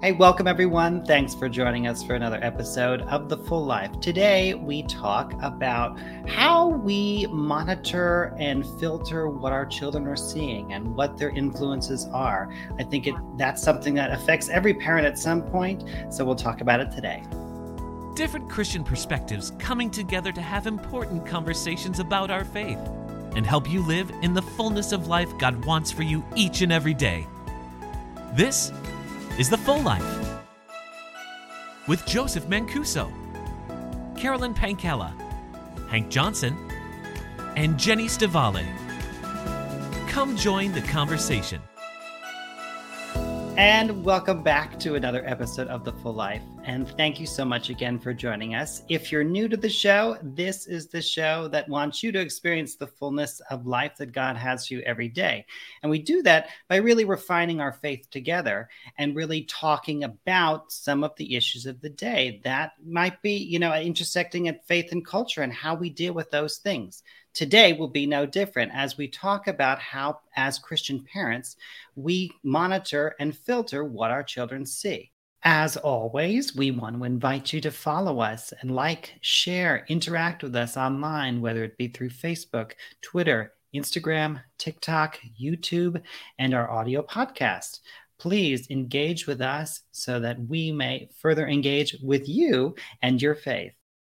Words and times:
Hey, 0.00 0.12
welcome 0.12 0.46
everyone. 0.46 1.04
Thanks 1.04 1.34
for 1.34 1.48
joining 1.48 1.88
us 1.88 2.04
for 2.04 2.14
another 2.14 2.38
episode 2.40 3.02
of 3.02 3.28
The 3.28 3.36
Full 3.36 3.64
Life. 3.64 3.98
Today, 3.98 4.54
we 4.54 4.84
talk 4.84 5.34
about 5.42 5.98
how 6.28 6.68
we 6.68 7.26
monitor 7.32 8.32
and 8.38 8.64
filter 8.78 9.28
what 9.28 9.52
our 9.52 9.66
children 9.66 10.06
are 10.06 10.14
seeing 10.14 10.72
and 10.72 10.94
what 10.94 11.18
their 11.18 11.30
influences 11.30 12.06
are. 12.12 12.48
I 12.78 12.84
think 12.84 13.08
it, 13.08 13.16
that's 13.36 13.60
something 13.60 13.92
that 13.94 14.12
affects 14.12 14.48
every 14.48 14.72
parent 14.72 15.04
at 15.04 15.18
some 15.18 15.42
point, 15.42 15.82
so 16.10 16.24
we'll 16.24 16.36
talk 16.36 16.60
about 16.60 16.78
it 16.78 16.92
today. 16.92 17.24
Different 18.14 18.48
Christian 18.48 18.84
perspectives 18.84 19.50
coming 19.58 19.90
together 19.90 20.30
to 20.30 20.40
have 20.40 20.68
important 20.68 21.26
conversations 21.26 21.98
about 21.98 22.30
our 22.30 22.44
faith 22.44 22.78
and 23.34 23.44
help 23.44 23.68
you 23.68 23.82
live 23.82 24.12
in 24.22 24.32
the 24.32 24.42
fullness 24.42 24.92
of 24.92 25.08
life 25.08 25.36
God 25.38 25.64
wants 25.64 25.90
for 25.90 26.04
you 26.04 26.24
each 26.36 26.62
and 26.62 26.70
every 26.70 26.94
day. 26.94 27.26
This 28.34 28.70
is 29.38 29.48
The 29.48 29.56
Full 29.56 29.80
Life 29.82 30.04
with 31.86 32.04
Joseph 32.06 32.48
Mancuso, 32.48 33.08
Carolyn 34.18 34.52
Pankella, 34.52 35.12
Hank 35.88 36.10
Johnson, 36.10 36.56
and 37.54 37.78
Jenny 37.78 38.06
Stavale. 38.06 38.66
Come 40.08 40.36
join 40.36 40.72
the 40.72 40.82
conversation. 40.82 41.62
And 43.58 44.04
welcome 44.04 44.44
back 44.44 44.78
to 44.78 44.94
another 44.94 45.26
episode 45.26 45.66
of 45.66 45.82
The 45.82 45.92
Full 45.94 46.12
Life. 46.12 46.42
And 46.62 46.88
thank 46.90 47.18
you 47.18 47.26
so 47.26 47.44
much 47.44 47.70
again 47.70 47.98
for 47.98 48.14
joining 48.14 48.54
us. 48.54 48.84
If 48.88 49.10
you're 49.10 49.24
new 49.24 49.48
to 49.48 49.56
the 49.56 49.68
show, 49.68 50.16
this 50.22 50.68
is 50.68 50.86
the 50.86 51.02
show 51.02 51.48
that 51.48 51.68
wants 51.68 52.00
you 52.00 52.12
to 52.12 52.20
experience 52.20 52.76
the 52.76 52.86
fullness 52.86 53.40
of 53.50 53.66
life 53.66 53.96
that 53.96 54.12
God 54.12 54.36
has 54.36 54.68
for 54.68 54.74
you 54.74 54.80
every 54.82 55.08
day. 55.08 55.44
And 55.82 55.90
we 55.90 55.98
do 55.98 56.22
that 56.22 56.50
by 56.68 56.76
really 56.76 57.04
refining 57.04 57.60
our 57.60 57.72
faith 57.72 58.08
together 58.12 58.68
and 58.96 59.16
really 59.16 59.42
talking 59.42 60.04
about 60.04 60.70
some 60.70 61.02
of 61.02 61.16
the 61.16 61.34
issues 61.34 61.66
of 61.66 61.80
the 61.80 61.90
day 61.90 62.40
that 62.44 62.74
might 62.86 63.20
be, 63.22 63.38
you 63.38 63.58
know, 63.58 63.74
intersecting 63.74 64.46
at 64.46 64.68
faith 64.68 64.92
and 64.92 65.04
culture 65.04 65.42
and 65.42 65.52
how 65.52 65.74
we 65.74 65.90
deal 65.90 66.12
with 66.12 66.30
those 66.30 66.58
things. 66.58 67.02
Today 67.38 67.72
will 67.72 67.86
be 67.86 68.04
no 68.04 68.26
different 68.26 68.72
as 68.74 68.96
we 68.96 69.06
talk 69.06 69.46
about 69.46 69.78
how, 69.78 70.18
as 70.34 70.58
Christian 70.58 71.04
parents, 71.04 71.54
we 71.94 72.32
monitor 72.42 73.14
and 73.20 73.32
filter 73.32 73.84
what 73.84 74.10
our 74.10 74.24
children 74.24 74.66
see. 74.66 75.12
As 75.44 75.76
always, 75.76 76.56
we 76.56 76.72
want 76.72 76.96
to 76.96 77.04
invite 77.04 77.52
you 77.52 77.60
to 77.60 77.70
follow 77.70 78.18
us 78.18 78.52
and 78.60 78.74
like, 78.74 79.14
share, 79.20 79.86
interact 79.88 80.42
with 80.42 80.56
us 80.56 80.76
online, 80.76 81.40
whether 81.40 81.62
it 81.62 81.78
be 81.78 81.86
through 81.86 82.10
Facebook, 82.10 82.72
Twitter, 83.02 83.52
Instagram, 83.72 84.42
TikTok, 84.58 85.20
YouTube, 85.40 86.02
and 86.40 86.52
our 86.52 86.68
audio 86.68 87.02
podcast. 87.02 87.78
Please 88.18 88.68
engage 88.68 89.28
with 89.28 89.40
us 89.40 89.82
so 89.92 90.18
that 90.18 90.40
we 90.48 90.72
may 90.72 91.08
further 91.20 91.46
engage 91.46 91.96
with 92.02 92.28
you 92.28 92.74
and 93.00 93.22
your 93.22 93.36
faith. 93.36 93.74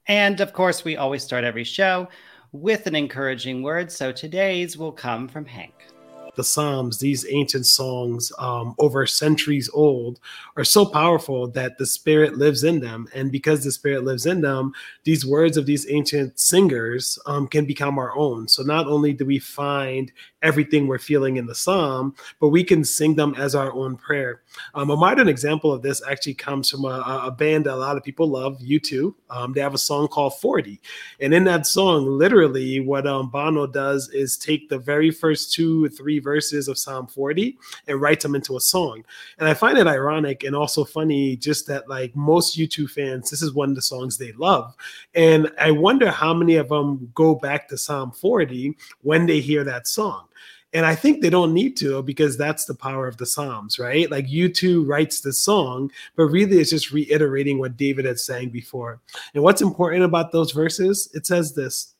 And 0.08 0.40
of 0.40 0.54
course, 0.54 0.84
we 0.84 0.96
always 0.96 1.22
start 1.22 1.44
every 1.44 1.64
show 1.64 2.08
with 2.52 2.86
an 2.86 2.94
encouraging 2.94 3.62
word. 3.62 3.90
So 3.92 4.12
today's 4.12 4.76
will 4.76 4.92
come 4.92 5.28
from 5.28 5.44
Hank 5.44 5.90
the 6.36 6.44
Psalms, 6.44 6.98
these 6.98 7.26
ancient 7.28 7.66
songs 7.66 8.32
um, 8.38 8.74
over 8.78 9.06
centuries 9.06 9.68
old, 9.72 10.20
are 10.56 10.64
so 10.64 10.86
powerful 10.86 11.48
that 11.48 11.78
the 11.78 11.86
Spirit 11.86 12.36
lives 12.36 12.64
in 12.64 12.80
them. 12.80 13.08
And 13.14 13.30
because 13.32 13.64
the 13.64 13.72
Spirit 13.72 14.04
lives 14.04 14.26
in 14.26 14.40
them, 14.40 14.72
these 15.04 15.26
words 15.26 15.56
of 15.56 15.66
these 15.66 15.90
ancient 15.90 16.38
singers 16.38 17.18
um, 17.26 17.46
can 17.46 17.66
become 17.66 17.98
our 17.98 18.16
own. 18.16 18.48
So 18.48 18.62
not 18.62 18.86
only 18.86 19.12
do 19.12 19.24
we 19.24 19.38
find 19.38 20.12
everything 20.42 20.86
we're 20.86 20.98
feeling 20.98 21.36
in 21.36 21.46
the 21.46 21.54
Psalm, 21.54 22.14
but 22.40 22.48
we 22.48 22.64
can 22.64 22.84
sing 22.84 23.14
them 23.14 23.34
as 23.36 23.54
our 23.54 23.72
own 23.72 23.96
prayer. 23.96 24.42
Um, 24.74 24.90
a 24.90 24.96
modern 24.96 25.28
example 25.28 25.72
of 25.72 25.82
this 25.82 26.02
actually 26.08 26.34
comes 26.34 26.70
from 26.70 26.84
a, 26.84 27.22
a 27.26 27.30
band 27.30 27.66
that 27.66 27.74
a 27.74 27.76
lot 27.76 27.96
of 27.96 28.02
people 28.02 28.28
love, 28.28 28.58
U2. 28.58 29.14
Um, 29.28 29.52
they 29.52 29.60
have 29.60 29.74
a 29.74 29.78
song 29.78 30.08
called 30.08 30.38
40. 30.40 30.80
And 31.20 31.34
in 31.34 31.44
that 31.44 31.66
song, 31.66 32.06
literally, 32.06 32.80
what 32.80 33.06
um, 33.06 33.30
Bono 33.30 33.66
does 33.66 34.08
is 34.10 34.36
take 34.36 34.68
the 34.68 34.78
very 34.78 35.10
first 35.10 35.52
two 35.52 35.84
or 35.84 35.88
three 35.88 36.18
verses 36.18 36.68
of 36.68 36.78
Psalm 36.78 37.06
40 37.06 37.58
and 37.86 38.00
writes 38.00 38.22
them 38.22 38.34
into 38.34 38.56
a 38.56 38.60
song. 38.60 39.04
And 39.38 39.48
I 39.48 39.54
find 39.54 39.78
it 39.78 39.86
ironic 39.86 40.44
and 40.44 40.56
also 40.56 40.84
funny 40.84 41.36
just 41.36 41.66
that, 41.68 41.88
like, 41.88 42.14
most 42.16 42.58
U2 42.58 42.90
fans, 42.90 43.30
this 43.30 43.42
is 43.42 43.52
one 43.52 43.70
of 43.70 43.74
the 43.74 43.82
songs 43.82 44.16
they 44.16 44.32
love. 44.32 44.74
And 45.14 45.50
I 45.58 45.70
wonder 45.70 46.10
how 46.10 46.34
many 46.34 46.56
of 46.56 46.68
them 46.68 47.10
go 47.14 47.34
back 47.34 47.68
to 47.68 47.78
Psalm 47.78 48.12
40 48.12 48.76
when 49.02 49.26
they 49.26 49.40
hear 49.40 49.64
that 49.64 49.86
song. 49.86 50.26
And 50.72 50.86
I 50.86 50.94
think 50.94 51.20
they 51.20 51.30
don't 51.30 51.52
need 51.52 51.76
to 51.78 52.02
because 52.02 52.36
that's 52.36 52.64
the 52.64 52.74
power 52.74 53.08
of 53.08 53.16
the 53.16 53.26
Psalms, 53.26 53.78
right? 53.78 54.08
Like 54.10 54.28
U2 54.28 54.86
writes 54.86 55.20
the 55.20 55.32
song, 55.32 55.90
but 56.14 56.24
really 56.24 56.58
it's 56.58 56.70
just 56.70 56.92
reiterating 56.92 57.58
what 57.58 57.76
David 57.76 58.04
had 58.04 58.20
sang 58.20 58.50
before. 58.50 59.00
And 59.34 59.42
what's 59.42 59.62
important 59.62 60.04
about 60.04 60.30
those 60.30 60.52
verses? 60.52 61.10
It 61.12 61.26
says 61.26 61.54
this 61.54 61.94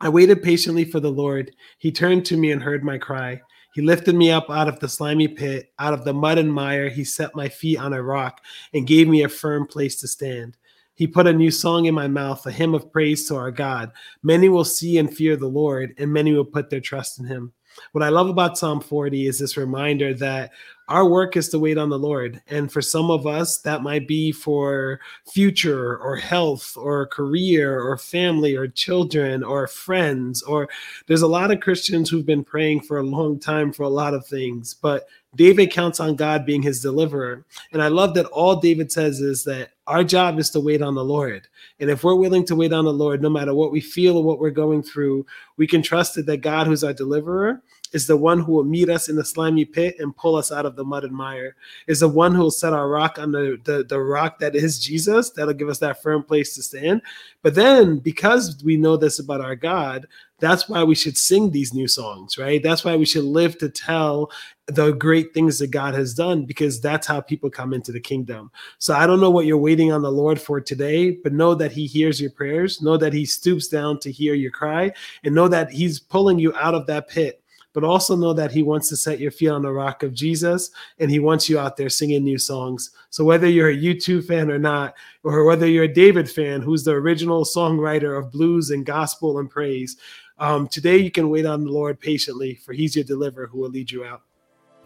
I 0.00 0.08
waited 0.08 0.42
patiently 0.42 0.84
for 0.84 1.00
the 1.00 1.10
Lord. 1.10 1.54
He 1.78 1.90
turned 1.90 2.24
to 2.26 2.36
me 2.36 2.52
and 2.52 2.62
heard 2.62 2.84
my 2.84 2.98
cry. 2.98 3.40
He 3.74 3.82
lifted 3.82 4.14
me 4.14 4.30
up 4.30 4.48
out 4.48 4.68
of 4.68 4.78
the 4.80 4.88
slimy 4.88 5.28
pit, 5.28 5.72
out 5.78 5.92
of 5.92 6.04
the 6.04 6.12
mud 6.12 6.38
and 6.38 6.52
mire. 6.52 6.88
He 6.88 7.04
set 7.04 7.34
my 7.34 7.48
feet 7.48 7.78
on 7.78 7.92
a 7.92 8.02
rock 8.02 8.40
and 8.72 8.86
gave 8.86 9.08
me 9.08 9.22
a 9.22 9.28
firm 9.28 9.66
place 9.66 10.00
to 10.00 10.08
stand. 10.08 10.56
He 10.94 11.06
put 11.06 11.28
a 11.28 11.32
new 11.32 11.50
song 11.50 11.84
in 11.84 11.94
my 11.94 12.08
mouth, 12.08 12.44
a 12.46 12.50
hymn 12.50 12.74
of 12.74 12.92
praise 12.92 13.28
to 13.28 13.36
our 13.36 13.52
God. 13.52 13.92
Many 14.22 14.48
will 14.48 14.64
see 14.64 14.98
and 14.98 15.14
fear 15.14 15.36
the 15.36 15.46
Lord, 15.46 15.94
and 15.96 16.12
many 16.12 16.32
will 16.32 16.44
put 16.44 16.70
their 16.70 16.80
trust 16.80 17.20
in 17.20 17.26
him. 17.26 17.52
What 17.92 18.04
I 18.04 18.08
love 18.08 18.28
about 18.28 18.58
Psalm 18.58 18.80
40 18.80 19.26
is 19.26 19.38
this 19.38 19.56
reminder 19.56 20.14
that 20.14 20.52
our 20.88 21.06
work 21.06 21.36
is 21.36 21.50
to 21.50 21.58
wait 21.58 21.76
on 21.76 21.90
the 21.90 21.98
Lord. 21.98 22.40
And 22.48 22.72
for 22.72 22.80
some 22.80 23.10
of 23.10 23.26
us, 23.26 23.58
that 23.58 23.82
might 23.82 24.08
be 24.08 24.32
for 24.32 25.00
future 25.30 25.98
or 25.98 26.16
health 26.16 26.76
or 26.76 27.06
career 27.06 27.80
or 27.80 27.98
family 27.98 28.56
or 28.56 28.68
children 28.68 29.44
or 29.44 29.66
friends. 29.66 30.42
Or 30.42 30.68
there's 31.06 31.22
a 31.22 31.26
lot 31.26 31.50
of 31.50 31.60
Christians 31.60 32.08
who've 32.08 32.24
been 32.24 32.44
praying 32.44 32.80
for 32.82 32.98
a 32.98 33.02
long 33.02 33.38
time 33.38 33.72
for 33.72 33.82
a 33.82 33.88
lot 33.88 34.14
of 34.14 34.26
things. 34.26 34.72
But 34.72 35.06
David 35.36 35.70
counts 35.70 36.00
on 36.00 36.16
God 36.16 36.46
being 36.46 36.62
his 36.62 36.80
deliverer. 36.80 37.44
And 37.72 37.82
I 37.82 37.88
love 37.88 38.14
that 38.14 38.26
all 38.26 38.56
David 38.56 38.90
says 38.90 39.20
is 39.20 39.44
that 39.44 39.72
our 39.88 40.04
job 40.04 40.38
is 40.38 40.50
to 40.50 40.60
wait 40.60 40.82
on 40.82 40.94
the 40.94 41.04
Lord. 41.04 41.48
And 41.80 41.88
if 41.88 42.04
we're 42.04 42.14
willing 42.14 42.44
to 42.46 42.54
wait 42.54 42.74
on 42.74 42.84
the 42.84 42.92
Lord, 42.92 43.22
no 43.22 43.30
matter 43.30 43.54
what 43.54 43.72
we 43.72 43.80
feel 43.80 44.18
or 44.18 44.22
what 44.22 44.38
we're 44.38 44.50
going 44.50 44.82
through, 44.82 45.26
we 45.56 45.66
can 45.66 45.82
trust 45.82 46.14
that 46.24 46.36
God, 46.42 46.66
who's 46.66 46.84
our 46.84 46.92
deliverer, 46.92 47.62
is 47.92 48.06
the 48.06 48.16
one 48.16 48.38
who 48.38 48.52
will 48.52 48.64
meet 48.64 48.90
us 48.90 49.08
in 49.08 49.16
the 49.16 49.24
slimy 49.24 49.64
pit 49.64 49.96
and 49.98 50.14
pull 50.14 50.36
us 50.36 50.52
out 50.52 50.66
of 50.66 50.76
the 50.76 50.84
mud 50.84 51.04
and 51.04 51.12
mire, 51.12 51.56
is 51.86 52.00
the 52.00 52.08
one 52.08 52.34
who 52.34 52.42
will 52.42 52.50
set 52.50 52.74
our 52.74 52.86
rock 52.86 53.18
on 53.18 53.32
the, 53.32 53.58
the, 53.64 53.82
the 53.84 53.98
rock 53.98 54.38
that 54.38 54.54
is 54.54 54.78
Jesus, 54.78 55.30
that'll 55.30 55.54
give 55.54 55.70
us 55.70 55.78
that 55.78 56.02
firm 56.02 56.22
place 56.22 56.54
to 56.54 56.62
stand. 56.62 57.00
But 57.42 57.54
then, 57.54 57.98
because 57.98 58.62
we 58.62 58.76
know 58.76 58.98
this 58.98 59.18
about 59.18 59.40
our 59.40 59.56
God, 59.56 60.06
that's 60.38 60.68
why 60.68 60.84
we 60.84 60.94
should 60.94 61.16
sing 61.16 61.50
these 61.50 61.72
new 61.72 61.88
songs, 61.88 62.36
right? 62.36 62.62
That's 62.62 62.84
why 62.84 62.94
we 62.94 63.06
should 63.06 63.24
live 63.24 63.56
to 63.58 63.70
tell 63.70 64.30
the 64.68 64.92
great 64.92 65.32
things 65.32 65.58
that 65.58 65.70
God 65.70 65.94
has 65.94 66.14
done 66.14 66.44
because 66.44 66.80
that's 66.80 67.06
how 67.06 67.20
people 67.20 67.50
come 67.50 67.72
into 67.72 67.90
the 67.90 68.00
kingdom. 68.00 68.50
So 68.78 68.94
I 68.94 69.06
don't 69.06 69.20
know 69.20 69.30
what 69.30 69.46
you're 69.46 69.56
waiting 69.56 69.92
on 69.92 70.02
the 70.02 70.12
Lord 70.12 70.40
for 70.40 70.60
today, 70.60 71.12
but 71.12 71.32
know 71.32 71.54
that 71.54 71.72
He 71.72 71.86
hears 71.86 72.20
your 72.20 72.30
prayers, 72.30 72.82
know 72.82 72.96
that 72.98 73.12
He 73.12 73.24
stoops 73.24 73.68
down 73.68 73.98
to 74.00 74.12
hear 74.12 74.34
your 74.34 74.50
cry, 74.50 74.92
and 75.24 75.34
know 75.34 75.48
that 75.48 75.70
He's 75.70 75.98
pulling 75.98 76.38
you 76.38 76.54
out 76.54 76.74
of 76.74 76.86
that 76.86 77.08
pit 77.08 77.42
but 77.74 77.84
also 77.84 78.16
know 78.16 78.32
that 78.32 78.50
he 78.50 78.62
wants 78.62 78.88
to 78.88 78.96
set 78.96 79.20
your 79.20 79.30
feet 79.30 79.50
on 79.50 79.62
the 79.62 79.70
rock 79.70 80.02
of 80.02 80.12
Jesus 80.12 80.70
and 80.98 81.10
he 81.10 81.20
wants 81.20 81.48
you 81.48 81.60
out 81.60 81.76
there 81.76 81.88
singing 81.88 82.24
new 82.24 82.38
songs. 82.38 82.90
So 83.10 83.24
whether 83.24 83.46
you're 83.46 83.70
a 83.70 83.76
U2 83.76 84.26
fan 84.26 84.50
or 84.50 84.58
not, 84.58 84.94
or 85.22 85.44
whether 85.44 85.66
you're 85.66 85.84
a 85.84 85.94
David 85.94 86.28
fan, 86.28 86.60
who's 86.60 86.82
the 86.82 86.92
original 86.92 87.44
songwriter 87.44 88.18
of 88.18 88.32
blues 88.32 88.70
and 88.70 88.84
gospel 88.84 89.38
and 89.38 89.48
praise, 89.48 89.96
um, 90.38 90.66
today 90.66 90.96
you 90.96 91.10
can 91.10 91.30
wait 91.30 91.46
on 91.46 91.62
the 91.62 91.70
Lord 91.70 92.00
patiently, 92.00 92.56
for 92.56 92.72
he's 92.72 92.96
your 92.96 93.04
deliverer 93.04 93.46
who 93.46 93.58
will 93.58 93.70
lead 93.70 93.90
you 93.90 94.04
out. 94.04 94.22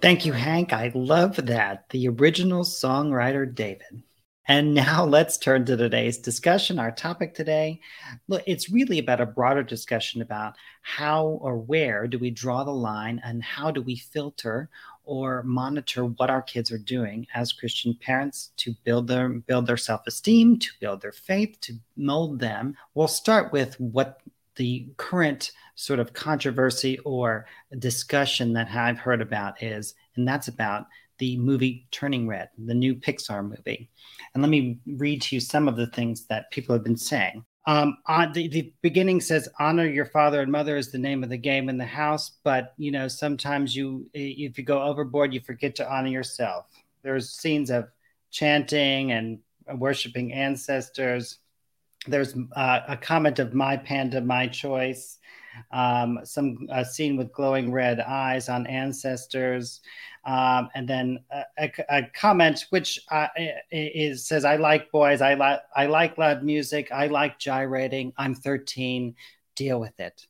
Thank 0.03 0.27
you, 0.27 0.33
Hank. 0.33 0.73
I 0.73 0.91
love 0.97 1.37
that. 1.47 1.89
The 1.91 2.09
original 2.09 2.65
songwriter, 2.65 3.55
David. 3.55 4.03
And 4.49 4.75
now 4.75 5.05
let's 5.07 5.39
turn 5.39 5.65
to 5.67 5.77
today's 5.77 6.19
discussion. 6.19 6.81
Our 6.81 6.91
topic 6.91 7.35
today, 7.35 7.79
look, 8.27 8.43
it's 8.45 8.69
really 8.69 8.99
about 8.99 9.21
a 9.21 9.27
broader 9.27 9.63
discussion 9.63 10.21
about 10.21 10.55
how 10.83 11.39
or 11.41 11.57
where 11.57 12.09
do 12.09 12.19
we 12.19 12.33
draw 12.33 12.65
the 12.65 12.73
line 12.73 13.21
and 13.25 13.45
how 13.45 13.71
do 13.71 13.81
we 13.81 13.95
filter 13.95 14.69
or 15.05 15.45
monitor 15.45 16.07
what 16.07 16.31
our 16.31 16.43
kids 16.43 16.73
are 16.73 16.79
doing 16.79 17.29
as 17.33 17.53
Christian 17.53 17.97
parents 18.01 18.51
to 18.57 18.75
build 18.83 19.07
their 19.07 19.29
build 19.29 19.69
their 19.69 19.77
self-esteem, 19.77 20.59
to 20.59 20.69
build 20.81 21.01
their 21.01 21.13
faith, 21.13 21.61
to 21.61 21.75
mold 21.97 22.41
them. 22.41 22.77
We'll 22.95 23.07
start 23.07 23.53
with 23.53 23.79
what 23.79 24.21
the 24.57 24.89
current 24.97 25.53
sort 25.75 26.01
of 26.01 26.13
controversy 26.13 26.99
or 27.01 27.47
discussion 27.79 28.53
that 28.53 28.71
I've 28.71 28.99
heard 28.99 29.21
about 29.21 29.63
is, 29.63 29.95
and 30.17 30.27
that's 30.27 30.49
about 30.49 30.87
the 31.19 31.37
movie 31.39 31.87
Turning 31.91 32.27
Red, 32.27 32.51
the 32.59 32.75
new 32.75 32.95
Pixar 32.95 33.47
movie. 33.47 33.89
And 34.35 34.43
let 34.43 34.51
me 34.51 34.79
read 34.87 35.23
to 35.23 35.37
you 35.37 35.41
some 35.41 35.69
of 35.69 35.77
the 35.77 35.87
things 35.87 36.27
that 36.27 36.51
people 36.51 36.75
have 36.75 36.85
been 36.85 36.97
saying. 36.97 37.45
Um, 37.67 37.99
on 38.07 38.33
the, 38.33 38.49
the 38.49 38.73
beginning 38.83 39.21
says 39.21 39.49
honor 39.61 39.87
your 39.87 40.07
father 40.07 40.41
and 40.41 40.51
mother 40.51 40.77
is 40.77 40.91
the 40.91 40.99
name 40.99 41.23
of 41.23 41.31
the 41.31 41.37
game 41.37 41.69
in 41.69 41.79
the 41.79 41.85
house, 41.85 42.33
but 42.43 42.75
you 42.77 42.91
know 42.91 43.07
sometimes 43.07 43.77
you 43.77 44.11
if 44.15 44.59
you 44.59 44.65
go 44.65 44.83
overboard, 44.83 45.33
you 45.33 45.41
forget 45.41 45.77
to 45.77 45.89
honor 45.89 46.09
yourself. 46.09 46.67
There's 47.03 47.31
scenes 47.31 47.71
of 47.71 47.89
chanting 48.33 49.13
and 49.13 49.39
worshiping 49.77 50.33
ancestors. 50.33 51.39
There's 52.07 52.35
uh, 52.57 52.81
a 52.89 52.97
comment 52.97 53.39
of 53.39 53.55
my 53.55 53.77
panda, 53.77 54.21
my 54.21 54.47
choice. 54.47 55.19
Um, 55.71 56.21
some 56.25 56.67
scene 56.91 57.17
with 57.17 57.31
glowing 57.33 57.71
red 57.71 58.01
eyes 58.01 58.49
on 58.49 58.67
ancestors, 58.67 59.81
um, 60.25 60.71
and 60.75 60.89
then 60.89 61.23
a, 61.31 61.45
a, 61.59 61.73
a 61.91 62.03
comment 62.15 62.65
which 62.71 62.99
uh, 63.11 63.29
is 63.71 64.27
says, 64.27 64.47
"I 64.47 64.57
like 64.57 64.91
boys. 64.91 65.21
I 65.21 65.35
like 65.35 65.61
I 65.77 65.87
like 65.87 66.17
loud 66.17 66.43
music. 66.43 66.91
I 66.91 67.09
like 67.09 67.39
gyrating. 67.39 68.15
I'm 68.17 68.35
13. 68.35 69.15
Deal 69.57 69.79
with 69.79 70.01
it." 70.01 70.27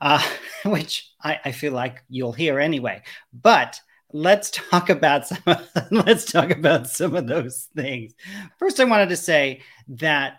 Uh, 0.00 0.26
which 0.64 1.12
I, 1.22 1.40
I 1.44 1.52
feel 1.52 1.72
like 1.72 2.02
you'll 2.08 2.32
hear 2.32 2.58
anyway. 2.58 3.02
But 3.32 3.80
let's 4.12 4.50
talk 4.50 4.88
about 4.90 5.26
some 5.26 5.42
let's 5.90 6.30
talk 6.30 6.50
about 6.50 6.88
some 6.88 7.16
of 7.16 7.26
those 7.26 7.68
things. 7.74 8.14
First, 8.58 8.80
I 8.80 8.84
wanted 8.84 9.08
to 9.10 9.16
say 9.16 9.62
that 9.88 10.38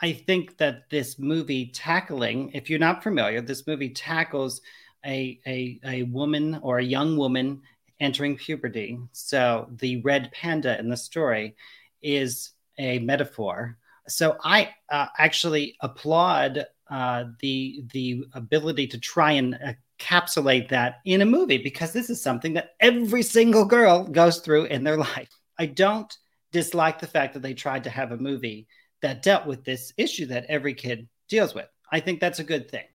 I 0.00 0.12
think 0.12 0.58
that 0.58 0.90
this 0.90 1.18
movie 1.18 1.70
tackling, 1.74 2.50
if 2.52 2.68
you're 2.68 2.78
not 2.78 3.02
familiar, 3.02 3.40
this 3.40 3.66
movie 3.66 3.90
tackles 3.90 4.60
a, 5.04 5.40
a, 5.46 5.80
a 5.84 6.02
woman 6.04 6.58
or 6.62 6.78
a 6.78 6.84
young 6.84 7.16
woman 7.16 7.62
entering 8.00 8.36
puberty. 8.36 8.98
So 9.12 9.68
the 9.78 10.02
red 10.02 10.30
panda 10.32 10.78
in 10.78 10.90
the 10.90 10.96
story 10.96 11.56
is 12.02 12.50
a 12.78 12.98
metaphor. 12.98 13.78
So 14.08 14.36
I 14.44 14.74
uh, 14.90 15.06
actually 15.18 15.76
applaud 15.80 16.66
uh, 16.88 17.24
the 17.40 17.82
the 17.92 18.24
ability 18.34 18.86
to 18.88 19.00
try 19.00 19.32
and 19.32 19.58
encapsulate 19.98 20.68
that 20.68 21.00
in 21.04 21.20
a 21.20 21.26
movie 21.26 21.58
because 21.58 21.92
this 21.92 22.10
is 22.10 22.22
something 22.22 22.54
that 22.54 22.74
every 22.78 23.22
single 23.22 23.64
girl 23.64 24.04
goes 24.04 24.38
through 24.38 24.66
in 24.66 24.84
their 24.84 24.96
life. 24.96 25.30
I 25.58 25.66
don't 25.66 26.12
dislike 26.52 27.00
the 27.00 27.08
fact 27.08 27.34
that 27.34 27.42
they 27.42 27.54
tried 27.54 27.84
to 27.84 27.90
have 27.90 28.12
a 28.12 28.16
movie 28.16 28.68
that 29.06 29.22
dealt 29.22 29.46
with 29.46 29.62
this 29.62 29.92
issue 29.96 30.26
that 30.26 30.46
every 30.48 30.74
kid 30.74 31.06
deals 31.28 31.54
with. 31.54 31.68
I 31.92 32.00
think 32.00 32.18
that's 32.18 32.40
a 32.40 32.44
good 32.44 32.68
thing. 32.68 32.86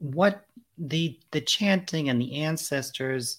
What 0.00 0.44
the 0.76 1.20
the 1.30 1.40
chanting 1.40 2.08
and 2.08 2.20
the 2.20 2.42
ancestors 2.42 3.38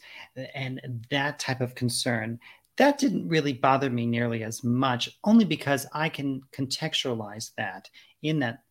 and 0.56 1.06
that 1.10 1.40
type 1.40 1.60
of 1.60 1.76
concern 1.76 2.40
that 2.78 2.98
didn't 2.98 3.28
really 3.28 3.52
bother 3.52 3.90
me 3.90 4.06
nearly 4.06 4.46
as 4.46 4.64
much 4.64 5.10
only 5.26 5.44
because 5.44 5.86
I 5.92 6.08
can 6.08 6.42
contextualize 6.54 7.52
that 7.58 7.90
in 8.22 8.40
that 8.40 8.64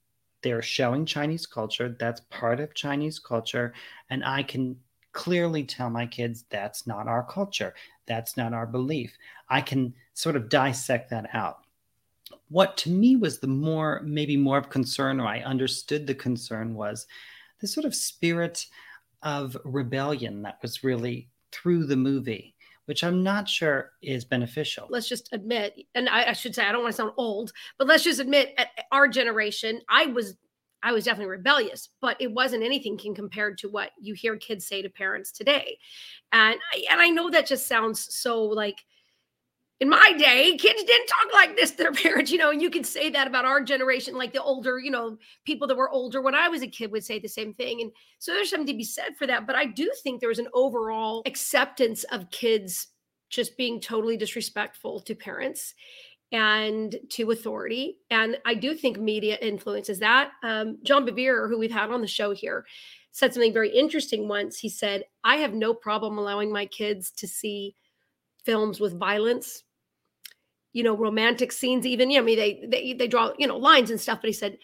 they're 0.42 0.62
showing 0.62 1.04
Chinese 1.04 1.44
culture. 1.44 1.94
That's 2.00 2.22
part 2.30 2.60
of 2.60 2.74
Chinese 2.74 3.18
culture. 3.18 3.74
And 4.08 4.24
I 4.24 4.42
can 4.42 4.76
clearly 5.12 5.64
tell 5.64 5.90
my 5.90 6.06
kids 6.06 6.46
that's 6.48 6.86
not 6.86 7.06
our 7.06 7.24
culture. 7.24 7.74
That's 8.06 8.38
not 8.38 8.54
our 8.54 8.66
belief. 8.66 9.14
I 9.50 9.60
can 9.60 9.92
sort 10.14 10.36
of 10.36 10.48
dissect 10.48 11.10
that 11.10 11.28
out. 11.34 11.58
What 12.48 12.76
to 12.78 12.90
me 12.90 13.16
was 13.16 13.38
the 13.38 13.46
more, 13.46 14.00
maybe 14.04 14.36
more 14.36 14.58
of 14.58 14.70
concern, 14.70 15.20
or 15.20 15.26
I 15.26 15.40
understood 15.40 16.06
the 16.06 16.14
concern 16.14 16.74
was 16.74 17.06
the 17.60 17.66
sort 17.66 17.86
of 17.86 17.94
spirit 17.94 18.66
of 19.22 19.56
rebellion 19.64 20.42
that 20.42 20.58
was 20.62 20.84
really 20.84 21.28
through 21.50 21.86
the 21.86 21.96
movie 21.96 22.54
which 22.88 23.04
I'm 23.04 23.22
not 23.22 23.46
sure 23.46 23.92
is 24.00 24.24
beneficial. 24.24 24.86
Let's 24.88 25.10
just 25.10 25.28
admit, 25.32 25.78
and 25.94 26.08
I, 26.08 26.30
I 26.30 26.32
should 26.32 26.54
say, 26.54 26.64
I 26.64 26.72
don't 26.72 26.82
want 26.82 26.94
to 26.94 26.96
sound 26.96 27.12
old, 27.18 27.52
but 27.76 27.86
let's 27.86 28.02
just 28.02 28.18
admit, 28.18 28.54
at 28.56 28.68
our 28.90 29.06
generation, 29.06 29.82
I 29.90 30.06
was 30.06 30.38
I 30.82 30.92
was 30.92 31.04
definitely 31.04 31.30
rebellious, 31.32 31.90
but 32.00 32.16
it 32.18 32.32
wasn't 32.32 32.62
anything 32.62 32.96
can 32.96 33.14
compared 33.14 33.58
to 33.58 33.68
what 33.68 33.90
you 34.00 34.14
hear 34.14 34.36
kids 34.36 34.66
say 34.66 34.80
to 34.80 34.88
parents 34.88 35.32
today. 35.32 35.76
And 36.32 36.58
I, 36.72 36.84
and 36.90 37.00
I 37.00 37.08
know 37.10 37.28
that 37.28 37.46
just 37.46 37.66
sounds 37.66 38.14
so 38.14 38.42
like 38.44 38.84
in 39.80 39.88
my 39.88 40.12
day, 40.18 40.56
kids 40.56 40.82
didn't 40.82 41.06
talk 41.06 41.32
like 41.32 41.56
this 41.56 41.70
to 41.72 41.76
their 41.78 41.92
parents, 41.92 42.32
you 42.32 42.38
know, 42.38 42.50
and 42.50 42.60
you 42.60 42.70
can 42.70 42.84
say 42.84 43.10
that 43.10 43.26
about 43.26 43.44
our 43.44 43.62
generation, 43.62 44.16
like 44.16 44.32
the 44.32 44.42
older, 44.42 44.78
you 44.78 44.90
know, 44.90 45.16
people 45.44 45.68
that 45.68 45.76
were 45.76 45.90
older 45.90 46.20
when 46.20 46.34
I 46.34 46.48
was 46.48 46.62
a 46.62 46.66
kid 46.66 46.90
would 46.90 47.04
say 47.04 47.18
the 47.18 47.28
same 47.28 47.54
thing. 47.54 47.80
And 47.82 47.92
so 48.18 48.32
there's 48.32 48.50
something 48.50 48.66
to 48.66 48.76
be 48.76 48.84
said 48.84 49.16
for 49.16 49.26
that. 49.26 49.46
But 49.46 49.56
I 49.56 49.66
do 49.66 49.90
think 50.02 50.20
there 50.20 50.28
was 50.28 50.40
an 50.40 50.48
overall 50.52 51.22
acceptance 51.26 52.04
of 52.04 52.30
kids 52.30 52.88
just 53.30 53.56
being 53.56 53.80
totally 53.80 54.16
disrespectful 54.16 55.00
to 55.00 55.14
parents 55.14 55.74
and 56.32 56.96
to 57.10 57.30
authority. 57.30 57.98
And 58.10 58.38
I 58.44 58.54
do 58.54 58.74
think 58.74 58.98
media 58.98 59.38
influences 59.40 59.98
that. 60.00 60.32
Um, 60.42 60.78
John 60.82 61.06
Bevere, 61.06 61.48
who 61.48 61.58
we've 61.58 61.70
had 61.70 61.90
on 61.90 62.00
the 62.00 62.06
show 62.06 62.32
here, 62.32 62.66
said 63.12 63.32
something 63.32 63.52
very 63.52 63.70
interesting 63.70 64.28
once. 64.28 64.58
He 64.58 64.68
said, 64.68 65.04
I 65.24 65.36
have 65.36 65.54
no 65.54 65.72
problem 65.72 66.18
allowing 66.18 66.52
my 66.52 66.66
kids 66.66 67.10
to 67.12 67.28
see 67.28 67.74
films 68.44 68.80
with 68.80 68.98
violence 68.98 69.62
you 70.72 70.82
know, 70.82 70.96
romantic 70.96 71.52
scenes, 71.52 71.86
even, 71.86 72.10
you 72.10 72.18
know, 72.18 72.22
I 72.22 72.26
mean, 72.26 72.38
they, 72.38 72.64
they, 72.66 72.92
they 72.92 73.08
draw, 73.08 73.32
you 73.38 73.46
know, 73.46 73.56
lines 73.56 73.90
and 73.90 74.00
stuff, 74.00 74.20
but 74.20 74.28
he 74.28 74.34
said, 74.34 74.58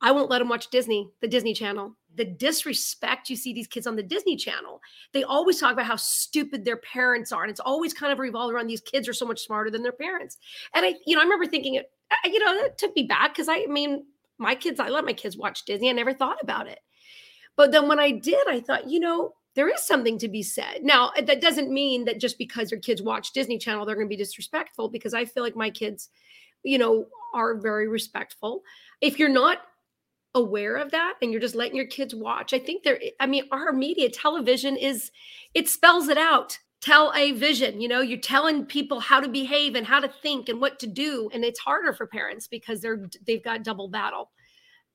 I 0.00 0.12
won't 0.12 0.30
let 0.30 0.40
them 0.40 0.48
watch 0.48 0.68
Disney, 0.70 1.10
the 1.20 1.28
Disney 1.28 1.54
channel. 1.54 1.96
The 2.14 2.24
disrespect 2.24 3.28
you 3.28 3.36
see 3.36 3.52
these 3.52 3.66
kids 3.66 3.86
on 3.86 3.96
the 3.96 4.02
Disney 4.02 4.36
channel. 4.36 4.80
They 5.12 5.24
always 5.24 5.58
talk 5.58 5.72
about 5.72 5.86
how 5.86 5.96
stupid 5.96 6.64
their 6.64 6.76
parents 6.78 7.32
are. 7.32 7.42
And 7.42 7.50
it's 7.50 7.60
always 7.60 7.92
kind 7.92 8.12
of 8.12 8.18
revolved 8.18 8.54
around 8.54 8.66
these 8.66 8.80
kids 8.80 9.08
are 9.08 9.12
so 9.12 9.26
much 9.26 9.44
smarter 9.44 9.70
than 9.70 9.82
their 9.82 9.92
parents. 9.92 10.38
And 10.74 10.84
I, 10.84 10.94
you 11.06 11.14
know, 11.14 11.20
I 11.20 11.24
remember 11.24 11.46
thinking 11.46 11.74
it, 11.74 11.90
you 12.24 12.38
know, 12.38 12.62
that 12.62 12.78
took 12.78 12.94
me 12.94 13.04
back 13.04 13.34
because 13.34 13.48
I, 13.48 13.64
I 13.64 13.66
mean, 13.66 14.04
my 14.38 14.54
kids, 14.54 14.80
I 14.80 14.88
let 14.88 15.04
my 15.04 15.12
kids 15.12 15.36
watch 15.36 15.64
Disney. 15.64 15.88
I 15.88 15.92
never 15.92 16.14
thought 16.14 16.38
about 16.42 16.68
it. 16.68 16.80
But 17.56 17.72
then 17.72 17.88
when 17.88 17.98
I 17.98 18.10
did, 18.10 18.46
I 18.48 18.60
thought, 18.60 18.88
you 18.88 19.00
know, 19.00 19.34
there 19.56 19.68
is 19.68 19.80
something 19.80 20.18
to 20.18 20.28
be 20.28 20.42
said. 20.42 20.80
Now, 20.82 21.10
uh, 21.16 21.22
that 21.22 21.40
doesn't 21.40 21.72
mean 21.72 22.04
that 22.04 22.20
just 22.20 22.38
because 22.38 22.70
your 22.70 22.78
kids 22.78 23.02
watch 23.02 23.32
Disney 23.32 23.58
Channel, 23.58 23.84
they're 23.84 23.96
going 23.96 24.06
to 24.06 24.14
be 24.14 24.16
disrespectful 24.16 24.90
because 24.90 25.14
I 25.14 25.24
feel 25.24 25.42
like 25.42 25.56
my 25.56 25.70
kids, 25.70 26.10
you 26.62 26.78
know, 26.78 27.06
are 27.34 27.56
very 27.56 27.88
respectful. 27.88 28.62
If 29.00 29.18
you're 29.18 29.28
not 29.30 29.58
aware 30.34 30.76
of 30.76 30.90
that 30.90 31.14
and 31.22 31.32
you're 31.32 31.40
just 31.40 31.54
letting 31.54 31.74
your 31.74 31.86
kids 31.86 32.14
watch, 32.14 32.52
I 32.52 32.58
think 32.58 32.84
there, 32.84 33.00
I 33.18 33.26
mean, 33.26 33.44
our 33.50 33.72
media, 33.72 34.10
television 34.10 34.76
is, 34.76 35.10
it 35.54 35.68
spells 35.68 36.08
it 36.08 36.18
out. 36.18 36.58
Tell 36.82 37.10
a 37.16 37.32
vision, 37.32 37.80
you 37.80 37.88
know, 37.88 38.02
you're 38.02 38.20
telling 38.20 38.66
people 38.66 39.00
how 39.00 39.18
to 39.18 39.28
behave 39.28 39.74
and 39.74 39.86
how 39.86 39.98
to 39.98 40.12
think 40.22 40.50
and 40.50 40.60
what 40.60 40.78
to 40.80 40.86
do. 40.86 41.30
And 41.32 41.42
it's 41.42 41.58
harder 41.58 41.94
for 41.94 42.06
parents 42.06 42.46
because 42.46 42.82
they're, 42.82 43.08
they've 43.26 43.42
got 43.42 43.64
double 43.64 43.88
battle 43.88 44.30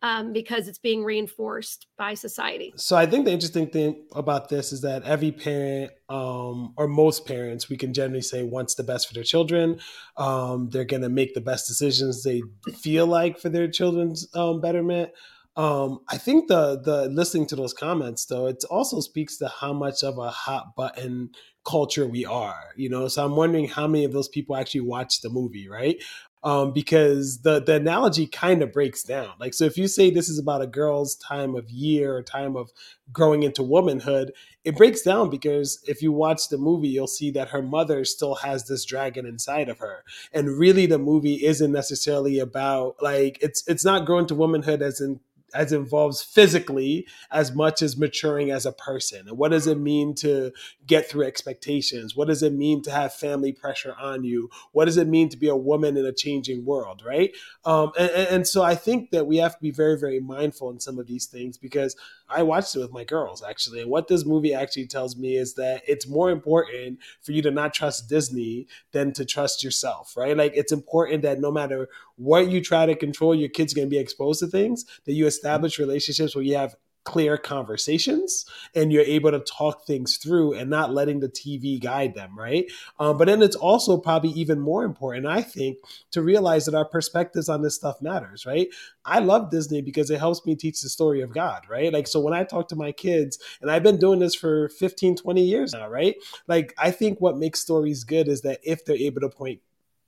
um, 0.02 0.34
because 0.34 0.68
it's 0.68 0.80
being 0.80 1.04
reinforced 1.04 1.88
by 1.98 2.14
society. 2.14 2.74
So 2.76 2.96
I 2.96 3.06
think 3.06 3.26
the 3.26 3.32
interesting 3.32 3.68
thing 3.68 4.04
about 4.14 4.50
this 4.50 4.72
is 4.72 4.82
that 4.82 5.04
every 5.04 5.32
parent, 5.32 5.92
um, 6.10 6.74
or 6.78 6.88
most 6.88 7.26
parents, 7.26 7.70
we 7.70 7.78
can 7.78 7.94
generally 7.94 8.22
say 8.22 8.44
wants 8.44 8.76
the 8.76 8.84
best 8.84 9.08
for 9.08 9.14
their 9.14 9.24
children. 9.24 9.80
Um, 10.18 10.70
they're 10.70 10.86
going 10.86 11.04
to 11.04 11.10
make 11.10 11.34
the 11.34 11.42
best 11.42 11.68
decisions 11.68 12.24
they 12.24 12.42
feel 12.80 13.06
like 13.06 13.40
for 13.40 13.50
their 13.50 13.68
children's 13.68 14.28
um, 14.36 14.62
betterment. 14.62 15.12
Um, 15.58 16.00
I 16.08 16.18
think 16.18 16.48
the 16.48 16.80
the 16.80 17.10
listening 17.10 17.46
to 17.48 17.58
those 17.58 17.74
comments 17.74 18.26
though, 18.26 18.48
it 18.48 18.64
also 18.70 19.02
speaks 19.02 19.38
to 19.40 19.50
how 19.50 19.74
much 19.74 20.02
of 20.02 20.18
a 20.18 20.30
hot 20.30 20.76
button 20.78 21.32
culture 21.64 22.08
we 22.08 22.26
are 22.26 22.72
you 22.76 22.90
know 22.90 23.08
so 23.08 23.24
i'm 23.24 23.36
wondering 23.36 23.68
how 23.68 23.86
many 23.86 24.04
of 24.04 24.12
those 24.12 24.28
people 24.28 24.56
actually 24.56 24.82
watch 24.82 25.22
the 25.22 25.30
movie 25.30 25.70
right 25.70 25.98
um, 26.44 26.74
because 26.74 27.42
the 27.42 27.62
the 27.62 27.76
analogy 27.76 28.28
kind 28.28 28.62
of 28.62 28.72
breaks 28.72 29.04
down. 29.04 29.34
Like, 29.40 29.54
so 29.54 29.66
if 29.66 29.78
you 29.78 29.88
say 29.88 30.10
this 30.10 30.30
is 30.30 30.40
about 30.40 30.62
a 30.62 30.68
girl's 30.68 31.16
time 31.16 31.56
of 31.56 31.70
year 31.70 32.16
or 32.16 32.24
time 32.24 32.56
of 32.56 32.72
growing 33.12 33.44
into 33.44 33.62
womanhood, 33.62 34.32
it 34.64 34.76
breaks 34.76 35.02
down 35.02 35.30
because 35.30 35.80
if 35.88 36.02
you 36.02 36.12
watch 36.12 36.50
the 36.50 36.58
movie, 36.58 36.88
you'll 36.88 37.08
see 37.08 37.32
that 37.32 37.50
her 37.50 37.62
mother 37.62 38.06
still 38.06 38.36
has 38.36 38.68
this 38.68 38.86
dragon 38.86 39.26
inside 39.26 39.70
of 39.70 39.80
her, 39.80 40.04
and 40.34 40.58
really 40.58 40.86
the 40.86 41.00
movie 41.00 41.46
isn't 41.46 41.72
necessarily 41.72 42.40
about 42.40 42.96
like 43.02 43.38
it's 43.42 43.64
it's 43.68 43.86
not 43.86 44.06
growing 44.06 44.28
to 44.28 44.36
womanhood 44.36 44.82
as 44.82 45.00
in 45.00 45.20
as 45.54 45.72
involves 45.72 46.22
physically 46.22 47.08
as 47.32 47.54
much 47.54 47.82
as 47.82 47.98
maturing 47.98 48.52
as 48.52 48.66
a 48.66 48.72
person. 48.72 49.28
And 49.28 49.38
what 49.38 49.52
does 49.52 49.68
it 49.68 49.78
mean 49.78 50.16
to 50.16 50.52
get 50.86 51.10
through 51.10 51.26
expectations? 51.26 52.16
What 52.16 52.28
does 52.28 52.44
it 52.44 52.54
mean 52.54 52.82
to 52.84 52.92
have 52.92 53.14
family 53.14 53.52
pressure 53.52 53.96
on 54.00 54.24
you? 54.24 54.50
What 54.72 54.86
does 54.86 54.98
it 54.98 55.08
mean 55.08 55.30
to 55.30 55.38
be 55.38 55.48
a 55.48 55.56
woman 55.56 55.98
in 55.98 56.06
a 56.06 56.14
changing 56.14 56.66
world, 56.66 57.04
right? 57.06 57.32
Um, 57.66 57.92
and, 57.98 58.12
and 58.12 58.48
so 58.48 58.64
I 58.64 58.76
think 58.76 59.12
that 59.12 59.28
we 59.28 59.38
have 59.38 59.56
to 59.56 59.62
be 59.62 59.72
very, 59.72 59.98
very 59.98 60.20
mindful 60.20 60.70
in 60.70 60.80
some 60.80 61.00
of 61.00 61.08
these 61.08 61.26
things 61.26 61.58
because 61.58 61.96
I 62.34 62.44
watched 62.44 62.76
it 62.76 62.80
with 62.80 62.92
my 62.92 63.04
girls 63.04 63.44
actually. 63.44 63.82
And 63.82 63.90
what 63.90 64.08
this 64.08 64.26
movie 64.26 64.54
actually 64.54 64.88
tells 64.88 65.18
me 65.18 65.36
is 65.36 65.56
that 65.56 65.84
it's 65.88 66.08
more 66.08 66.32
important 66.32 67.00
for 67.22 67.32
you 67.32 67.42
to 67.44 67.52
not 67.52 67.74
trust 67.74 68.10
Disney 68.10 68.68
than 68.92 69.14
to 69.14 69.26
trust 69.26 69.64
yourself, 69.64 70.16
right? 70.16 70.36
Like 70.36 70.54
it's 70.56 70.72
important 70.72 71.24
that 71.24 71.40
no 71.40 71.52
matter 71.52 71.90
what 72.16 72.50
you 72.50 72.62
try 72.62 72.86
to 72.86 72.96
control, 72.96 73.36
your 73.36 73.50
kid's 73.50 73.74
going 73.74 73.88
to 73.88 73.90
be 73.90 74.00
exposed 74.00 74.40
to 74.40 74.48
things 74.48 74.86
that 75.06 75.14
you 75.14 75.28
establish 75.28 75.80
relationships 75.80 76.36
where 76.36 76.44
you 76.44 76.56
have 76.56 76.76
clear 77.04 77.38
conversations 77.38 78.46
and 78.76 78.92
you're 78.92 79.04
able 79.04 79.32
to 79.32 79.40
talk 79.40 79.86
things 79.86 80.18
through 80.18 80.54
and 80.54 80.70
not 80.70 80.94
letting 80.94 81.20
the 81.20 81.30
TV 81.30 81.82
guide 81.82 82.14
them, 82.14 82.38
right? 82.38 82.66
Um, 83.00 83.18
but 83.18 83.26
then 83.26 83.42
it's 83.42 83.56
also 83.56 83.98
probably 83.98 84.30
even 84.32 84.60
more 84.60 84.84
important, 84.84 85.26
I 85.26 85.42
think, 85.42 85.78
to 86.12 86.22
realize 86.22 86.66
that 86.66 86.76
our 86.76 86.86
perspectives 86.86 87.50
on 87.50 87.62
this 87.62 87.76
stuff 87.76 88.02
matters, 88.02 88.46
right? 88.46 88.68
I 89.04 89.20
love 89.20 89.50
Disney 89.50 89.82
because 89.82 90.12
it 90.12 90.20
helps 90.20 90.46
me 90.46 90.56
teach 90.56 90.82
the 90.82 90.90
story 90.90 91.22
of 91.22 91.34
God, 91.34 91.64
right? 91.70 91.92
Like, 91.92 92.08
so 92.08 92.20
when 92.20 92.34
I 92.34 92.44
talk 92.44 92.68
to 92.70 92.76
my 92.76 92.92
kids, 92.92 93.40
and 93.62 93.72
I've 93.72 93.84
been 93.84 93.98
doing 93.98 94.20
this 94.20 94.36
for 94.36 94.70
15, 94.70 95.16
20 95.16 95.44
years 95.44 95.74
now, 95.74 95.90
right? 95.90 96.16
Like, 96.48 96.74
I 96.78 96.92
think 96.92 97.20
what 97.20 97.38
makes 97.38 97.60
stories 97.60 98.04
good 98.04 98.28
is 98.28 98.42
that 98.42 98.60
if 98.64 98.86
they're 98.86 98.96
able 98.96 99.22
to 99.22 99.30
point 99.30 99.62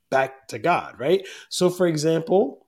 back 0.09 0.47
to 0.49 0.59
God, 0.59 0.99
right? 0.99 1.25
So, 1.49 1.71
for 1.71 1.87
example, 1.87 2.67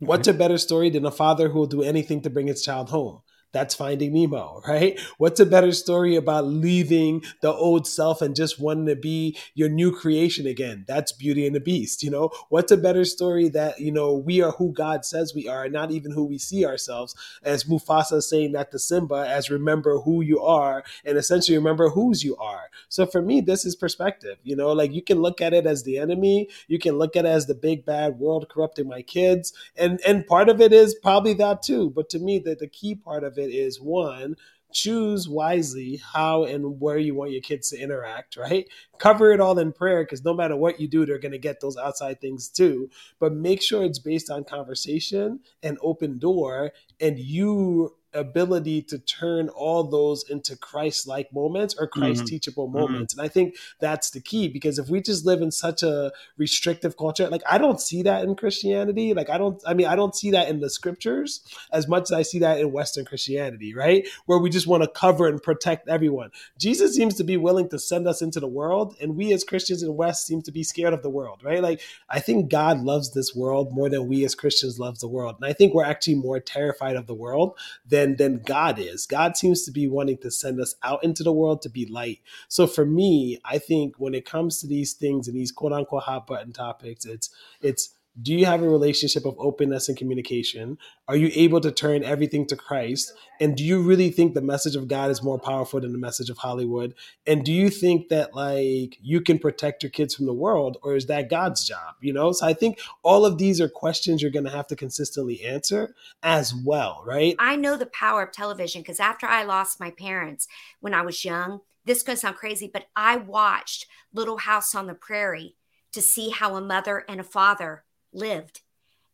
what's 0.00 0.26
a 0.26 0.34
better 0.34 0.58
story 0.58 0.90
than 0.90 1.06
a 1.06 1.10
father 1.10 1.48
who 1.48 1.60
will 1.60 1.66
do 1.66 1.82
anything 1.82 2.22
to 2.22 2.30
bring 2.30 2.48
his 2.48 2.64
child 2.64 2.90
home? 2.90 3.20
That's 3.52 3.74
Finding 3.74 4.12
Nemo, 4.12 4.62
right? 4.68 4.98
What's 5.18 5.40
a 5.40 5.46
better 5.46 5.72
story 5.72 6.16
about 6.16 6.46
leaving 6.46 7.22
the 7.40 7.52
old 7.52 7.86
self 7.86 8.22
and 8.22 8.34
just 8.36 8.60
wanting 8.60 8.86
to 8.86 8.96
be 8.96 9.36
your 9.54 9.68
new 9.68 9.92
creation 9.94 10.46
again? 10.46 10.84
That's 10.86 11.12
Beauty 11.12 11.46
and 11.46 11.54
the 11.54 11.60
Beast, 11.60 12.02
you 12.02 12.10
know? 12.10 12.30
What's 12.48 12.72
a 12.72 12.76
better 12.76 13.04
story 13.04 13.48
that, 13.50 13.80
you 13.80 13.92
know, 13.92 14.14
we 14.14 14.42
are 14.42 14.52
who 14.52 14.72
God 14.72 15.04
says 15.04 15.34
we 15.34 15.48
are, 15.48 15.64
and 15.64 15.72
not 15.72 15.90
even 15.90 16.12
who 16.12 16.24
we 16.24 16.38
see 16.38 16.64
ourselves, 16.64 17.14
as 17.42 17.64
Mufasa 17.64 18.22
saying 18.22 18.52
that 18.52 18.70
to 18.72 18.78
Simba, 18.78 19.26
as 19.28 19.50
remember 19.50 19.98
who 20.00 20.20
you 20.20 20.40
are 20.40 20.84
and 21.04 21.16
essentially 21.16 21.56
remember 21.56 21.88
whose 21.88 22.22
you 22.22 22.36
are. 22.36 22.70
So 22.88 23.06
for 23.06 23.22
me, 23.22 23.40
this 23.40 23.64
is 23.64 23.76
perspective, 23.76 24.38
you 24.42 24.56
know, 24.56 24.72
like 24.72 24.92
you 24.92 25.02
can 25.02 25.20
look 25.20 25.40
at 25.40 25.52
it 25.52 25.66
as 25.66 25.82
the 25.82 25.98
enemy, 25.98 26.48
you 26.68 26.78
can 26.78 26.98
look 26.98 27.16
at 27.16 27.24
it 27.24 27.28
as 27.28 27.46
the 27.46 27.54
big 27.54 27.84
bad 27.84 28.18
world 28.18 28.48
corrupting 28.48 28.88
my 28.88 29.02
kids, 29.02 29.52
and 29.76 30.00
and 30.06 30.26
part 30.26 30.48
of 30.48 30.60
it 30.60 30.72
is 30.72 30.94
probably 30.94 31.34
that 31.34 31.62
too. 31.62 31.90
But 31.90 32.08
to 32.10 32.18
me, 32.18 32.38
the, 32.38 32.54
the 32.54 32.66
key 32.66 32.94
part 32.94 33.24
of 33.24 33.38
it 33.38 33.39
it 33.40 33.50
is 33.50 33.80
one, 33.80 34.36
choose 34.72 35.28
wisely 35.28 36.00
how 36.12 36.44
and 36.44 36.80
where 36.80 36.98
you 36.98 37.14
want 37.14 37.32
your 37.32 37.40
kids 37.40 37.70
to 37.70 37.78
interact, 37.78 38.36
right? 38.36 38.66
Cover 38.98 39.32
it 39.32 39.40
all 39.40 39.58
in 39.58 39.72
prayer 39.72 40.04
because 40.04 40.24
no 40.24 40.34
matter 40.34 40.56
what 40.56 40.80
you 40.80 40.88
do, 40.88 41.04
they're 41.04 41.18
going 41.18 41.32
to 41.32 41.38
get 41.38 41.60
those 41.60 41.76
outside 41.76 42.20
things 42.20 42.48
too. 42.48 42.88
But 43.18 43.32
make 43.32 43.62
sure 43.62 43.84
it's 43.84 43.98
based 43.98 44.30
on 44.30 44.44
conversation 44.44 45.40
and 45.62 45.78
open 45.82 46.18
door, 46.18 46.72
and 47.00 47.18
you 47.18 47.96
ability 48.14 48.82
to 48.82 48.98
turn 48.98 49.48
all 49.50 49.84
those 49.84 50.28
into 50.28 50.56
Christ 50.56 51.06
like 51.06 51.32
moments 51.32 51.74
or 51.78 51.86
Christ 51.86 52.20
mm-hmm. 52.20 52.26
teachable 52.26 52.68
mm-hmm. 52.68 52.80
moments. 52.80 53.14
Mm-hmm. 53.14 53.20
And 53.20 53.26
I 53.26 53.28
think 53.28 53.56
that's 53.78 54.10
the 54.10 54.20
key 54.20 54.48
because 54.48 54.78
if 54.78 54.88
we 54.88 55.00
just 55.00 55.24
live 55.24 55.42
in 55.42 55.50
such 55.50 55.82
a 55.82 56.12
restrictive 56.36 56.96
culture, 56.96 57.28
like 57.28 57.42
I 57.48 57.58
don't 57.58 57.80
see 57.80 58.02
that 58.02 58.24
in 58.24 58.34
Christianity. 58.34 59.14
Like 59.14 59.30
I 59.30 59.38
don't, 59.38 59.62
I 59.66 59.74
mean, 59.74 59.86
I 59.86 59.96
don't 59.96 60.14
see 60.14 60.30
that 60.32 60.48
in 60.48 60.60
the 60.60 60.70
scriptures 60.70 61.40
as 61.72 61.88
much 61.88 62.04
as 62.04 62.12
I 62.12 62.22
see 62.22 62.38
that 62.40 62.60
in 62.60 62.72
Western 62.72 63.04
Christianity, 63.04 63.74
right? 63.74 64.06
Where 64.26 64.38
we 64.38 64.50
just 64.50 64.66
want 64.66 64.82
to 64.82 64.88
cover 64.88 65.28
and 65.28 65.42
protect 65.42 65.88
everyone. 65.88 66.30
Jesus 66.58 66.94
seems 66.94 67.14
to 67.16 67.24
be 67.24 67.36
willing 67.36 67.68
to 67.68 67.78
send 67.78 68.08
us 68.08 68.22
into 68.22 68.40
the 68.40 68.48
world, 68.48 68.96
and 69.00 69.16
we 69.16 69.32
as 69.32 69.44
Christians 69.44 69.82
in 69.82 69.88
the 69.88 69.92
West 69.92 70.26
seem 70.26 70.42
to 70.42 70.52
be 70.52 70.62
scared 70.62 70.94
of 70.94 71.02
the 71.02 71.10
world, 71.10 71.42
right? 71.44 71.62
Like 71.62 71.80
I 72.08 72.20
think 72.20 72.50
God 72.50 72.80
loves 72.80 73.12
this 73.12 73.34
world 73.34 73.72
more 73.72 73.88
than 73.88 74.08
we 74.08 74.24
as 74.24 74.34
Christians 74.34 74.78
love 74.78 74.98
the 74.98 75.08
world. 75.08 75.36
And 75.40 75.48
I 75.48 75.52
think 75.52 75.74
we're 75.74 75.84
actually 75.84 76.16
more 76.16 76.40
terrified 76.40 76.96
of 76.96 77.06
the 77.06 77.14
world 77.14 77.56
than 77.86 77.99
than 78.00 78.16
than 78.16 78.40
God 78.40 78.78
is. 78.78 79.06
God 79.06 79.36
seems 79.36 79.64
to 79.64 79.70
be 79.70 79.86
wanting 79.86 80.18
to 80.18 80.30
send 80.30 80.60
us 80.60 80.74
out 80.82 81.02
into 81.04 81.22
the 81.22 81.32
world 81.32 81.62
to 81.62 81.68
be 81.68 81.86
light. 81.86 82.20
So 82.48 82.66
for 82.66 82.84
me, 82.84 83.38
I 83.44 83.58
think 83.58 83.96
when 83.98 84.14
it 84.14 84.24
comes 84.24 84.60
to 84.60 84.66
these 84.66 84.92
things 84.94 85.28
and 85.28 85.36
these 85.36 85.52
quote 85.52 85.72
unquote 85.72 86.04
hot 86.04 86.26
button 86.26 86.52
topics, 86.52 87.04
it's 87.04 87.30
it's 87.60 87.90
do 88.20 88.34
you 88.34 88.44
have 88.46 88.62
a 88.62 88.68
relationship 88.68 89.24
of 89.24 89.36
openness 89.38 89.88
and 89.88 89.96
communication? 89.96 90.78
Are 91.08 91.16
you 91.16 91.30
able 91.34 91.60
to 91.60 91.70
turn 91.70 92.02
everything 92.02 92.46
to 92.46 92.56
Christ? 92.56 93.12
And 93.40 93.56
do 93.56 93.64
you 93.64 93.80
really 93.80 94.10
think 94.10 94.34
the 94.34 94.40
message 94.40 94.76
of 94.76 94.88
God 94.88 95.10
is 95.10 95.22
more 95.22 95.38
powerful 95.38 95.80
than 95.80 95.92
the 95.92 95.98
message 95.98 96.28
of 96.28 96.38
Hollywood? 96.38 96.94
And 97.26 97.44
do 97.44 97.52
you 97.52 97.70
think 97.70 98.08
that 98.08 98.34
like 98.34 98.98
you 99.00 99.20
can 99.20 99.38
protect 99.38 99.82
your 99.82 99.90
kids 99.90 100.14
from 100.14 100.26
the 100.26 100.34
world 100.34 100.76
or 100.82 100.96
is 100.96 101.06
that 101.06 101.30
God's 101.30 101.66
job? 101.66 101.94
You 102.00 102.12
know? 102.12 102.32
So 102.32 102.46
I 102.46 102.52
think 102.52 102.80
all 103.02 103.24
of 103.24 103.38
these 103.38 103.60
are 103.60 103.68
questions 103.68 104.22
you're 104.22 104.30
going 104.30 104.44
to 104.44 104.50
have 104.50 104.66
to 104.68 104.76
consistently 104.76 105.42
answer 105.44 105.94
as 106.22 106.54
well, 106.54 107.02
right? 107.06 107.36
I 107.38 107.56
know 107.56 107.76
the 107.76 107.86
power 107.86 108.22
of 108.22 108.32
television 108.32 108.82
because 108.82 109.00
after 109.00 109.26
I 109.26 109.44
lost 109.44 109.80
my 109.80 109.90
parents 109.90 110.48
when 110.80 110.94
I 110.94 111.02
was 111.02 111.24
young, 111.24 111.60
this 111.86 112.02
to 112.02 112.16
sound 112.16 112.36
crazy, 112.36 112.70
but 112.72 112.86
I 112.94 113.16
watched 113.16 113.86
Little 114.12 114.38
House 114.38 114.74
on 114.74 114.86
the 114.86 114.94
Prairie 114.94 115.56
to 115.92 116.02
see 116.02 116.30
how 116.30 116.54
a 116.54 116.60
mother 116.60 117.04
and 117.08 117.20
a 117.20 117.24
father 117.24 117.84
lived. 118.12 118.60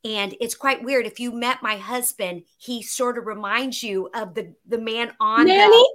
And 0.05 0.37
it's 0.41 0.55
quite 0.55 0.85
weird. 0.85 1.07
If 1.07 1.19
you 1.19 1.33
met 1.33 1.63
my 1.63 1.77
husband, 1.77 2.45
he 2.59 2.83
sort 2.83 3.19
of 3.19 3.27
reminds 3.27 3.83
you 3.83 4.09
of 4.15 4.35
the 4.35 4.55
the 4.67 4.79
man 4.79 5.13
on 5.19 5.47
Nanny. 5.47 5.71
The, 5.71 5.89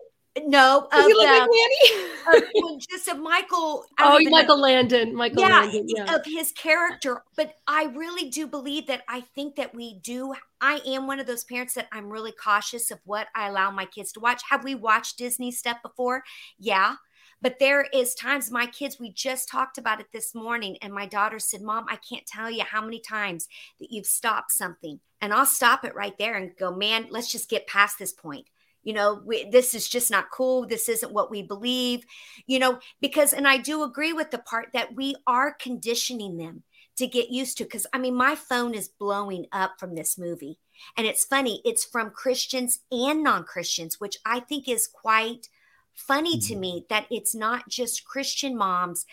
no, 0.47 0.87
Does 0.91 1.05
he 1.07 1.13
look 1.13 1.27
the, 1.27 1.39
like 1.39 1.49
Nanny? 1.49 2.79
just 2.89 3.07
of 3.09 3.19
Michael. 3.19 3.83
oh, 3.99 4.19
Michael 4.29 4.55
know. 4.55 4.63
Landon. 4.63 5.13
Michael 5.13 5.41
yeah, 5.41 5.59
Landon. 5.61 5.85
Yeah, 5.87 6.15
of 6.15 6.25
his 6.25 6.53
character. 6.53 7.23
But 7.35 7.55
I 7.67 7.85
really 7.85 8.29
do 8.29 8.47
believe 8.47 8.87
that. 8.87 9.03
I 9.09 9.21
think 9.35 9.55
that 9.57 9.75
we 9.75 9.99
do. 9.99 10.33
I 10.61 10.79
am 10.87 11.05
one 11.05 11.19
of 11.19 11.27
those 11.27 11.43
parents 11.43 11.73
that 11.73 11.87
I'm 11.91 12.09
really 12.09 12.31
cautious 12.31 12.91
of 12.91 12.99
what 13.03 13.27
I 13.35 13.47
allow 13.49 13.71
my 13.71 13.85
kids 13.85 14.13
to 14.13 14.21
watch. 14.21 14.41
Have 14.49 14.63
we 14.63 14.73
watched 14.73 15.17
Disney 15.17 15.51
stuff 15.51 15.77
before? 15.83 16.23
Yeah. 16.57 16.95
But 17.41 17.57
there 17.59 17.87
is 17.93 18.13
times 18.13 18.51
my 18.51 18.67
kids, 18.67 18.99
we 18.99 19.11
just 19.11 19.49
talked 19.49 19.77
about 19.77 19.99
it 19.99 20.07
this 20.13 20.35
morning, 20.35 20.77
and 20.81 20.93
my 20.93 21.07
daughter 21.07 21.39
said, 21.39 21.61
Mom, 21.61 21.85
I 21.89 21.97
can't 21.97 22.25
tell 22.27 22.51
you 22.51 22.63
how 22.63 22.81
many 22.81 22.99
times 22.99 23.47
that 23.79 23.91
you've 23.91 24.05
stopped 24.05 24.51
something. 24.51 24.99
And 25.21 25.33
I'll 25.33 25.45
stop 25.45 25.83
it 25.83 25.95
right 25.95 26.17
there 26.17 26.35
and 26.35 26.55
go, 26.57 26.75
man, 26.75 27.07
let's 27.09 27.31
just 27.31 27.49
get 27.49 27.67
past 27.67 27.97
this 27.97 28.13
point. 28.13 28.47
You 28.83 28.93
know, 28.93 29.21
we, 29.25 29.49
this 29.49 29.75
is 29.75 29.87
just 29.87 30.09
not 30.09 30.31
cool. 30.31 30.65
This 30.65 30.89
isn't 30.89 31.13
what 31.13 31.29
we 31.29 31.43
believe, 31.43 32.03
you 32.47 32.57
know, 32.57 32.79
because, 32.99 33.33
and 33.33 33.47
I 33.47 33.57
do 33.57 33.83
agree 33.83 34.13
with 34.13 34.31
the 34.31 34.39
part 34.39 34.69
that 34.73 34.95
we 34.95 35.15
are 35.27 35.53
conditioning 35.53 36.37
them 36.37 36.63
to 36.97 37.05
get 37.05 37.29
used 37.29 37.57
to. 37.57 37.63
Because, 37.63 37.85
I 37.93 37.99
mean, 37.99 38.15
my 38.15 38.35
phone 38.35 38.73
is 38.73 38.87
blowing 38.87 39.45
up 39.51 39.73
from 39.79 39.95
this 39.95 40.17
movie. 40.17 40.57
And 40.97 41.05
it's 41.05 41.25
funny, 41.25 41.61
it's 41.63 41.85
from 41.85 42.09
Christians 42.09 42.79
and 42.91 43.23
non 43.23 43.43
Christians, 43.43 43.99
which 43.99 44.17
I 44.25 44.39
think 44.39 44.67
is 44.67 44.87
quite 44.87 45.47
funny 45.93 46.37
mm-hmm. 46.37 46.53
to 46.53 46.59
me 46.59 46.85
that 46.89 47.07
it's 47.11 47.35
not 47.35 47.67
just 47.69 48.05
Christian 48.05 48.57
moms, 48.57 49.05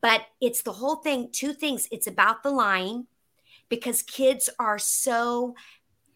but 0.00 0.22
it's 0.40 0.62
the 0.62 0.72
whole 0.72 0.96
thing. 0.96 1.30
Two 1.32 1.52
things 1.52 1.88
it's 1.90 2.06
about 2.06 2.42
the 2.42 2.50
lying 2.50 3.06
because 3.68 4.02
kids 4.02 4.48
are 4.58 4.78
so 4.78 5.54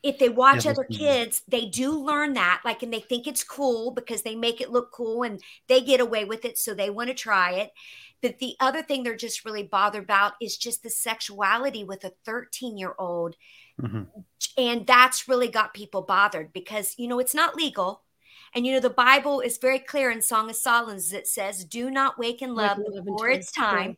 if 0.03 0.19
they 0.19 0.31
watch 0.31 0.65
yeah, 0.65 0.71
other 0.71 0.85
kids, 0.85 1.43
they 1.47 1.67
do 1.67 1.93
learn 1.93 2.33
that, 2.35 2.63
like, 2.65 2.83
and 2.83 2.93
they 2.93 3.01
think 3.01 3.27
it's 3.27 3.45
cool 3.45 3.91
because 3.91 4.23
they 4.23 4.35
make 4.35 4.61
it 4.61 4.71
look 4.71 4.93
cool 4.93 5.25
and 5.25 5.43
they 5.69 5.83
get 5.83 6.01
away 6.01 6.25
with 6.25 6.45
it. 6.47 6.57
So 6.57 6.73
they 6.73 6.89
want 6.89 7.09
to 7.09 7.15
try 7.15 7.53
it. 7.53 7.71
But 8.23 8.39
the 8.39 8.55
other 8.61 8.83
thing 8.83 9.03
they're 9.03 9.17
just 9.17 9.45
really 9.45 9.63
bothered 9.63 10.05
about 10.05 10.33
is 10.41 10.57
just 10.57 10.83
the 10.83 10.91
sexuality 10.91 11.85
with 11.85 12.05
a 12.05 12.13
13 12.25 12.79
year 12.79 12.95
old. 12.99 13.37
Mm-hmm. 13.81 14.03
And 14.57 14.87
that's 14.87 15.29
really 15.29 15.49
got 15.49 15.75
people 15.75 16.03
bothered 16.03 16.53
because, 16.53 16.95
you 16.99 17.09
know, 17.09 17.19
it's 17.19 17.35
not 17.35 17.57
legal. 17.57 18.03
And 18.55 18.67
you 18.67 18.73
know, 18.73 18.81
the 18.81 18.91
Bible 18.91 19.41
is 19.41 19.59
very 19.59 19.79
clear 19.79 20.11
in 20.11 20.21
Song 20.21 20.51
of 20.51 20.57
Solomon 20.57 21.01
that 21.11 21.29
says, 21.29 21.65
"Do 21.65 21.91
not 21.91 22.19
wake 22.19 22.43
in 22.43 22.55
love 22.55 22.79
before 23.05 23.29
it's 23.29 23.53
time." 23.53 23.97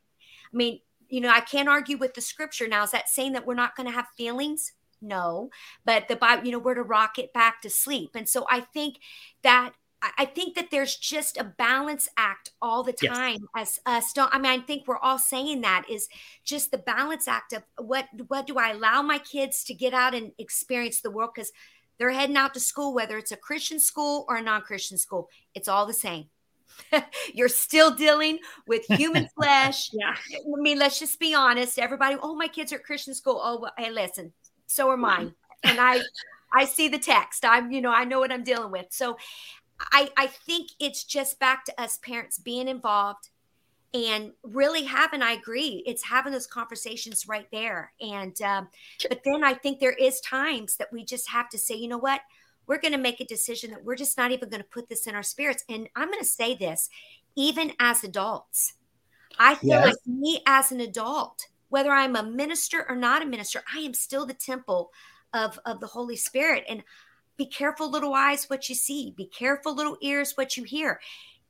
I 0.53 0.57
mean, 0.57 0.81
you 1.09 1.21
know, 1.21 1.31
I 1.31 1.41
can't 1.41 1.69
argue 1.69 1.97
with 1.97 2.15
the 2.15 2.21
scripture. 2.21 2.69
Now, 2.69 2.83
is 2.85 2.91
that 2.91 3.09
saying 3.09 3.33
that 3.33 3.47
we're 3.47 3.55
not 3.55 3.77
going 3.77 3.87
to 3.87 3.95
have 3.95 4.09
feelings? 4.17 4.73
No, 5.01 5.51
but 5.85 6.07
the 6.09 6.17
Bible, 6.17 6.45
you 6.45 6.53
know, 6.53 6.59
we're 6.59 6.75
to 6.75 6.83
rock 6.83 7.19
it 7.19 7.33
back 7.33 7.63
to 7.63 7.71
sleep. 7.71 8.11
And 8.15 8.29
so 8.29 8.47
I 8.49 8.61
think 8.61 8.99
that 9.43 9.73
I 10.19 10.25
think 10.25 10.57
that 10.57 10.71
there's 10.71 10.97
just 10.97 11.39
a 11.39 11.45
balance 11.45 12.09
act 12.17 12.51
all 12.61 12.83
the 12.83 12.93
time 12.93 13.47
yes. 13.57 13.79
as 13.87 14.05
us 14.05 14.13
don't 14.13 14.35
I 14.35 14.39
mean 14.39 14.51
I 14.51 14.59
think 14.59 14.89
we're 14.89 14.99
all 14.99 15.19
saying 15.19 15.61
that 15.61 15.85
is 15.89 16.09
just 16.45 16.73
the 16.73 16.79
balance 16.79 17.29
act 17.29 17.53
of 17.53 17.63
what 17.79 18.09
what 18.27 18.49
do 18.49 18.59
I 18.59 18.71
allow 18.71 19.03
my 19.03 19.19
kids 19.19 19.63
to 19.65 19.75
get 19.75 19.95
out 19.95 20.15
and 20.15 20.33
experience 20.39 21.01
the 21.01 21.11
world 21.11 21.31
because 21.35 21.53
they're 21.99 22.11
heading 22.11 22.37
out 22.37 22.55
to 22.55 22.61
school, 22.61 22.95
whether 22.95 23.19
it's 23.19 23.33
a 23.33 23.37
Christian 23.37 23.79
school 23.79 24.25
or 24.29 24.37
a 24.37 24.43
non 24.43 24.63
Christian 24.63 24.99
school, 24.99 25.29
it's 25.55 25.69
all 25.69 25.87
the 25.87 25.93
same. 25.93 26.27
You're 27.35 27.49
still 27.49 27.95
dealing 27.95 28.39
with 28.67 28.85
human 28.87 29.29
flesh. 29.37 29.91
yeah. 29.93 30.15
I 30.33 30.61
mean, 30.61 30.79
let's 30.79 30.99
just 30.99 31.19
be 31.21 31.35
honest. 31.35 31.79
Everybody, 31.79 32.17
oh, 32.23 32.35
my 32.35 32.49
kids 32.49 32.73
are 32.73 32.77
at 32.77 32.85
Christian 32.85 33.15
school. 33.15 33.41
Oh, 33.43 33.61
well, 33.61 33.73
hey, 33.77 33.91
listen, 33.91 34.33
so 34.67 34.89
are 34.91 34.97
mine. 34.97 35.35
and 35.65 35.79
I, 35.81 36.01
I 36.55 36.65
see 36.65 36.89
the 36.89 36.99
text. 36.99 37.45
I'm, 37.45 37.71
you 37.71 37.81
know, 37.81 37.93
I 37.93 38.05
know 38.05 38.21
what 38.21 38.33
I'm 38.33 38.45
dealing 38.45 38.73
with. 38.73 38.87
So 38.91 39.17
I, 39.93 40.11
I 40.17 40.27
think 40.27 40.71
it's 40.81 41.05
just 41.05 41.39
back 41.39 41.65
to 41.67 41.81
us 41.81 41.99
parents 41.99 42.39
being 42.39 42.69
involved, 42.69 43.29
and 43.95 44.33
really 44.43 44.85
having 44.85 45.23
i 45.23 45.33
agree 45.33 45.83
it's 45.87 46.03
having 46.03 46.33
those 46.33 46.47
conversations 46.47 47.29
right 47.29 47.47
there 47.53 47.93
and 48.01 48.41
um, 48.43 48.69
but 49.09 49.21
then 49.25 49.45
i 49.45 49.53
think 49.53 49.79
there 49.79 49.93
is 49.93 50.21
times 50.21 50.77
that 50.77 50.93
we 50.93 51.05
just 51.05 51.29
have 51.29 51.49
to 51.49 51.59
say 51.59 51.75
you 51.75 51.89
know 51.89 51.99
what 51.99 52.21
we're 52.67 52.81
going 52.81 52.93
to 52.93 52.99
make 52.99 53.21
a 53.21 53.25
decision 53.25 53.71
that 53.71 53.85
we're 53.85 53.97
just 53.97 54.17
not 54.17 54.31
even 54.31 54.49
going 54.49 54.63
to 54.63 54.69
put 54.69 54.89
this 54.89 55.07
in 55.07 55.15
our 55.15 55.23
spirits 55.23 55.65
and 55.69 55.89
i'm 55.97 56.09
going 56.09 56.21
to 56.21 56.25
say 56.25 56.55
this 56.55 56.89
even 57.37 57.73
as 57.81 58.03
adults 58.03 58.75
i 59.39 59.55
feel 59.55 59.71
yes. 59.71 59.87
like 59.87 59.97
me 60.07 60.41
as 60.47 60.73
an 60.73 60.81
adult 60.81 61.47
whether 61.69 61.91
i'm 61.91 62.17
a 62.17 62.23
minister 62.23 62.87
or 62.89 62.97
not 62.97 63.23
a 63.23 63.27
minister 63.27 63.63
i 63.75 63.81
am 63.81 63.95
still 63.95 64.25
the 64.25 64.35
temple 64.35 64.91
of 65.35 65.59
of 65.67 65.81
the 65.81 65.87
holy 65.87 66.17
spirit 66.17 66.65
and 66.69 66.83
be 67.37 67.47
careful 67.47 67.91
little 67.91 68.15
eyes 68.15 68.49
what 68.49 68.69
you 68.69 68.75
see 68.75 69.13
be 69.17 69.27
careful 69.27 69.75
little 69.75 69.97
ears 70.01 70.33
what 70.37 70.57
you 70.57 70.65
hear 70.65 71.01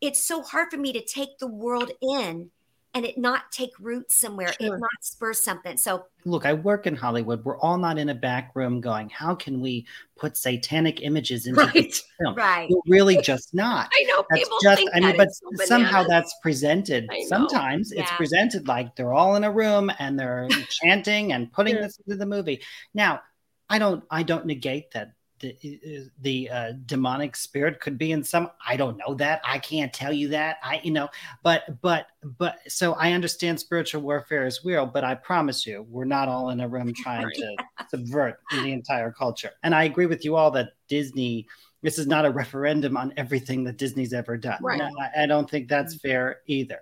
it's 0.03 0.23
so 0.23 0.43
hard 0.43 0.71
for 0.71 0.77
me 0.77 0.93
to 0.93 1.03
take 1.03 1.39
the 1.39 1.47
world 1.47 1.91
in 2.03 2.51
and 2.95 3.07
it 3.07 3.17
not 3.17 3.51
take 3.51 3.71
root 3.81 4.11
somewhere, 4.13 4.53
Sure. 4.61 4.77
it 4.77 4.79
not 4.79 4.91
spur 5.01 5.33
something. 5.33 5.79
So 5.79 6.05
Look, 6.27 6.45
I 6.45 6.53
work 6.53 6.87
in 6.87 6.95
Hollywood. 6.95 7.43
We're 7.43 7.57
all 7.59 7.79
not 7.79 7.97
in 7.97 8.11
a 8.11 8.15
back 8.15 8.51
room 8.55 8.83
going, 8.83 9.09
how 9.09 9.35
can 9.35 9.63
we 9.63 9.87
put 10.17 10.37
satanic 10.37 11.01
images 11.01 11.47
into 11.47 11.61
Right. 11.63 11.73
this 11.73 12.03
film? 12.21 12.35
right. 12.35 12.69
We're 12.69 12.83
really 12.95 13.17
just 13.23 13.55
not. 13.55 13.89
I 13.99 14.03
know 14.05 14.27
That's 14.29 14.43
people 14.43 14.59
just, 14.63 14.77
think 14.77 14.91
I 14.93 15.01
mean, 15.01 15.09
that 15.11 15.17
but 15.17 15.33
so 15.33 15.65
somehow 15.65 16.03
that's 16.03 16.35
presented. 16.43 17.09
Sometimes 17.29 17.93
it's 17.93 18.11
presented 18.13 18.69
like 18.69 18.95
they're 18.95 19.15
all 19.15 19.37
in 19.37 19.45
a 19.45 19.51
room 19.51 19.91
and 19.99 20.19
they're 20.19 20.49
chanting 20.69 21.33
and 21.33 21.51
putting 21.51 21.77
Yeah. 21.77 21.83
this 21.83 21.99
into 22.05 22.19
the 22.19 22.27
movie. 22.27 22.61
Now, 22.93 23.23
I 23.71 23.79
don't, 23.79 24.05
I 24.11 24.23
don't 24.23 24.45
negate 24.45 24.91
that 24.91 25.13
the 25.43 26.09
the 26.23 26.49
uh, 26.49 26.73
demonic 26.87 27.37
spirit 27.37 27.81
could 27.81 27.99
be 27.99 28.13
in 28.13 28.25
some. 28.25 28.51
I 28.67 28.77
don't 28.77 28.97
know 28.97 29.15
that. 29.15 29.43
I 29.45 29.59
can't 29.59 29.93
tell 29.93 30.13
you 30.13 30.29
that. 30.29 30.57
I, 30.63 30.81
you 30.83 30.93
know, 30.93 31.09
but 31.43 31.81
but 31.83 32.07
but 32.39 32.59
so 32.69 32.95
I 32.95 33.13
understand 33.13 33.61
spiritual 33.61 34.03
warfare 34.03 34.47
is 34.47 34.65
real, 34.65 34.87
but 34.87 35.05
I 35.05 35.15
promise 35.15 35.67
you, 35.67 35.85
we're 35.91 36.05
not 36.05 36.29
all 36.29 36.51
in 36.51 36.61
a 36.61 36.69
room 36.69 36.93
trying 36.97 37.29
to 37.35 37.57
subvert 37.91 38.37
the 38.51 38.73
entire 38.73 39.11
culture. 39.11 39.51
And 39.63 39.75
I 39.75 39.85
agree 39.85 40.07
with 40.07 40.25
you 40.25 40.37
all 40.37 40.51
that 40.53 40.71
Disney 40.89 41.47
this 41.83 41.99
is 41.99 42.07
not 42.07 42.25
a 42.25 42.31
referendum 42.31 42.97
on 42.97 43.13
everything 43.17 43.65
that 43.65 43.77
Disney's 43.77 44.13
ever 44.13 44.37
done. 44.37 44.59
Right. 44.63 44.79
No, 44.79 44.89
I, 45.01 45.25
I 45.25 45.27
don't 45.27 45.51
think 45.51 45.69
that's 45.69 45.97
fair 45.97 46.39
either. 46.47 46.79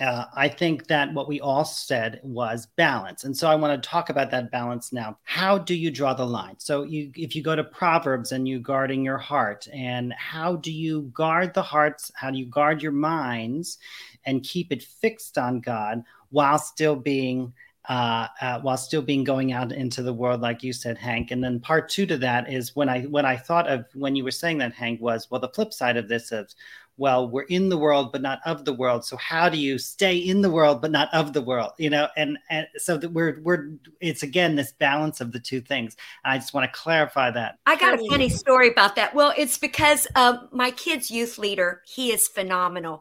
Uh, 0.00 0.24
I 0.34 0.48
think 0.48 0.86
that 0.86 1.12
what 1.12 1.28
we 1.28 1.40
all 1.40 1.64
said 1.64 2.20
was 2.22 2.66
balance, 2.76 3.24
and 3.24 3.36
so 3.36 3.48
I 3.48 3.54
want 3.54 3.80
to 3.82 3.88
talk 3.88 4.08
about 4.08 4.30
that 4.30 4.50
balance 4.50 4.92
now. 4.92 5.18
How 5.24 5.58
do 5.58 5.74
you 5.74 5.90
draw 5.90 6.14
the 6.14 6.26
line? 6.26 6.54
So, 6.58 6.84
you, 6.84 7.12
if 7.14 7.36
you 7.36 7.42
go 7.42 7.54
to 7.54 7.64
Proverbs 7.64 8.32
and 8.32 8.48
you 8.48 8.60
guarding 8.60 9.04
your 9.04 9.18
heart, 9.18 9.68
and 9.72 10.14
how 10.14 10.56
do 10.56 10.72
you 10.72 11.02
guard 11.12 11.52
the 11.52 11.62
hearts? 11.62 12.10
How 12.14 12.30
do 12.30 12.38
you 12.38 12.46
guard 12.46 12.82
your 12.82 12.92
minds 12.92 13.78
and 14.24 14.42
keep 14.42 14.72
it 14.72 14.82
fixed 14.82 15.36
on 15.36 15.60
God 15.60 16.02
while 16.30 16.58
still 16.58 16.96
being 16.96 17.52
uh, 17.88 18.28
uh, 18.40 18.60
while 18.60 18.76
still 18.76 19.02
being 19.02 19.24
going 19.24 19.52
out 19.52 19.72
into 19.72 20.02
the 20.02 20.12
world, 20.12 20.40
like 20.40 20.62
you 20.62 20.72
said, 20.72 20.98
Hank. 20.98 21.30
And 21.30 21.42
then 21.42 21.58
part 21.58 21.88
two 21.88 22.06
to 22.06 22.16
that 22.18 22.52
is 22.52 22.76
when 22.76 22.88
I 22.88 23.02
when 23.02 23.24
I 23.24 23.36
thought 23.36 23.68
of 23.68 23.84
when 23.94 24.14
you 24.14 24.22
were 24.22 24.30
saying 24.30 24.58
that, 24.58 24.74
Hank, 24.74 25.00
was 25.00 25.28
well, 25.30 25.40
the 25.40 25.48
flip 25.48 25.72
side 25.72 25.96
of 25.96 26.06
this 26.06 26.30
is 26.30 26.54
well, 27.00 27.26
we're 27.26 27.44
in 27.44 27.70
the 27.70 27.78
world 27.78 28.12
but 28.12 28.20
not 28.20 28.40
of 28.44 28.66
the 28.66 28.74
world. 28.74 29.06
So 29.06 29.16
how 29.16 29.48
do 29.48 29.56
you 29.56 29.78
stay 29.78 30.18
in 30.18 30.42
the 30.42 30.50
world 30.50 30.82
but 30.82 30.90
not 30.90 31.08
of 31.14 31.32
the 31.32 31.40
world? 31.40 31.72
You 31.78 31.88
know, 31.88 32.08
and 32.14 32.38
and 32.50 32.66
so 32.76 32.98
that 32.98 33.08
we're 33.08 33.40
we're 33.42 33.70
it's 34.00 34.22
again 34.22 34.54
this 34.54 34.72
balance 34.72 35.22
of 35.22 35.32
the 35.32 35.40
two 35.40 35.62
things. 35.62 35.96
And 36.24 36.34
I 36.34 36.36
just 36.36 36.52
want 36.52 36.70
to 36.70 36.78
clarify 36.78 37.30
that. 37.30 37.58
I 37.64 37.76
got 37.76 37.94
a 37.94 38.08
funny 38.10 38.28
story 38.28 38.68
about 38.68 38.96
that. 38.96 39.14
Well, 39.14 39.32
it's 39.38 39.56
because 39.56 40.06
um, 40.14 40.50
my 40.52 40.70
kid's 40.72 41.10
youth 41.10 41.38
leader, 41.38 41.80
he 41.86 42.12
is 42.12 42.28
phenomenal. 42.28 43.00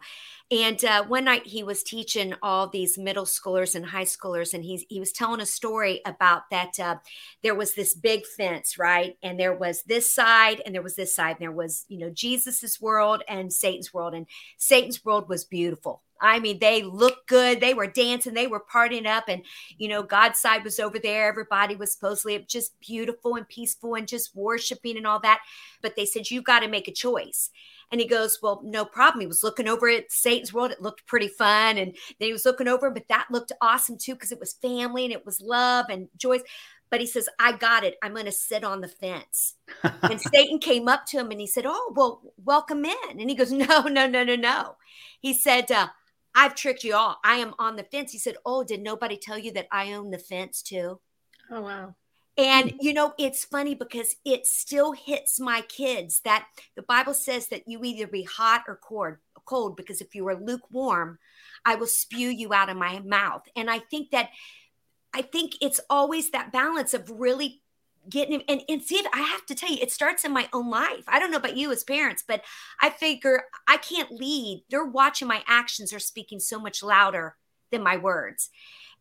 And 0.52 0.84
uh, 0.84 1.04
one 1.04 1.26
night 1.26 1.46
he 1.46 1.62
was 1.62 1.84
teaching 1.84 2.34
all 2.42 2.68
these 2.68 2.98
middle 2.98 3.26
schoolers 3.26 3.76
and 3.76 3.86
high 3.86 4.06
schoolers, 4.06 4.56
and 4.56 4.64
he's, 4.64 4.84
he 4.90 5.00
was 5.00 5.12
telling 5.12 5.42
a 5.42 5.46
story 5.46 6.02
about 6.06 6.50
that 6.50 6.80
uh, 6.80 6.96
there 7.44 7.54
was 7.54 7.76
this 7.76 7.94
big 7.94 8.26
fence, 8.26 8.80
right? 8.80 9.16
And 9.22 9.40
there 9.40 9.56
was 9.56 9.84
this 9.84 10.14
side 10.14 10.60
and 10.66 10.74
there 10.74 10.82
was 10.82 10.96
this 10.96 11.14
side, 11.14 11.36
and 11.36 11.42
there 11.42 11.52
was, 11.52 11.86
you 11.88 12.00
know, 12.00 12.10
Jesus's 12.10 12.82
world 12.82 13.22
and 13.28 13.54
Satan's 13.54 13.94
world. 13.94 14.16
And 14.16 14.26
Satan's 14.58 15.06
world 15.06 15.30
was 15.30 15.46
beautiful. 15.46 16.02
I 16.22 16.40
mean, 16.40 16.60
they 16.60 16.82
looked 16.82 17.28
good. 17.28 17.62
They 17.62 17.74
were 17.74 17.88
dancing, 17.88 18.34
they 18.34 18.48
were 18.48 18.60
partying 18.74 19.06
up, 19.06 19.26
and 19.28 19.44
you 19.78 19.88
know, 19.88 20.04
God's 20.04 20.40
side 20.40 20.64
was 20.64 20.80
over 20.80 21.00
there. 21.00 21.30
Everybody 21.30 21.76
was 21.76 21.94
supposedly 21.94 22.40
just 22.48 22.78
beautiful 22.80 23.36
and 23.36 23.48
peaceful 23.48 23.96
and 23.96 24.08
just 24.08 24.36
worshiping 24.36 24.98
and 24.98 25.08
all 25.08 25.20
that. 25.22 25.42
But 25.82 25.96
they 25.96 26.06
said, 26.06 26.30
you've 26.30 26.44
got 26.44 26.62
to 26.62 26.68
make 26.68 26.88
a 26.88 26.94
choice. 26.94 27.52
And 27.92 28.00
he 28.00 28.08
goes, 28.08 28.40
Well, 28.42 28.62
no 28.64 28.86
problem. 28.86 29.22
He 29.22 29.28
was 29.28 29.44
looking 29.44 29.68
over 29.68 29.90
at 29.90 30.12
Satan's 30.12 30.54
world. 30.54 30.72
It 30.72 30.82
looked 30.82 31.06
pretty 31.06 31.28
fun. 31.28 31.78
And 31.78 31.96
then 32.20 32.28
he 32.28 32.34
was 32.34 32.46
looking 32.46 32.68
over, 32.68 32.90
but 32.90 33.08
that 33.10 33.28
looked 33.32 33.52
awesome 33.62 33.98
too, 33.98 34.14
because 34.14 34.32
it 34.32 34.40
was 34.40 34.54
family 34.54 35.06
and 35.06 35.14
it 35.14 35.26
was 35.26 35.42
love 35.42 35.88
and 35.90 36.08
joy. 36.18 36.40
But 36.90 37.02
he 37.02 37.08
says, 37.08 37.30
I 37.40 37.52
got 37.52 37.84
it. 37.84 37.98
I'm 38.02 38.14
going 38.14 38.26
to 38.26 38.32
sit 38.32 38.64
on 38.64 38.82
the 38.82 38.88
fence. 38.88 39.56
and 40.04 40.20
Satan 40.20 40.60
came 40.60 40.88
up 40.88 41.06
to 41.08 41.20
him 41.20 41.32
and 41.32 41.40
he 41.40 41.48
said, 41.48 41.66
Oh, 41.68 41.94
well, 41.96 42.22
welcome 42.44 42.86
in. 42.86 43.20
And 43.20 43.30
he 43.30 43.36
goes, 43.36 43.52
No, 43.52 43.82
no, 43.84 44.08
no, 44.08 44.24
no, 44.24 44.36
no. 44.36 44.76
He 45.20 45.34
said, 45.34 45.72
uh, 45.72 45.88
I've 46.36 46.56
tricked 46.56 46.84
you 46.84 46.96
all. 46.96 47.20
I 47.24 47.36
am 47.36 47.54
on 47.60 47.76
the 47.76 47.84
fence. 47.84 48.12
He 48.12 48.20
said, 48.20 48.36
Oh, 48.46 48.64
did 48.64 48.82
nobody 48.82 49.18
tell 49.18 49.38
you 49.38 49.52
that 49.54 49.68
I 49.72 49.94
own 49.94 50.12
the 50.12 50.18
fence 50.18 50.62
too? 50.62 51.00
Oh 51.52 51.62
wow. 51.62 51.96
And 52.40 52.74
you 52.80 52.94
know, 52.94 53.14
it's 53.20 53.44
funny 53.44 53.76
because 53.76 54.16
it 54.24 54.48
still 54.48 54.94
hits 54.94 55.42
my 55.42 55.60
kids 55.62 56.22
that 56.22 56.48
the 56.78 56.82
Bible 56.82 57.14
says 57.14 57.50
that 57.50 57.68
you 57.68 57.84
either 57.84 58.08
be 58.08 58.24
hot 58.24 58.64
or 58.66 58.80
cold, 58.82 59.16
cold 59.44 59.76
because 59.76 60.00
if 60.00 60.16
you 60.16 60.26
are 60.30 60.40
lukewarm, 60.40 61.20
I 61.66 61.76
will 61.76 61.88
spew 61.88 62.30
you 62.30 62.54
out 62.54 62.70
of 62.70 62.78
my 62.78 63.02
mouth. 63.02 63.42
And 63.58 63.70
I 63.70 63.80
think 63.80 64.12
that 64.12 64.30
I 65.14 65.22
think 65.22 65.56
it's 65.60 65.82
always 65.90 66.30
that 66.30 66.54
balance 66.54 66.94
of 66.94 67.10
really 67.10 67.62
getting 68.08 68.42
and, 68.48 68.62
and 68.70 68.82
see 68.82 69.04
I 69.14 69.20
have 69.20 69.46
to 69.48 69.56
tell 69.56 69.70
you, 69.70 69.80
it 69.82 69.92
starts 69.92 70.24
in 70.24 70.32
my 70.32 70.48
own 70.54 70.70
life. 70.70 71.04
I 71.10 71.20
don't 71.20 71.32
know 71.32 71.38
about 71.38 71.58
you 71.58 71.74
as 71.74 71.84
parents, 71.84 72.24
but 72.26 72.42
I 72.82 72.90
figure 72.90 73.44
I 73.68 73.76
can't 73.76 74.12
lead. 74.12 74.64
They're 74.70 74.86
watching 74.86 75.28
my 75.28 75.44
actions 75.46 75.92
are 75.92 76.00
speaking 76.00 76.40
so 76.40 76.58
much 76.58 76.84
louder 76.84 77.36
than 77.70 77.84
my 77.84 77.98
words. 77.98 78.50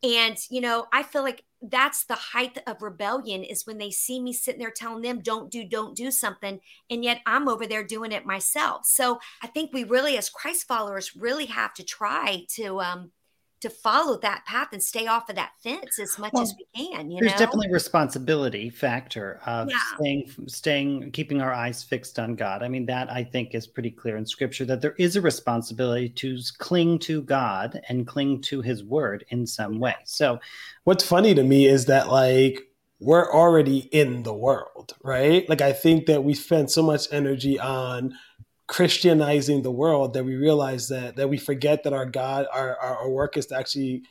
And, 0.03 0.39
you 0.51 0.61
know, 0.61 0.87
I 0.93 1.03
feel 1.03 1.23
like 1.23 1.45
that's 1.61 2.05
the 2.05 2.15
height 2.15 2.59
of 2.67 2.83
rebellion 2.83 3.43
is 3.43 3.67
when 3.67 3.79
they 3.79 3.91
see 3.91 4.21
me 4.21 4.33
sitting 4.33 4.61
there 4.61 4.71
telling 4.71 5.03
them, 5.03 5.21
don't 5.21 5.51
do, 5.51 5.65
don't 5.65 5.97
do 5.97 6.11
something. 6.11 6.61
And 6.89 7.03
yet 7.03 7.21
I'm 7.27 7.49
over 7.49 7.67
there 7.67 7.83
doing 7.83 8.13
it 8.13 8.25
myself. 8.25 8.87
So 8.87 9.19
I 9.43 9.49
think 9.49 9.73
we 9.73 9.83
really, 9.85 10.17
as 10.17 10.31
Christ 10.31 10.69
followers, 10.69 11.17
really 11.17 11.47
have 11.47 11.75
to 11.75 11.85
try 11.85 12.45
to, 12.51 12.81
um, 12.81 13.11
to 13.61 13.71
follow 13.71 14.19
that 14.21 14.45
path 14.47 14.69
and 14.73 14.83
stay 14.83 15.07
off 15.07 15.29
of 15.29 15.37
that 15.37 15.53
fence 15.63 15.99
as 15.99 16.19
much 16.19 16.33
Well, 16.33 16.45
as 16.45 16.55
we 16.59 16.67
can. 16.93 17.11
You 17.11 17.17
know, 17.17 17.21
There's 17.21 17.33
know, 17.33 17.39
definitely 17.39 17.69
a 17.71 17.73
responsibility 17.73 18.71
factor 18.71 19.41
of 19.47 19.69
Yeah. 19.69 19.79
staying, 19.97 20.35
staying, 20.47 21.11
keeping 21.13 21.41
our 21.41 21.53
eyes 21.53 21.83
fixed 21.83 22.19
on 22.19 22.37
God. 22.37 22.63
I 22.63 22.69
mean, 22.69 22.87
that 22.87 23.11
I 23.11 23.25
think 23.25 23.55
is 23.55 23.67
pretty 23.67 23.91
clear 23.91 24.17
in 24.17 24.27
Scripture 24.27 24.65
that 24.67 24.81
there 24.81 24.95
is 24.99 25.17
a 25.17 25.21
responsibility 25.21 26.09
to 26.11 26.39
cling 26.59 26.99
to 27.01 27.23
God 27.23 27.81
and 27.89 28.07
cling 28.07 28.43
to 28.43 28.61
His 28.61 28.85
Word 28.85 29.25
in 29.31 29.47
some 29.47 29.81
way. 29.81 29.97
So, 30.05 30.39
what's 30.85 31.05
funny 31.05 31.35
to 31.35 31.43
me 31.43 31.67
is 31.67 31.87
that 31.87 32.09
like 32.09 32.69
we're 33.01 33.33
already 33.33 33.79
in 33.79 34.23
the 34.23 34.35
world, 34.35 34.95
right? 35.03 35.49
Like 35.49 35.61
I 35.61 35.73
think 35.73 36.07
that 36.07 36.25
we 36.25 36.35
spend 36.35 36.71
so 36.71 36.83
much 36.83 37.07
energy 37.13 37.59
on 37.59 38.15
Christianizing 38.69 39.63
the 39.63 39.71
world 39.73 40.15
that 40.15 40.25
we 40.25 40.37
realize 40.37 40.89
that 40.89 41.17
that 41.17 41.29
we 41.29 41.39
forget 41.39 41.83
that 41.85 41.93
our 41.93 42.07
God, 42.07 42.47
our 42.53 42.77
our, 42.77 43.11
work 43.11 43.37
is 43.37 43.47
to 43.47 43.57
actually 43.57 44.03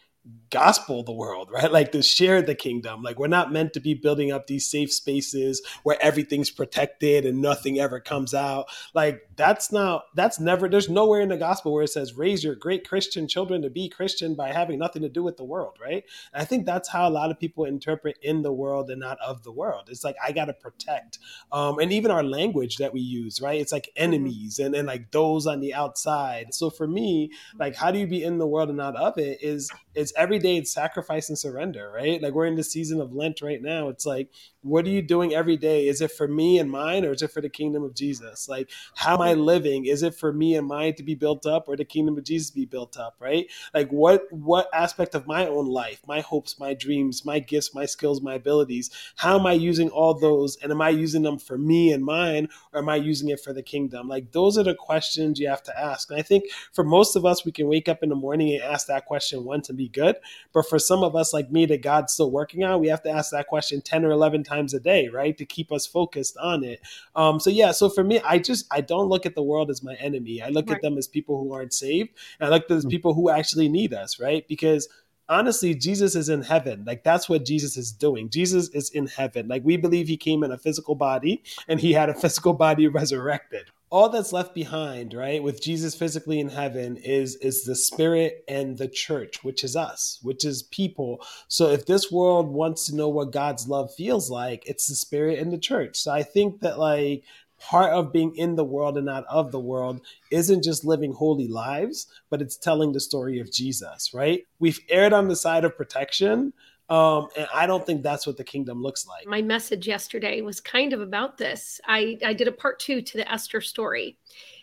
gospel 0.50 1.04
the 1.04 1.12
world, 1.12 1.50
right? 1.54 1.72
Like 1.72 1.92
to 1.92 2.02
share 2.02 2.42
the 2.42 2.56
kingdom. 2.56 3.02
Like 3.02 3.20
we're 3.20 3.28
not 3.28 3.52
meant 3.52 3.74
to 3.74 3.80
be 3.80 3.94
building 3.94 4.32
up 4.32 4.48
these 4.48 4.70
safe 4.70 4.92
spaces 4.92 5.62
where 5.84 5.98
everything's 6.02 6.50
protected 6.50 7.26
and 7.26 7.42
nothing 7.42 7.80
ever 7.80 8.00
comes 8.00 8.34
out. 8.34 8.68
Like 8.94 9.22
that's 9.36 9.72
not 9.72 10.06
that's 10.16 10.40
never 10.40 10.68
there's 10.68 10.90
nowhere 10.90 11.22
in 11.22 11.30
the 11.30 11.38
gospel 11.38 11.74
where 11.74 11.84
it 11.84 11.90
says 11.90 12.18
raise 12.18 12.44
your 12.44 12.56
great 12.56 12.88
Christian 12.88 13.28
children 13.28 13.62
to 13.62 13.70
be 13.70 13.90
Christian 13.90 14.36
by 14.36 14.52
having 14.52 14.80
nothing 14.80 15.02
to 15.04 15.10
do 15.10 15.24
with 15.24 15.38
the 15.38 15.44
world, 15.44 15.78
right? 15.82 16.04
And 16.34 16.42
I 16.42 16.46
think 16.46 16.66
that's 16.66 16.90
how 16.90 17.08
a 17.08 17.12
lot 17.12 17.32
of 17.32 17.40
people 17.40 17.66
interpret 17.66 18.18
in 18.22 18.42
the 18.42 18.54
world 18.54 18.90
and 18.90 19.00
not 19.00 19.18
of 19.20 19.44
the 19.44 19.52
world. 19.52 19.90
It's 19.90 20.04
like 20.04 20.16
I 20.24 20.32
gotta 20.32 20.54
protect. 20.54 21.20
Um, 21.52 21.80
and 21.80 21.92
even 21.92 22.12
our 22.12 22.24
language 22.24 22.78
that 22.78 22.94
we 22.94 23.02
use, 23.02 23.42
right? 23.42 23.60
It's 23.60 23.72
like 23.72 23.90
enemies 23.96 24.60
and, 24.60 24.76
and 24.76 24.88
like 24.88 25.12
those 25.12 25.48
on 25.48 25.60
the 25.60 25.74
outside. 25.74 26.54
So 26.54 26.70
for 26.70 26.88
me, 26.88 27.32
like 27.60 27.76
how 27.76 27.92
do 27.92 28.00
you 28.00 28.08
be 28.08 28.24
in 28.24 28.38
the 28.38 28.48
world 28.48 28.70
and 28.70 28.78
not 28.78 28.96
of 28.96 29.18
it 29.18 29.40
is 29.42 29.70
it's 29.96 30.14
every 30.18 30.40
day 30.40 30.58
it's 30.58 30.74
sacrifice 30.74 31.30
and 31.30 31.38
surrender, 31.38 31.92
right? 31.94 32.22
Like 32.22 32.34
we're 32.34 32.46
in 32.46 32.56
the 32.56 32.64
season 32.64 33.00
of 33.00 33.14
Lent 33.14 33.42
right 33.42 33.62
now. 33.62 33.90
It's 33.90 34.06
like, 34.06 34.30
what 34.68 34.86
are 34.86 34.90
you 34.90 35.02
doing 35.02 35.34
every 35.34 35.58
day? 35.58 35.88
Is 35.88 36.02
it 36.02 36.12
for 36.12 36.28
me 36.28 36.60
and 36.60 36.70
mine 36.70 37.06
or 37.06 37.12
is 37.12 37.22
it 37.22 37.32
for 37.32 37.42
the 37.42 37.50
kingdom 37.50 37.84
of 37.84 37.94
Jesus? 37.94 38.48
Like, 38.50 38.70
how 38.96 39.16
am 39.16 39.22
I 39.22 39.34
living? 39.34 39.86
Is 39.86 40.04
it 40.04 40.16
for 40.16 40.34
me 40.34 40.56
and 40.56 40.68
mine 40.68 40.96
to 40.96 41.04
be 41.04 41.16
built 41.16 41.46
up 41.46 41.68
or 41.68 41.76
the 41.76 41.86
kingdom 41.86 42.18
of 42.18 42.24
Jesus 42.24 42.52
be 42.52 42.66
built 42.66 42.98
up, 42.98 43.16
right? 43.20 43.48
Like 43.74 43.90
what 43.90 44.32
what 44.32 44.68
aspect 44.74 45.16
of 45.16 45.28
my 45.28 45.48
own 45.48 45.68
life, 45.68 46.02
my 46.08 46.22
hopes, 46.22 46.60
my 46.60 46.74
dreams, 46.74 47.26
my 47.26 47.40
gifts, 47.40 47.74
my 47.74 47.86
skills, 47.86 48.22
my 48.22 48.36
abilities, 48.36 48.90
how 49.16 49.40
am 49.40 49.46
I 49.46 49.54
using 49.54 49.90
all 49.90 50.14
those? 50.14 50.58
And 50.58 50.72
am 50.72 50.82
I 50.82 50.90
using 50.90 51.24
them 51.24 51.40
for 51.40 51.58
me 51.58 51.92
and 51.92 52.04
mine 52.04 52.50
or 52.74 52.80
am 52.80 52.90
I 52.90 52.96
using 52.96 53.30
it 53.30 53.40
for 53.40 53.54
the 53.54 53.64
kingdom? 53.64 54.08
Like 54.08 54.32
those 54.32 54.58
are 54.58 54.64
the 54.64 54.76
questions 54.76 55.40
you 55.40 55.48
have 55.50 55.64
to 55.64 55.80
ask. 55.80 56.10
And 56.10 56.20
I 56.20 56.22
think 56.22 56.46
for 56.72 56.84
most 56.84 57.16
of 57.16 57.26
us, 57.26 57.46
we 57.46 57.52
can 57.52 57.68
wake 57.68 57.90
up 57.90 58.04
in 58.04 58.10
the 58.10 58.16
morning 58.16 58.54
and 58.54 58.64
ask 58.64 58.88
that 58.88 59.06
question 59.06 59.44
once 59.44 59.70
and 59.70 59.78
be 59.78 59.90
good. 59.90 60.16
But 60.54 60.68
for 60.68 60.80
some 60.80 61.04
of 61.04 61.16
us, 61.16 61.34
like 61.34 61.52
me, 61.52 61.66
that 61.68 61.82
God's 61.82 62.14
still 62.14 62.32
working 62.32 62.64
on, 62.64 62.80
we 62.80 62.88
have 62.88 63.04
to 63.04 63.10
ask 63.10 63.32
that 63.32 63.48
question 63.48 63.82
10 63.82 64.06
or 64.06 64.12
11 64.12 64.44
times 64.44 64.57
a 64.74 64.80
day, 64.80 65.08
right? 65.08 65.38
To 65.38 65.46
keep 65.46 65.72
us 65.72 65.86
focused 65.86 66.38
on 66.38 66.64
it. 66.64 66.82
Um, 67.16 67.40
so, 67.40 67.50
yeah, 67.50 67.72
so 67.72 67.90
for 67.90 68.04
me, 68.04 68.20
I 68.22 68.40
just, 68.40 68.66
I 68.72 68.82
don't 68.82 69.10
look 69.10 69.26
at 69.26 69.36
the 69.36 69.44
world 69.44 69.70
as 69.70 69.84
my 69.84 69.96
enemy. 69.96 70.42
I 70.42 70.50
look 70.50 70.70
Right. 70.70 70.78
at 70.78 70.82
them 70.82 70.98
as 70.98 71.08
people 71.08 71.40
who 71.40 71.54
aren't 71.54 71.74
saved. 71.74 72.10
And 72.40 72.48
I 72.48 72.50
look 72.54 72.64
at 72.64 72.70
them 72.70 72.78
as 72.80 72.86
people 72.86 73.14
who 73.14 73.30
actually 73.30 73.70
need 73.70 73.94
us, 73.94 74.20
right? 74.20 74.48
Because 74.48 74.88
honestly, 75.30 75.76
Jesus 75.76 76.16
is 76.16 76.30
in 76.30 76.42
heaven. 76.42 76.84
Like 76.86 77.04
that's 77.04 77.30
what 77.30 77.46
Jesus 77.46 77.78
is 77.78 77.92
doing. 77.92 78.30
Jesus 78.30 78.70
is 78.70 78.90
in 78.92 79.08
heaven. 79.08 79.48
Like 79.48 79.64
we 79.64 79.78
believe 79.78 80.08
he 80.08 80.18
came 80.18 80.44
in 80.44 80.52
a 80.52 80.58
physical 80.58 80.96
body 80.96 81.44
and 81.68 81.80
he 81.80 81.94
had 81.94 82.10
a 82.10 82.14
physical 82.24 82.54
body 82.54 82.88
resurrected. 82.88 83.70
All 83.90 84.10
that's 84.10 84.34
left 84.34 84.54
behind, 84.54 85.14
right, 85.14 85.42
with 85.42 85.62
Jesus 85.62 85.96
physically 85.96 86.40
in 86.40 86.50
heaven 86.50 86.98
is 86.98 87.36
is 87.38 87.64
the 87.64 87.76
spirit 87.76 88.44
and 88.48 88.78
the 88.78 88.88
church, 88.88 89.44
which 89.44 89.64
is 89.64 89.76
us, 89.76 90.20
which 90.22 90.44
is 90.44 90.64
people. 90.64 91.22
So 91.48 91.70
if 91.70 91.86
this 91.86 92.12
world 92.12 92.50
wants 92.50 92.86
to 92.88 92.96
know 92.96 93.08
what 93.08 93.32
God's 93.32 93.68
love 93.68 93.94
feels 93.94 94.30
like, 94.30 94.68
it's 94.68 94.88
the 94.88 94.96
spirit 94.96 95.40
and 95.40 95.54
the 95.54 95.58
church. 95.58 95.98
So 95.98 96.12
I 96.12 96.24
think 96.24 96.60
that 96.62 96.80
like 96.80 97.24
part 97.60 97.94
of 97.94 98.14
being 98.14 98.36
in 98.36 98.56
the 98.56 98.66
world 98.66 98.98
and 98.98 99.06
not 99.06 99.26
of 99.30 99.52
the 99.52 99.60
world 99.60 100.02
isn't 100.32 100.64
just 100.64 100.86
living 100.86 101.14
holy 101.14 101.48
lives, 101.48 102.08
but 102.30 102.42
it's 102.42 102.58
telling 102.58 102.92
the 102.92 103.00
story 103.00 103.40
of 103.40 103.52
Jesus, 103.52 104.14
right? 104.14 104.44
We've 104.60 104.80
erred 104.90 105.14
on 105.14 105.28
the 105.28 105.36
side 105.36 105.66
of 105.66 105.78
protection, 105.78 106.54
um, 106.90 107.28
and 107.36 107.48
I 107.54 107.68
don't 107.68 107.86
think 107.86 108.02
that's 108.02 108.26
what 108.26 108.38
the 108.38 108.44
kingdom 108.44 108.82
looks 108.82 109.06
like. 109.06 109.28
My 109.28 109.42
message 109.42 109.88
yesterday 109.88 110.42
was 110.42 110.62
kind 110.62 110.94
of 110.94 111.02
about 111.02 111.38
this. 111.38 111.82
I, 111.86 112.18
I 112.24 112.34
did 112.34 112.48
a 112.48 112.52
part 112.52 112.80
two 112.80 113.02
to 113.02 113.18
the 113.18 113.30
Esther 113.32 113.60
story. 113.60 114.18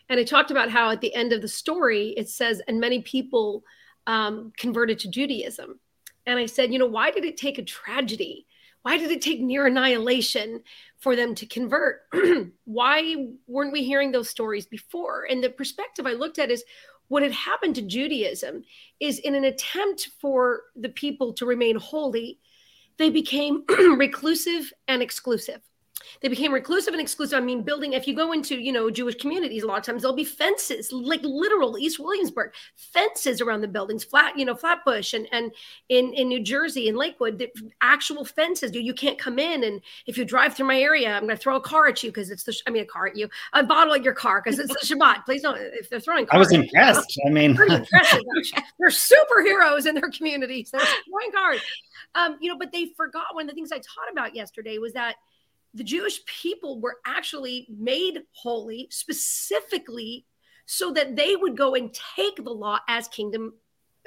And 0.08 0.18
I 0.18 0.24
talked 0.24 0.50
about 0.50 0.70
how 0.70 0.90
at 0.90 1.00
the 1.00 1.14
end 1.14 1.32
of 1.32 1.42
the 1.42 1.48
story, 1.48 2.14
it 2.16 2.28
says, 2.28 2.62
and 2.66 2.80
many 2.80 3.02
people 3.02 3.64
um, 4.06 4.52
converted 4.56 4.98
to 5.00 5.10
Judaism. 5.10 5.80
And 6.26 6.38
I 6.38 6.46
said, 6.46 6.72
you 6.72 6.78
know, 6.78 6.86
why 6.86 7.10
did 7.10 7.24
it 7.24 7.36
take 7.36 7.58
a 7.58 7.62
tragedy? 7.62 8.46
Why 8.82 8.98
did 8.98 9.10
it 9.10 9.22
take 9.22 9.40
near 9.40 9.66
annihilation 9.66 10.62
for 10.98 11.16
them 11.16 11.34
to 11.36 11.46
convert? 11.46 12.02
why 12.64 13.28
weren't 13.46 13.72
we 13.72 13.82
hearing 13.84 14.12
those 14.12 14.28
stories 14.28 14.66
before? 14.66 15.26
And 15.28 15.42
the 15.42 15.50
perspective 15.50 16.06
I 16.06 16.12
looked 16.12 16.38
at 16.38 16.50
is 16.50 16.64
what 17.08 17.22
had 17.22 17.32
happened 17.32 17.74
to 17.76 17.82
Judaism 17.82 18.64
is 19.00 19.18
in 19.18 19.34
an 19.34 19.44
attempt 19.44 20.10
for 20.20 20.62
the 20.76 20.88
people 20.88 21.32
to 21.34 21.46
remain 21.46 21.76
holy, 21.76 22.38
they 22.96 23.10
became 23.10 23.64
reclusive 23.96 24.72
and 24.88 25.02
exclusive. 25.02 25.60
They 26.20 26.28
became 26.28 26.52
reclusive 26.52 26.94
and 26.94 27.00
exclusive. 27.00 27.36
I 27.36 27.40
mean, 27.40 27.62
building, 27.62 27.92
if 27.92 28.06
you 28.06 28.14
go 28.14 28.32
into, 28.32 28.56
you 28.56 28.72
know, 28.72 28.90
Jewish 28.90 29.16
communities, 29.16 29.62
a 29.62 29.66
lot 29.66 29.78
of 29.78 29.84
times 29.84 30.02
there'll 30.02 30.16
be 30.16 30.24
fences, 30.24 30.92
like 30.92 31.20
literal 31.22 31.78
East 31.78 31.98
Williamsburg, 31.98 32.52
fences 32.76 33.40
around 33.40 33.60
the 33.60 33.68
buildings, 33.68 34.04
flat, 34.04 34.38
you 34.38 34.44
know, 34.44 34.54
Flatbush 34.54 35.12
and, 35.14 35.28
and 35.32 35.52
in, 35.88 36.12
in 36.14 36.28
New 36.28 36.42
Jersey, 36.42 36.88
in 36.88 36.96
Lakewood, 36.96 37.38
the 37.38 37.50
actual 37.80 38.24
fences. 38.24 38.74
You, 38.74 38.80
you 38.80 38.94
can't 38.94 39.18
come 39.18 39.38
in. 39.38 39.64
And 39.64 39.80
if 40.06 40.18
you 40.18 40.24
drive 40.24 40.54
through 40.54 40.66
my 40.66 40.80
area, 40.80 41.12
I'm 41.12 41.24
going 41.24 41.36
to 41.36 41.42
throw 41.42 41.56
a 41.56 41.60
car 41.60 41.88
at 41.88 42.02
you 42.02 42.10
because 42.10 42.30
it's 42.30 42.44
the, 42.44 42.58
I 42.66 42.70
mean, 42.70 42.82
a 42.82 42.86
car 42.86 43.06
at 43.06 43.16
you, 43.16 43.28
a 43.52 43.62
bottle 43.62 43.94
at 43.94 44.02
your 44.02 44.14
car 44.14 44.42
because 44.42 44.58
it's 44.58 44.72
the 44.72 44.94
Shabbat. 44.94 45.24
Please 45.24 45.42
don't, 45.42 45.58
if 45.60 45.90
they're 45.90 46.00
throwing 46.00 46.26
I 46.30 46.38
was 46.38 46.52
impressed. 46.52 47.20
I 47.26 47.30
mean. 47.30 47.54
They're 48.78 48.88
superheroes 48.90 49.86
in 49.86 49.94
their 49.94 50.10
communities. 50.10 50.70
They're 50.70 50.80
throwing 50.80 51.32
cars. 51.32 51.60
Um, 52.14 52.36
you 52.40 52.50
know, 52.50 52.58
but 52.58 52.72
they 52.72 52.86
forgot 52.96 53.34
one 53.34 53.44
of 53.44 53.48
the 53.50 53.54
things 53.54 53.72
I 53.72 53.78
taught 53.78 54.10
about 54.10 54.34
yesterday 54.34 54.78
was 54.78 54.92
that 54.92 55.16
the 55.74 55.84
Jewish 55.84 56.24
people 56.26 56.80
were 56.80 56.98
actually 57.04 57.66
made 57.68 58.22
holy 58.32 58.88
specifically 58.90 60.26
so 60.66 60.92
that 60.92 61.16
they 61.16 61.36
would 61.36 61.56
go 61.56 61.74
and 61.74 61.94
take 62.16 62.36
the 62.36 62.50
law 62.50 62.78
as 62.88 63.08
kingdom 63.08 63.54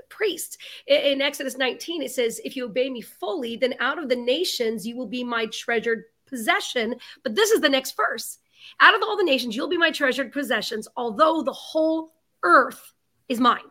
priests. 0.10 0.58
In 0.88 1.22
Exodus 1.22 1.58
19, 1.58 2.02
it 2.02 2.12
says, 2.12 2.42
If 2.44 2.56
you 2.56 2.66
obey 2.66 2.90
me 2.90 3.02
fully, 3.02 3.58
then 3.58 3.76
out 3.80 4.02
of 4.02 4.10
the 4.10 4.16
nations 4.16 4.88
you 4.88 4.96
will 4.96 5.08
be 5.08 5.24
my 5.24 5.48
treasured 5.48 6.06
possession. 6.28 6.96
But 7.24 7.36
this 7.36 7.52
is 7.52 7.62
the 7.62 7.70
next 7.70 7.96
verse. 7.96 8.40
Out 8.80 8.96
of 8.96 9.02
all 9.02 9.18
the 9.18 9.24
nations, 9.24 9.56
you'll 9.56 9.70
be 9.70 9.78
my 9.78 9.92
treasured 9.92 10.32
possessions, 10.32 10.88
although 10.96 11.42
the 11.42 11.54
whole 11.54 12.14
earth 12.44 12.94
is 13.30 13.40
mine. 13.40 13.62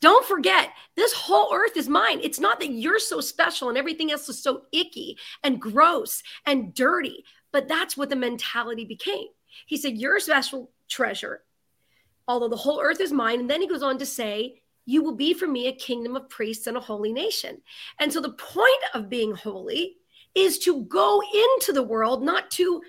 Don't 0.00 0.26
forget, 0.26 0.70
this 0.94 1.12
whole 1.12 1.54
earth 1.54 1.76
is 1.76 1.88
mine. 1.88 2.20
It's 2.22 2.40
not 2.40 2.60
that 2.60 2.70
you're 2.70 2.98
so 2.98 3.20
special 3.20 3.68
and 3.68 3.78
everything 3.78 4.12
else 4.12 4.28
is 4.28 4.42
so 4.42 4.62
icky 4.72 5.18
and 5.42 5.60
gross 5.60 6.22
and 6.44 6.74
dirty, 6.74 7.24
but 7.52 7.68
that's 7.68 7.96
what 7.96 8.08
the 8.08 8.16
mentality 8.16 8.84
became. 8.84 9.28
He 9.66 9.76
said, 9.76 9.96
You're 9.96 10.16
a 10.16 10.20
special 10.20 10.70
treasure, 10.88 11.42
although 12.28 12.48
the 12.48 12.56
whole 12.56 12.80
earth 12.80 13.00
is 13.00 13.12
mine. 13.12 13.40
And 13.40 13.50
then 13.50 13.60
he 13.60 13.68
goes 13.68 13.82
on 13.82 13.98
to 13.98 14.06
say, 14.06 14.62
You 14.84 15.02
will 15.02 15.14
be 15.14 15.34
for 15.34 15.46
me 15.46 15.68
a 15.68 15.72
kingdom 15.72 16.16
of 16.16 16.28
priests 16.28 16.66
and 16.66 16.76
a 16.76 16.80
holy 16.80 17.12
nation. 17.12 17.62
And 17.98 18.12
so 18.12 18.20
the 18.20 18.32
point 18.32 18.70
of 18.94 19.08
being 19.08 19.34
holy 19.34 19.96
is 20.34 20.58
to 20.60 20.82
go 20.82 21.22
into 21.22 21.72
the 21.72 21.82
world, 21.82 22.22
not 22.22 22.50
to 22.52 22.82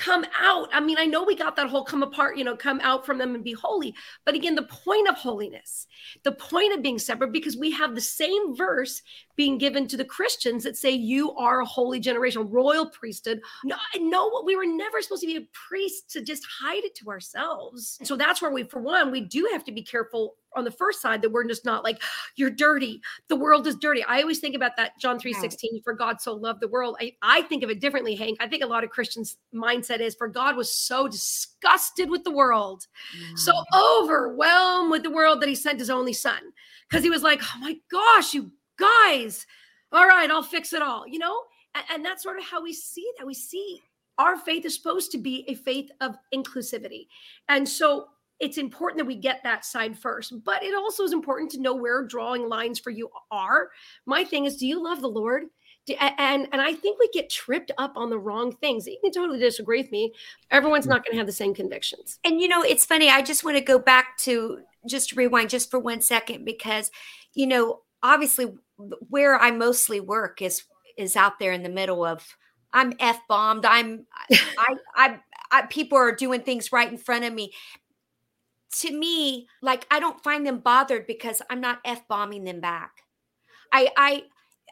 come 0.00 0.24
out. 0.40 0.70
I 0.72 0.80
mean, 0.80 0.96
I 0.98 1.04
know 1.04 1.22
we 1.22 1.36
got 1.36 1.56
that 1.56 1.68
whole 1.68 1.84
come 1.84 2.02
apart, 2.02 2.38
you 2.38 2.44
know, 2.44 2.56
come 2.56 2.80
out 2.82 3.04
from 3.04 3.18
them 3.18 3.34
and 3.34 3.44
be 3.44 3.52
holy. 3.52 3.94
But 4.24 4.34
again, 4.34 4.54
the 4.54 4.62
point 4.62 5.08
of 5.08 5.16
holiness, 5.16 5.86
the 6.24 6.32
point 6.32 6.72
of 6.72 6.82
being 6.82 6.98
separate, 6.98 7.32
because 7.32 7.56
we 7.56 7.70
have 7.72 7.94
the 7.94 8.00
same 8.00 8.56
verse 8.56 9.02
being 9.40 9.56
given 9.56 9.86
to 9.86 9.96
the 9.96 10.04
Christians 10.04 10.64
that 10.64 10.76
say, 10.76 10.90
You 10.90 11.32
are 11.34 11.62
a 11.62 11.64
holy 11.64 11.98
generation, 11.98 12.50
royal 12.50 12.84
priesthood. 12.90 13.40
No, 13.64 13.74
no, 13.98 14.42
we 14.44 14.54
were 14.54 14.66
never 14.66 15.00
supposed 15.00 15.22
to 15.22 15.26
be 15.26 15.38
a 15.38 15.48
priest 15.52 16.10
to 16.10 16.22
just 16.22 16.46
hide 16.60 16.84
it 16.84 16.94
to 16.96 17.08
ourselves. 17.08 17.98
So 18.02 18.16
that's 18.16 18.42
where 18.42 18.50
we, 18.50 18.64
for 18.64 18.82
one, 18.82 19.10
we 19.10 19.22
do 19.22 19.48
have 19.50 19.64
to 19.64 19.72
be 19.72 19.80
careful 19.80 20.34
on 20.56 20.64
the 20.64 20.70
first 20.70 21.00
side 21.00 21.22
that 21.22 21.30
we're 21.30 21.46
just 21.46 21.64
not 21.64 21.84
like 21.84 22.02
you're 22.34 22.50
dirty 22.50 23.00
the 23.28 23.36
world 23.36 23.64
is 23.68 23.76
dirty 23.76 24.02
i 24.08 24.20
always 24.20 24.40
think 24.40 24.56
about 24.56 24.72
that 24.76 24.90
john 25.00 25.16
3 25.16 25.32
16 25.32 25.80
for 25.84 25.92
god 25.92 26.20
so 26.20 26.34
loved 26.34 26.60
the 26.60 26.66
world 26.66 26.96
I, 27.00 27.12
I 27.22 27.42
think 27.42 27.62
of 27.62 27.70
it 27.70 27.80
differently 27.80 28.16
hank 28.16 28.38
i 28.40 28.48
think 28.48 28.64
a 28.64 28.66
lot 28.66 28.82
of 28.82 28.90
christians 28.90 29.36
mindset 29.54 30.00
is 30.00 30.16
for 30.16 30.26
god 30.26 30.56
was 30.56 30.72
so 30.72 31.06
disgusted 31.06 32.10
with 32.10 32.24
the 32.24 32.32
world 32.32 32.88
mm. 33.16 33.38
so 33.38 33.52
overwhelmed 33.72 34.90
with 34.90 35.04
the 35.04 35.10
world 35.10 35.40
that 35.40 35.48
he 35.48 35.54
sent 35.54 35.78
his 35.78 35.88
only 35.88 36.12
son 36.12 36.40
because 36.88 37.04
he 37.04 37.10
was 37.10 37.22
like 37.22 37.40
oh 37.40 37.58
my 37.60 37.76
gosh 37.88 38.34
you 38.34 38.50
guys 38.80 39.46
all 39.92 40.06
right 40.06 40.30
i'll 40.30 40.42
fix 40.42 40.72
it 40.72 40.82
all 40.82 41.06
you 41.06 41.18
know? 41.18 41.36
And, 41.74 41.84
and 41.92 42.04
that's 42.04 42.22
sort 42.22 42.38
of 42.38 42.44
how 42.44 42.62
we 42.62 42.72
see 42.72 43.08
that. 43.18 43.26
We 43.26 43.34
see 43.34 43.80
our 44.18 44.36
faith 44.36 44.64
is 44.64 44.74
supposed 44.74 45.12
to 45.12 45.18
be 45.18 45.44
a 45.48 45.54
faith 45.54 45.90
of 46.00 46.16
inclusivity. 46.34 47.06
And 47.48 47.68
so 47.68 48.06
it's 48.38 48.58
important 48.58 48.98
that 48.98 49.06
we 49.06 49.16
get 49.16 49.42
that 49.42 49.66
side 49.66 49.98
first 49.98 50.32
but 50.46 50.62
it 50.62 50.74
also 50.74 51.02
is 51.04 51.12
important 51.12 51.50
to 51.50 51.60
know 51.60 51.74
where 51.74 52.06
drawing 52.06 52.48
lines 52.48 52.78
for 52.78 52.90
you 52.90 53.10
are. 53.30 53.68
My 54.06 54.24
thing 54.24 54.46
is 54.46 54.56
do 54.56 54.66
you 54.66 54.82
love 54.82 55.00
the 55.00 55.08
lord? 55.08 55.44
Do, 55.86 55.94
and 55.98 56.46
and 56.52 56.60
i 56.60 56.74
think 56.74 56.98
we 56.98 57.08
get 57.12 57.30
tripped 57.30 57.70
up 57.78 57.96
on 57.96 58.08
the 58.10 58.18
wrong 58.18 58.56
things. 58.56 58.86
You 58.86 58.98
can 59.02 59.12
totally 59.12 59.38
disagree 59.38 59.82
with 59.82 59.92
me. 59.92 60.14
Everyone's 60.50 60.86
not 60.86 61.04
going 61.04 61.12
to 61.12 61.18
have 61.18 61.26
the 61.26 61.32
same 61.32 61.54
convictions. 61.54 62.18
And 62.24 62.40
you 62.40 62.48
know 62.48 62.62
it's 62.62 62.86
funny 62.86 63.10
i 63.10 63.20
just 63.20 63.44
want 63.44 63.58
to 63.58 63.62
go 63.62 63.78
back 63.78 64.16
to 64.18 64.60
just 64.86 65.12
rewind 65.16 65.50
just 65.50 65.70
for 65.70 65.78
one 65.78 66.00
second 66.00 66.46
because 66.46 66.90
you 67.34 67.46
know 67.46 67.80
obviously 68.02 68.46
where 69.08 69.36
i 69.36 69.50
mostly 69.50 70.00
work 70.00 70.42
is 70.42 70.64
is 70.96 71.16
out 71.16 71.38
there 71.38 71.52
in 71.52 71.62
the 71.62 71.68
middle 71.68 72.04
of 72.04 72.36
i'm 72.72 72.92
f 72.98 73.20
bombed 73.28 73.64
i'm 73.64 74.06
I, 74.30 74.76
I 74.96 75.20
I, 75.52 75.62
people 75.62 75.98
are 75.98 76.14
doing 76.14 76.42
things 76.42 76.70
right 76.70 76.88
in 76.88 76.96
front 76.96 77.24
of 77.24 77.32
me 77.32 77.52
to 78.72 78.92
me, 78.92 79.48
like 79.62 79.86
I 79.90 80.00
don't 80.00 80.22
find 80.22 80.46
them 80.46 80.60
bothered 80.60 81.06
because 81.06 81.42
I'm 81.50 81.60
not 81.60 81.80
f 81.84 82.06
bombing 82.08 82.44
them 82.44 82.60
back. 82.60 83.02
I 83.72 83.88
I 83.96 84.22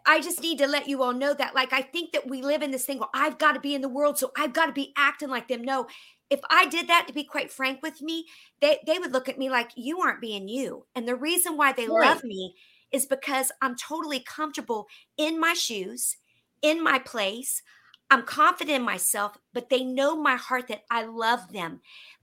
I 0.07 0.21
just 0.21 0.41
need 0.41 0.59
to 0.59 0.67
let 0.67 0.89
you 0.89 1.03
all 1.03 1.13
know 1.13 1.35
that. 1.35 1.55
Like 1.55 1.73
I 1.73 1.83
think 1.83 2.13
that 2.13 2.29
we 2.29 2.43
live 2.43 2.63
in 2.63 2.71
this 2.71 2.85
thing 2.85 2.99
where 2.99 3.09
I've 3.13 3.39
got 3.39 3.53
to 3.53 3.61
be 3.61 3.75
in 3.75 3.81
the 3.81 3.89
world, 3.89 4.19
so 4.19 4.31
I've 4.37 4.53
got 4.53 4.67
to 4.67 4.73
be 4.73 4.93
acting 4.97 5.29
like 5.29 5.49
them. 5.49 5.63
No, 5.63 5.87
if 6.31 6.41
I 6.51 6.67
did 6.67 6.89
that, 6.89 7.07
to 7.09 7.13
be 7.13 7.25
quite 7.25 7.51
frank 7.51 7.83
with 7.83 8.01
me, 8.01 8.27
they 8.61 8.79
they 8.87 8.99
would 8.99 9.13
look 9.13 9.29
at 9.29 9.39
me 9.39 9.51
like 9.51 9.71
you 9.77 10.01
aren't 10.01 10.21
being 10.21 10.49
you. 10.49 10.87
And 10.95 11.09
the 11.09 11.17
reason 11.17 11.57
why 11.57 11.73
they 11.73 11.89
right. 11.89 12.09
love 12.09 12.23
me 12.23 12.55
is 12.93 13.07
because 13.07 13.53
I'm 13.61 13.77
totally 13.77 14.21
comfortable 14.21 14.87
in 15.17 15.41
my 15.41 15.55
shoes, 15.55 16.17
in 16.63 16.83
my 16.83 16.99
place. 16.99 17.63
I'm 18.11 18.23
confident 18.23 18.77
in 18.77 18.83
myself, 18.83 19.37
but 19.53 19.69
they 19.69 19.85
know 19.85 20.17
my 20.17 20.37
heart 20.37 20.69
that 20.69 20.85
I 20.91 21.05
love 21.05 21.53
them 21.53 21.81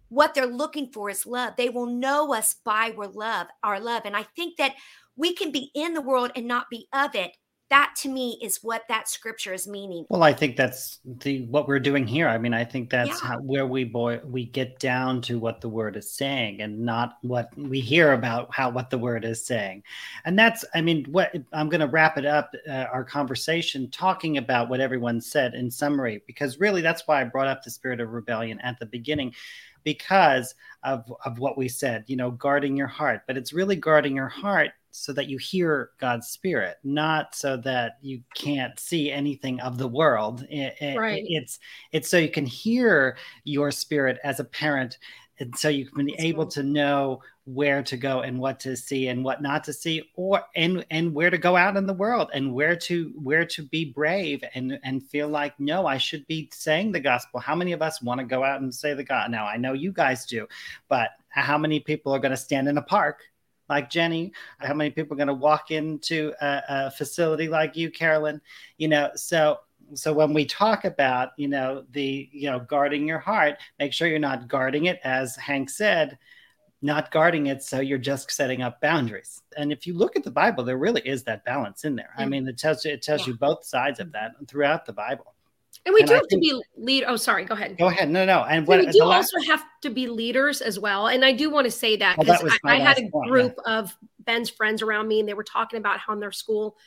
what 0.10 0.34
they're 0.34 0.46
looking 0.46 0.92
for 0.92 1.10
is 1.10 1.26
love. 1.26 1.54
They 1.58 1.70
will 1.70 1.88
know 1.88 2.34
us 2.34 2.56
by 2.64 2.94
our 2.98 3.08
love, 3.08 3.48
our 3.64 3.80
love. 3.80 4.04
And 4.06 4.16
I 4.16 4.24
think 4.36 4.58
that 4.58 4.74
we 5.16 5.34
can 5.34 5.52
be 5.52 5.72
in 5.74 5.94
the 5.94 6.02
world 6.02 6.32
and 6.36 6.48
not 6.48 6.70
be 6.70 6.88
of 6.94 7.16
it. 7.16 7.36
That 7.70 7.94
to 8.02 8.10
me 8.10 8.38
is 8.44 8.60
what 8.62 8.84
that 8.90 9.10
scripture 9.10 9.54
is 9.54 9.68
meaning. 9.68 10.06
Well, 10.10 10.22
I 10.22 10.34
think 10.34 10.56
that's 10.56 11.00
the 11.04 11.46
what 11.48 11.68
we're 11.68 11.80
doing 11.80 12.06
here. 12.06 12.28
I 12.28 12.38
mean, 12.38 12.54
I 12.54 12.64
think 12.64 12.92
that's 12.92 13.22
yeah. 13.22 13.30
how, 13.30 13.38
where 13.40 13.66
we 13.66 13.84
boy 13.84 14.20
we 14.24 14.46
get 14.46 14.78
down 14.80 15.22
to 15.24 15.40
what 15.40 15.62
the 15.62 15.70
word 15.70 15.98
is 15.98 16.12
saying 16.12 16.62
and 16.62 16.80
not 16.80 17.18
what 17.22 17.50
we 17.58 17.80
hear 17.80 18.14
about 18.14 18.54
how 18.54 18.70
what 18.70 18.92
the 18.92 19.00
word 19.00 19.26
is 19.26 19.44
saying. 19.46 19.82
And 20.26 20.38
that's 20.38 20.64
I 20.76 20.82
mean, 20.82 21.06
what 21.06 21.36
I'm 21.54 21.70
going 21.70 21.82
to 21.82 21.88
wrap 21.88 22.20
it 22.20 22.26
up 22.26 22.52
uh, 22.70 22.86
our 22.94 23.04
conversation 23.04 23.90
talking 23.90 24.38
about 24.38 24.70
what 24.70 24.80
everyone 24.80 25.20
said 25.20 25.56
in 25.56 25.72
summary 25.72 26.22
because 26.28 26.60
really 26.60 26.82
that's 26.82 27.08
why 27.08 27.22
I 27.22 27.24
brought 27.24 27.48
up 27.48 27.64
the 27.64 27.72
spirit 27.72 28.00
of 28.00 28.12
rebellion 28.12 28.60
at 28.62 28.78
the 28.80 28.86
beginning 28.86 29.34
because 29.86 30.56
of, 30.84 31.12
of 31.24 31.40
what 31.40 31.58
we 31.58 31.70
said, 31.70 32.04
you 32.08 32.18
know, 32.18 32.32
guarding 32.32 32.76
your 32.76 32.88
heart. 32.88 33.22
But 33.28 33.38
it's 33.38 33.54
really 33.54 33.78
guarding 33.78 34.16
your 34.16 34.28
heart 34.28 34.72
so 34.96 35.14
that 35.14 35.28
you 35.28 35.38
hear 35.38 35.92
God's 36.00 36.28
spirit, 36.28 36.78
not 36.84 37.36
so 37.36 37.58
that 37.58 37.98
you 38.02 38.22
can't 38.34 38.80
see 38.80 39.12
anything 39.12 39.60
of 39.60 39.78
the 39.78 39.88
world. 39.88 40.46
It, 40.50 40.98
right. 40.98 41.24
It's 41.28 41.60
it's 41.92 42.10
so 42.10 42.18
you 42.18 42.30
can 42.30 42.46
hear 42.46 43.18
your 43.44 43.72
spirit 43.72 44.20
as 44.24 44.40
a 44.40 44.46
parent 44.46 44.98
and 45.40 45.58
so 45.58 45.68
you've 45.70 45.94
been 45.94 46.12
able 46.20 46.46
to 46.46 46.64
know 46.64 47.22
where 47.46 47.84
to 47.84 47.98
go 47.98 48.22
and 48.22 48.40
what 48.40 48.60
to 48.60 48.76
see 48.76 49.10
and 49.10 49.24
what 49.24 49.42
not 49.42 49.64
to 49.64 49.74
see 49.74 50.10
or 50.16 50.42
and 50.56 50.86
and 50.90 51.14
where 51.14 51.30
to 51.30 51.38
go 51.38 51.56
out 51.56 51.78
in 51.78 51.86
the 51.86 51.94
world 51.94 52.30
and 52.34 52.54
where 52.54 52.76
to 52.76 53.12
where 53.16 53.46
to 53.46 53.64
be 53.64 53.86
brave 53.86 54.44
and 54.56 54.80
and 54.84 55.04
feel 55.10 55.28
like 55.28 55.54
no 55.60 55.86
i 55.86 55.98
should 55.98 56.26
be 56.28 56.50
saying 56.52 56.92
the 56.92 57.00
gospel 57.00 57.40
how 57.40 57.54
many 57.54 57.72
of 57.72 57.82
us 57.82 58.02
want 58.02 58.20
to 58.20 58.26
go 58.26 58.44
out 58.44 58.62
and 58.62 58.74
say 58.74 58.94
the 58.94 59.04
god 59.04 59.30
now 59.30 59.46
i 59.46 59.58
know 59.58 59.74
you 59.74 59.92
guys 59.92 60.26
do 60.26 60.48
but 60.90 61.12
how 61.30 61.58
many 61.58 61.80
people 61.80 62.14
are 62.14 62.20
going 62.20 62.32
to 62.32 62.38
stand 62.38 62.68
in 62.68 62.78
a 62.78 62.82
park 62.82 63.22
like 63.70 63.90
Jenny? 63.90 64.32
How 64.60 64.74
many 64.74 64.92
people 64.92 65.14
are 65.14 65.18
going 65.18 65.28
to 65.28 65.34
walk 65.34 65.72
into 65.72 66.34
a, 66.42 66.62
a, 66.68 66.92
facility 66.92 67.48
like 67.48 67.76
you, 67.76 67.92
Carolyn? 67.92 68.42
You 68.78 68.88
know, 68.88 69.12
so 69.16 69.60
so 69.94 70.14
when 70.14 70.34
we 70.34 70.46
talk 70.46 70.86
about 70.86 71.30
you 71.38 71.48
know 71.48 71.84
the 71.92 72.30
you 72.32 72.50
know 72.50 72.60
guarding 72.60 73.08
your 73.08 73.20
heart, 73.20 73.58
make 73.80 73.94
sure 73.94 74.08
you're 74.08 74.20
not 74.20 74.48
guarding 74.48 74.86
it, 74.86 75.00
as 75.04 75.36
Hank 75.36 75.70
said, 75.70 76.18
not 76.82 77.12
guarding 77.12 77.48
it 77.48 77.64
so 77.64 77.80
you're 77.80 77.98
just 77.98 78.32
setting 78.32 78.62
up 78.62 78.82
boundaries. 78.82 79.42
And 79.58 79.72
if 79.72 79.88
you 79.88 79.94
look 79.96 80.16
at 80.16 80.24
the 80.24 80.32
Bible, 80.32 80.64
there 80.64 80.78
really 80.78 81.02
is 81.02 81.24
that 81.24 81.46
balance 81.46 81.84
in 81.84 81.96
there. 81.96 82.14
I 82.18 82.26
mean, 82.26 82.48
it 82.48 82.58
tells 82.58 82.86
you 82.86 82.92
it 82.92 83.02
tells 83.02 83.22
yeah. 83.22 83.34
you 83.34 83.38
both 83.38 83.66
sides 83.66 84.00
of 84.00 84.12
that 84.14 84.32
throughout 84.48 84.86
the 84.86 84.94
Bible. 84.94 85.35
And 85.86 85.94
we 85.94 86.02
and 86.02 86.08
do 86.08 86.14
I 86.14 86.18
have 86.18 86.28
to 86.28 86.38
be 86.38 86.62
lead. 86.78 87.04
Oh, 87.06 87.16
sorry. 87.16 87.46
Go 87.46 87.54
ahead. 87.54 87.78
Go 87.78 87.88
ahead. 87.88 88.10
No, 88.10 88.26
no. 88.26 88.44
And 88.44 88.66
what, 88.66 88.80
we 88.80 88.88
do 88.88 89.04
last... 89.04 89.34
also 89.34 89.48
have 89.52 89.64
to 89.82 89.90
be 89.90 90.08
leaders 90.08 90.62
as 90.62 90.80
well. 90.80 91.08
And 91.08 91.24
I 91.24 91.32
do 91.32 91.50
want 91.50 91.66
to 91.66 91.72
say 91.72 91.96
that 91.98 92.18
oh, 92.18 92.24
because 92.24 92.44
well, 92.44 92.54
I, 92.66 92.76
I 92.76 92.80
had 92.80 92.98
a 92.98 93.10
group 93.28 93.56
yeah. 93.66 93.80
of 93.80 93.96
Ben's 94.20 94.50
friends 94.50 94.82
around 94.82 95.08
me, 95.08 95.20
and 95.20 95.30
they 95.30 95.34
were 95.34 95.44
talking 95.44 95.78
about 95.78 96.00
how 96.00 96.14
in 96.14 96.20
their 96.20 96.32
school 96.32 96.78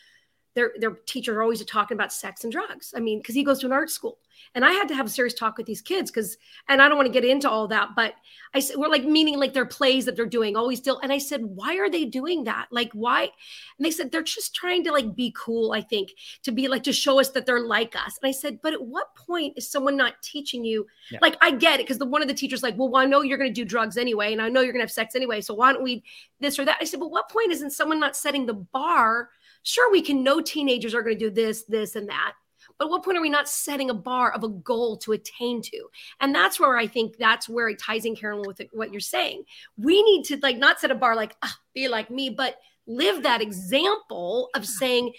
their 0.54 0.72
their 0.78 0.90
teachers 1.06 1.36
are 1.36 1.42
always 1.42 1.64
talking 1.64 1.96
about 1.96 2.12
sex 2.12 2.42
and 2.42 2.52
drugs. 2.52 2.92
I 2.96 3.00
mean, 3.00 3.18
because 3.18 3.34
he 3.34 3.44
goes 3.44 3.60
to 3.60 3.66
an 3.66 3.72
art 3.72 3.90
school, 3.90 4.18
and 4.54 4.64
I 4.64 4.72
had 4.72 4.88
to 4.88 4.94
have 4.94 5.06
a 5.06 5.10
serious 5.10 5.34
talk 5.34 5.56
with 5.56 5.66
these 5.66 5.82
kids 5.82 6.10
because, 6.10 6.36
and 6.68 6.80
I 6.80 6.88
don't 6.88 6.96
want 6.96 7.06
to 7.06 7.12
get 7.12 7.24
into 7.24 7.48
all 7.48 7.68
that, 7.68 7.90
but 7.96 8.14
I 8.54 8.60
said 8.60 8.76
we're 8.76 8.88
like 8.88 9.04
meaning 9.04 9.38
like 9.38 9.52
their 9.52 9.66
plays 9.66 10.04
that 10.06 10.16
they're 10.16 10.26
doing 10.26 10.56
always 10.56 10.78
still, 10.78 10.98
and 11.00 11.12
I 11.12 11.18
said 11.18 11.42
why 11.42 11.76
are 11.78 11.90
they 11.90 12.04
doing 12.04 12.44
that? 12.44 12.68
Like 12.70 12.92
why? 12.92 13.22
And 13.22 13.84
they 13.84 13.90
said 13.90 14.10
they're 14.10 14.22
just 14.22 14.54
trying 14.54 14.84
to 14.84 14.92
like 14.92 15.14
be 15.14 15.34
cool. 15.36 15.72
I 15.72 15.80
think 15.80 16.10
to 16.44 16.52
be 16.52 16.68
like 16.68 16.82
to 16.84 16.92
show 16.92 17.20
us 17.20 17.30
that 17.30 17.46
they're 17.46 17.60
like 17.60 17.94
us. 17.96 18.18
And 18.22 18.28
I 18.28 18.32
said, 18.32 18.60
but 18.62 18.72
at 18.72 18.82
what 18.82 19.14
point 19.16 19.54
is 19.56 19.70
someone 19.70 19.96
not 19.96 20.22
teaching 20.22 20.64
you? 20.64 20.86
Yeah. 21.10 21.18
Like 21.22 21.36
I 21.40 21.50
get 21.50 21.80
it 21.80 21.86
because 21.86 21.98
the 21.98 22.06
one 22.06 22.22
of 22.22 22.28
the 22.28 22.34
teachers 22.34 22.62
like, 22.62 22.76
well, 22.76 22.88
well 22.88 23.02
I 23.02 23.06
know 23.06 23.22
you're 23.22 23.38
going 23.38 23.52
to 23.52 23.54
do 23.54 23.64
drugs 23.64 23.96
anyway, 23.96 24.32
and 24.32 24.42
I 24.42 24.48
know 24.48 24.60
you're 24.60 24.72
going 24.72 24.80
to 24.80 24.84
have 24.84 24.92
sex 24.92 25.14
anyway, 25.14 25.40
so 25.40 25.54
why 25.54 25.72
don't 25.72 25.82
we 25.82 26.02
this 26.40 26.58
or 26.58 26.64
that? 26.64 26.78
I 26.80 26.84
said, 26.84 27.00
but 27.00 27.10
what 27.10 27.28
point 27.28 27.52
isn't 27.52 27.70
someone 27.70 28.00
not 28.00 28.16
setting 28.16 28.46
the 28.46 28.54
bar? 28.54 29.30
Sure, 29.62 29.90
we 29.90 30.02
can 30.02 30.22
know 30.22 30.40
teenagers 30.40 30.94
are 30.94 31.02
going 31.02 31.18
to 31.18 31.24
do 31.26 31.30
this, 31.30 31.64
this, 31.64 31.96
and 31.96 32.08
that. 32.08 32.32
But 32.76 32.86
at 32.86 32.90
what 32.90 33.04
point 33.04 33.16
are 33.16 33.22
we 33.22 33.30
not 33.30 33.48
setting 33.48 33.90
a 33.90 33.94
bar 33.94 34.30
of 34.32 34.44
a 34.44 34.48
goal 34.48 34.96
to 34.98 35.12
attain 35.12 35.62
to? 35.62 35.88
And 36.20 36.34
that's 36.34 36.60
where 36.60 36.76
I 36.76 36.86
think 36.86 37.16
that's 37.16 37.48
where 37.48 37.68
it 37.68 37.78
ties 37.78 38.04
in, 38.04 38.16
Carolyn, 38.16 38.46
with 38.46 38.60
what 38.72 38.92
you're 38.92 39.00
saying. 39.00 39.44
We 39.76 40.02
need 40.02 40.24
to 40.26 40.38
like 40.42 40.58
not 40.58 40.80
set 40.80 40.90
a 40.90 40.94
bar 40.94 41.16
like 41.16 41.36
be 41.74 41.88
like 41.88 42.10
me, 42.10 42.30
but 42.30 42.58
live 42.86 43.22
that 43.22 43.42
example 43.42 44.50
of 44.54 44.66
saying, 44.66 45.12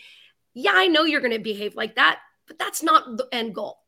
yeah, 0.54 0.74
I 0.74 0.88
know 0.88 1.06
you're 1.06 1.22
going 1.22 1.34
to 1.34 1.40
behave 1.40 1.76
like 1.76 1.96
that, 1.96 2.20
but 2.48 2.58
that's 2.60 2.84
not 2.84 3.18
the 3.18 3.28
end 3.32 3.56
goal 3.56 3.79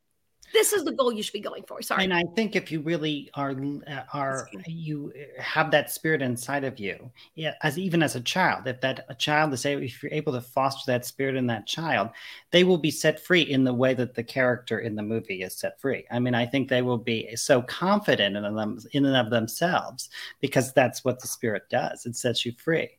this 0.54 0.74
is 0.74 0.84
the 0.84 0.92
goal 0.92 1.12
you 1.12 1.24
should 1.24 1.34
be 1.34 1.40
going 1.40 1.64
for. 1.64 1.82
Sorry. 1.82 2.04
And 2.04 2.14
I 2.14 2.24
think 2.36 2.56
if 2.56 2.72
you 2.72 2.82
really 2.82 3.30
are 3.34 3.52
uh, 3.52 4.04
are 4.14 4.50
you 4.66 5.14
have 5.38 5.72
that 5.72 5.92
spirit 5.92 6.22
inside 6.22 6.64
of 6.64 6.80
you, 6.80 7.12
yeah, 7.36 7.54
as 7.62 7.78
even 7.78 8.04
as 8.04 8.16
a 8.16 8.22
child, 8.22 8.68
if 8.68 8.82
that 8.82 9.06
a 9.10 9.16
child 9.16 9.54
is 9.54 9.66
able, 9.66 9.84
if 9.84 10.02
you're 10.02 10.12
able 10.12 10.34
to 10.34 10.42
foster 10.42 10.92
that 10.92 11.06
spirit 11.06 11.36
in 11.36 11.48
that 11.48 11.68
child, 11.68 12.10
they 12.52 12.64
will 12.64 12.78
be 12.78 12.92
set 12.92 13.20
free 13.20 13.42
in 13.42 13.64
the 13.64 13.74
way 13.74 13.94
that 13.94 14.14
the 14.14 14.24
character 14.24 14.80
in 14.80 14.96
the 14.96 15.04
movie 15.04 15.44
is 15.44 15.56
set 15.56 15.80
free. 15.80 16.06
I 16.12 16.20
mean, 16.20 16.36
I 16.36 16.46
think 16.46 16.70
they 16.70 16.82
will 16.82 16.98
be 16.98 17.36
so 17.36 17.62
confident 17.62 18.36
in 18.36 18.56
them 18.56 18.80
in 18.92 19.06
and 19.06 19.16
of 19.16 19.30
themselves 19.30 20.10
because 20.40 20.74
that's 20.74 21.04
what 21.04 21.20
the 21.20 21.28
spirit 21.28 21.64
does. 21.70 22.06
It 22.06 22.16
sets 22.16 22.46
you 22.46 22.54
free. 22.58 22.90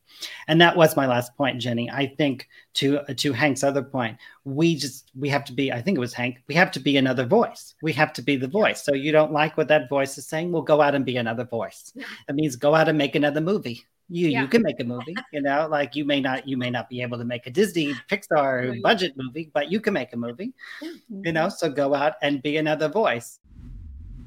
And 0.47 0.61
that 0.61 0.75
was 0.75 0.95
my 0.95 1.07
last 1.07 1.35
point, 1.35 1.59
Jenny. 1.59 1.89
I 1.89 2.07
think 2.07 2.47
to 2.75 3.01
to 3.03 3.33
Hank's 3.33 3.63
other 3.63 3.83
point, 3.83 4.17
we 4.45 4.75
just 4.75 5.11
we 5.17 5.29
have 5.29 5.45
to 5.45 5.53
be. 5.53 5.71
I 5.71 5.81
think 5.81 5.97
it 5.97 6.01
was 6.01 6.13
Hank. 6.13 6.41
We 6.47 6.55
have 6.55 6.71
to 6.71 6.79
be 6.79 6.97
another 6.97 7.25
voice. 7.25 7.75
We 7.81 7.93
have 7.93 8.13
to 8.13 8.21
be 8.21 8.35
the 8.35 8.47
voice. 8.47 8.83
So 8.83 8.93
you 8.93 9.11
don't 9.11 9.31
like 9.31 9.57
what 9.57 9.67
that 9.67 9.89
voice 9.89 10.17
is 10.17 10.25
saying? 10.25 10.51
Well, 10.51 10.63
go 10.63 10.81
out 10.81 10.95
and 10.95 11.05
be 11.05 11.17
another 11.17 11.45
voice. 11.45 11.91
Yeah. 11.95 12.05
That 12.27 12.35
means 12.35 12.55
go 12.55 12.75
out 12.75 12.89
and 12.89 12.97
make 12.97 13.15
another 13.15 13.41
movie. 13.41 13.85
You 14.09 14.29
yeah. 14.29 14.41
you 14.41 14.47
can 14.47 14.61
make 14.61 14.79
a 14.79 14.83
movie. 14.83 15.15
You 15.31 15.41
know, 15.41 15.67
like 15.69 15.95
you 15.95 16.05
may 16.05 16.19
not 16.19 16.47
you 16.47 16.57
may 16.57 16.69
not 16.69 16.89
be 16.89 17.01
able 17.01 17.17
to 17.17 17.25
make 17.25 17.47
a 17.47 17.51
Disney 17.51 17.93
Pixar 18.09 18.69
right. 18.69 18.81
budget 18.81 19.13
movie, 19.15 19.49
but 19.53 19.71
you 19.71 19.79
can 19.79 19.93
make 19.93 20.13
a 20.13 20.17
movie. 20.17 20.53
You 21.09 21.31
know, 21.31 21.49
so 21.49 21.69
go 21.69 21.93
out 21.93 22.13
and 22.21 22.41
be 22.41 22.57
another 22.57 22.89
voice. 22.89 23.39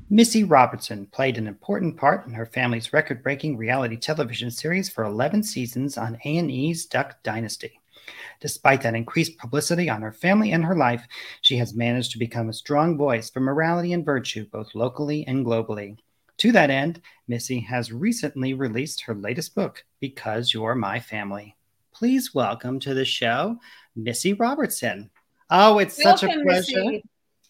Missy 0.08 0.44
Robertson 0.44 1.06
played 1.06 1.36
an 1.36 1.48
important 1.48 1.96
part 1.96 2.28
in 2.28 2.32
her 2.32 2.46
family's 2.46 2.92
record-breaking 2.92 3.56
reality 3.56 3.96
television 3.96 4.52
series 4.52 4.88
for 4.88 5.02
11 5.02 5.42
seasons 5.42 5.98
on 5.98 6.16
A&E's 6.24 6.86
Duck 6.86 7.20
Dynasty. 7.24 7.80
Despite 8.40 8.82
that 8.82 8.94
increased 8.94 9.38
publicity 9.38 9.88
on 9.88 10.02
her 10.02 10.12
family 10.12 10.52
and 10.52 10.64
her 10.64 10.76
life, 10.76 11.06
she 11.40 11.56
has 11.56 11.74
managed 11.74 12.12
to 12.12 12.18
become 12.18 12.48
a 12.48 12.52
strong 12.52 12.96
voice 12.96 13.30
for 13.30 13.40
morality 13.40 13.92
and 13.92 14.04
virtue 14.04 14.46
both 14.50 14.74
locally 14.74 15.26
and 15.26 15.44
globally. 15.44 15.96
To 16.38 16.52
that 16.52 16.70
end, 16.70 17.00
Missy 17.28 17.60
has 17.60 17.92
recently 17.92 18.52
released 18.52 19.00
her 19.02 19.14
latest 19.14 19.54
book, 19.54 19.84
Because 20.00 20.52
You're 20.52 20.74
My 20.74 21.00
Family. 21.00 21.56
Please 21.94 22.34
welcome 22.34 22.78
to 22.80 22.92
the 22.92 23.06
show, 23.06 23.58
Missy 23.94 24.34
Robertson. 24.34 25.10
Oh, 25.48 25.78
it's 25.78 25.98
welcome, 26.04 26.28
such 26.28 26.36
a 26.36 26.42
pleasure. 26.42 26.84
Missy. 26.84 27.04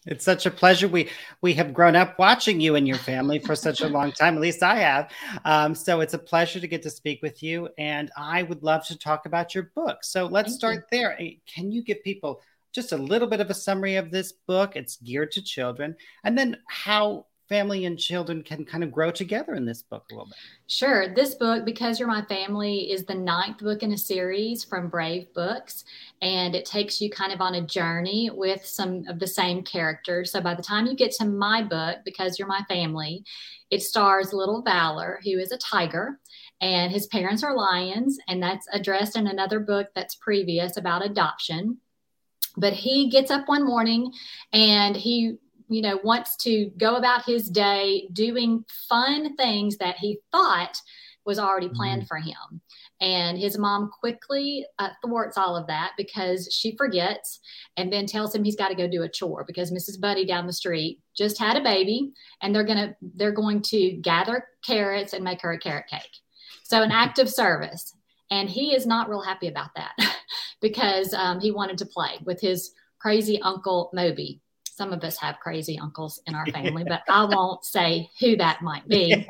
It's 0.07 0.23
such 0.25 0.45
a 0.45 0.51
pleasure. 0.51 0.87
We 0.87 1.09
we 1.41 1.53
have 1.53 1.73
grown 1.73 1.95
up 1.95 2.17
watching 2.17 2.61
you 2.61 2.75
and 2.75 2.87
your 2.87 2.97
family 2.97 3.39
for 3.39 3.55
such 3.55 3.81
a 3.81 3.87
long 3.87 4.11
time. 4.11 4.35
At 4.35 4.41
least 4.41 4.63
I 4.63 4.75
have. 4.77 5.11
Um, 5.45 5.75
so 5.75 5.99
it's 6.01 6.13
a 6.13 6.19
pleasure 6.19 6.59
to 6.59 6.67
get 6.67 6.81
to 6.83 6.89
speak 6.89 7.21
with 7.21 7.43
you, 7.43 7.69
and 7.77 8.09
I 8.17 8.43
would 8.43 8.63
love 8.63 8.85
to 8.87 8.97
talk 8.97 9.25
about 9.25 9.53
your 9.53 9.71
book. 9.75 10.03
So 10.03 10.25
let's 10.25 10.49
Thank 10.49 10.59
start 10.59 10.75
you. 10.75 10.97
there. 10.97 11.19
Can 11.45 11.71
you 11.71 11.83
give 11.83 12.03
people 12.03 12.41
just 12.73 12.91
a 12.91 12.97
little 12.97 13.27
bit 13.27 13.41
of 13.41 13.49
a 13.49 13.53
summary 13.53 13.95
of 13.95 14.09
this 14.09 14.31
book? 14.31 14.75
It's 14.75 14.97
geared 14.97 15.31
to 15.33 15.41
children, 15.41 15.95
and 16.23 16.37
then 16.37 16.57
how 16.67 17.25
family 17.47 17.85
and 17.85 17.97
children 17.97 18.43
can 18.43 18.65
kind 18.65 18.83
of 18.83 18.91
grow 18.91 19.11
together 19.11 19.55
in 19.55 19.65
this 19.65 19.81
book 19.81 20.03
a 20.09 20.13
little 20.13 20.27
bit. 20.27 20.35
Sure. 20.67 21.13
This 21.13 21.35
book, 21.35 21.65
Because 21.65 21.99
You're 21.99 22.07
My 22.07 22.23
Family, 22.23 22.91
is 22.91 23.05
the 23.05 23.15
ninth 23.15 23.59
book 23.59 23.83
in 23.83 23.93
a 23.93 23.97
series 23.97 24.63
from 24.63 24.89
Brave 24.89 25.33
Books. 25.33 25.85
And 26.21 26.55
it 26.55 26.65
takes 26.65 26.99
you 26.99 27.09
kind 27.09 27.31
of 27.31 27.41
on 27.41 27.55
a 27.55 27.65
journey 27.65 28.29
with 28.33 28.65
some 28.65 29.05
of 29.07 29.19
the 29.19 29.27
same 29.27 29.63
characters. 29.63 30.31
So 30.31 30.41
by 30.41 30.55
the 30.55 30.63
time 30.63 30.85
you 30.85 30.95
get 30.95 31.11
to 31.13 31.25
my 31.25 31.61
book, 31.61 31.99
Because 32.03 32.37
You're 32.37 32.47
My 32.47 32.61
Family, 32.67 33.23
it 33.71 33.81
stars 33.81 34.33
Little 34.33 34.61
Valor, 34.61 35.19
who 35.23 35.37
is 35.37 35.51
a 35.51 35.57
tiger. 35.57 36.19
And 36.59 36.91
his 36.91 37.07
parents 37.07 37.43
are 37.43 37.55
lions, 37.55 38.17
and 38.27 38.41
that's 38.41 38.67
addressed 38.73 39.15
in 39.15 39.27
another 39.27 39.59
book 39.59 39.87
that's 39.93 40.15
previous 40.15 40.77
about 40.77 41.05
adoption. 41.05 41.77
But 42.57 42.73
he 42.73 43.09
gets 43.09 43.29
up 43.29 43.47
one 43.47 43.63
morning 43.63 44.11
and 44.51 44.95
he 44.95 45.37
you 45.69 45.81
know, 45.81 45.99
wants 46.03 46.35
to 46.37 46.71
go 46.77 46.95
about 46.95 47.25
his 47.25 47.49
day 47.49 48.07
doing 48.13 48.63
fun 48.89 49.35
things 49.35 49.77
that 49.77 49.97
he 49.97 50.19
thought 50.31 50.77
was 51.25 51.37
already 51.37 51.69
planned 51.69 52.03
mm-hmm. 52.03 52.07
for 52.07 52.17
him. 52.17 52.61
And 52.99 53.37
his 53.37 53.59
mom 53.59 53.91
quickly 53.99 54.65
uh, 54.79 54.89
thwarts 55.03 55.37
all 55.37 55.55
of 55.55 55.67
that 55.67 55.91
because 55.97 56.49
she 56.51 56.75
forgets 56.75 57.39
and 57.75 57.93
then 57.93 58.07
tells 58.07 58.33
him 58.33 58.43
he's 58.43 58.55
got 58.55 58.69
to 58.69 58.75
go 58.75 58.87
do 58.87 59.03
a 59.03 59.09
chore 59.09 59.43
because 59.45 59.71
Mrs. 59.71 60.01
Buddy 60.01 60.25
down 60.25 60.47
the 60.47 60.53
street 60.53 60.99
just 61.15 61.37
had 61.37 61.57
a 61.57 61.63
baby 61.63 62.11
and 62.41 62.55
they're 62.55 62.63
going 62.63 62.77
to 62.77 62.95
they're 63.15 63.31
going 63.31 63.61
to 63.63 63.91
gather 63.97 64.47
carrots 64.65 65.13
and 65.13 65.23
make 65.23 65.41
her 65.41 65.51
a 65.51 65.59
carrot 65.59 65.85
cake. 65.87 66.01
So 66.63 66.81
an 66.81 66.91
act 66.91 67.19
of 67.19 67.29
service. 67.29 67.93
And 68.31 68.49
he 68.49 68.75
is 68.75 68.85
not 68.85 69.09
real 69.09 69.21
happy 69.21 69.47
about 69.47 69.69
that 69.75 69.93
because 70.61 71.13
um, 71.13 71.39
he 71.39 71.51
wanted 71.51 71.77
to 71.77 71.85
play 71.85 72.19
with 72.25 72.41
his 72.41 72.71
crazy 72.99 73.39
uncle 73.41 73.91
Moby 73.93 74.41
some 74.77 74.93
of 74.93 75.03
us 75.03 75.17
have 75.17 75.39
crazy 75.39 75.77
uncles 75.79 76.21
in 76.27 76.35
our 76.35 76.45
family, 76.53 76.83
but 76.87 77.01
I 77.09 77.25
won't 77.25 77.65
say 77.65 78.09
who 78.19 78.35
that 78.37 78.61
might 78.61 78.87
be. 78.87 79.27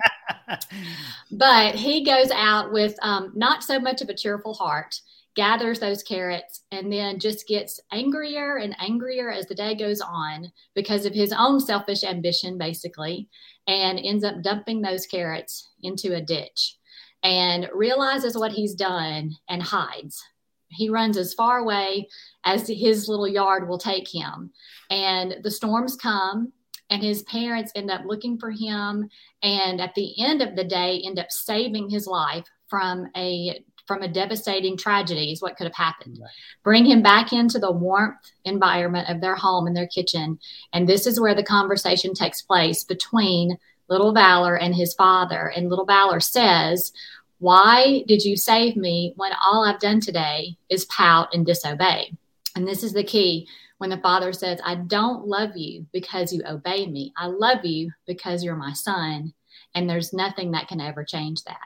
but 1.31 1.75
he 1.75 2.03
goes 2.03 2.29
out 2.31 2.71
with 2.71 2.95
um, 3.01 3.31
not 3.33 3.63
so 3.63 3.79
much 3.79 4.01
of 4.01 4.09
a 4.09 4.15
cheerful 4.15 4.53
heart, 4.53 4.99
gathers 5.35 5.79
those 5.79 6.03
carrots, 6.03 6.63
and 6.71 6.91
then 6.91 7.19
just 7.19 7.47
gets 7.47 7.79
angrier 7.93 8.57
and 8.57 8.75
angrier 8.79 9.31
as 9.31 9.45
the 9.45 9.55
day 9.55 9.73
goes 9.73 10.01
on 10.01 10.51
because 10.75 11.05
of 11.05 11.13
his 11.13 11.33
own 11.37 11.59
selfish 11.59 12.03
ambition, 12.03 12.57
basically, 12.57 13.29
and 13.67 13.99
ends 13.99 14.25
up 14.25 14.41
dumping 14.41 14.81
those 14.81 15.05
carrots 15.05 15.69
into 15.81 16.15
a 16.15 16.21
ditch 16.21 16.77
and 17.23 17.69
realizes 17.73 18.37
what 18.37 18.51
he's 18.51 18.73
done 18.73 19.31
and 19.49 19.63
hides 19.63 20.21
he 20.69 20.89
runs 20.89 21.17
as 21.17 21.33
far 21.33 21.59
away 21.59 22.07
as 22.43 22.67
his 22.67 23.07
little 23.07 23.27
yard 23.27 23.67
will 23.67 23.77
take 23.77 24.07
him. 24.07 24.51
And 24.89 25.37
the 25.43 25.51
storms 25.51 25.95
come, 25.95 26.51
and 26.89 27.03
his 27.03 27.23
parents 27.23 27.71
end 27.75 27.91
up 27.91 28.01
looking 28.05 28.37
for 28.37 28.51
him. 28.51 29.09
And 29.41 29.81
at 29.81 29.95
the 29.95 30.13
end 30.23 30.41
of 30.41 30.55
the 30.55 30.63
day, 30.63 31.01
end 31.05 31.19
up 31.19 31.31
saving 31.31 31.89
his 31.89 32.07
life 32.07 32.45
from 32.69 33.07
a 33.15 33.63
from 33.87 34.01
a 34.01 34.07
devastating 34.07 34.75
tragedy 34.75 35.31
is 35.31 35.41
what 35.41 35.55
could 35.55 35.65
have 35.65 35.75
happened. 35.75 36.17
Right. 36.21 36.29
Bring 36.61 36.85
him 36.85 37.01
back 37.01 37.31
into 37.31 37.57
the 37.57 37.71
warmth 37.71 38.17
environment 38.43 39.09
of 39.09 39.21
their 39.21 39.35
home 39.35 39.65
and 39.65 39.75
their 39.75 39.87
kitchen. 39.87 40.39
And 40.73 40.89
this 40.89 41.07
is 41.07 41.21
where 41.21 41.33
the 41.33 41.43
conversation 41.43 42.13
takes 42.13 42.41
place 42.41 42.83
between 42.83 43.57
little 43.89 44.13
Valor 44.13 44.57
and 44.57 44.75
his 44.75 44.93
father. 44.93 45.47
And 45.55 45.69
little 45.69 45.85
Valor 45.85 46.19
says, 46.19 46.91
Why 47.39 48.03
did 48.07 48.23
you 48.23 48.35
save 48.35 48.75
me 48.75 49.13
when 49.15 49.31
all 49.43 49.63
I've 49.63 49.79
done 49.79 49.99
today 49.99 50.57
is 50.69 50.85
pout 50.85 51.29
and 51.33 51.45
disobey? 51.45 52.13
And 52.55 52.67
this 52.67 52.83
is 52.83 52.93
the 52.93 53.03
key 53.03 53.47
when 53.77 53.91
the 53.91 53.97
father 53.97 54.33
says, 54.33 54.59
I 54.63 54.75
don't 54.75 55.27
love 55.27 55.55
you 55.55 55.85
because 55.93 56.33
you 56.33 56.41
obey 56.47 56.87
me. 56.87 57.13
I 57.15 57.27
love 57.27 57.63
you 57.63 57.91
because 58.07 58.43
you're 58.43 58.55
my 58.55 58.73
son. 58.73 59.33
And 59.75 59.87
there's 59.87 60.13
nothing 60.13 60.51
that 60.51 60.67
can 60.67 60.81
ever 60.81 61.03
change 61.03 61.43
that. 61.43 61.57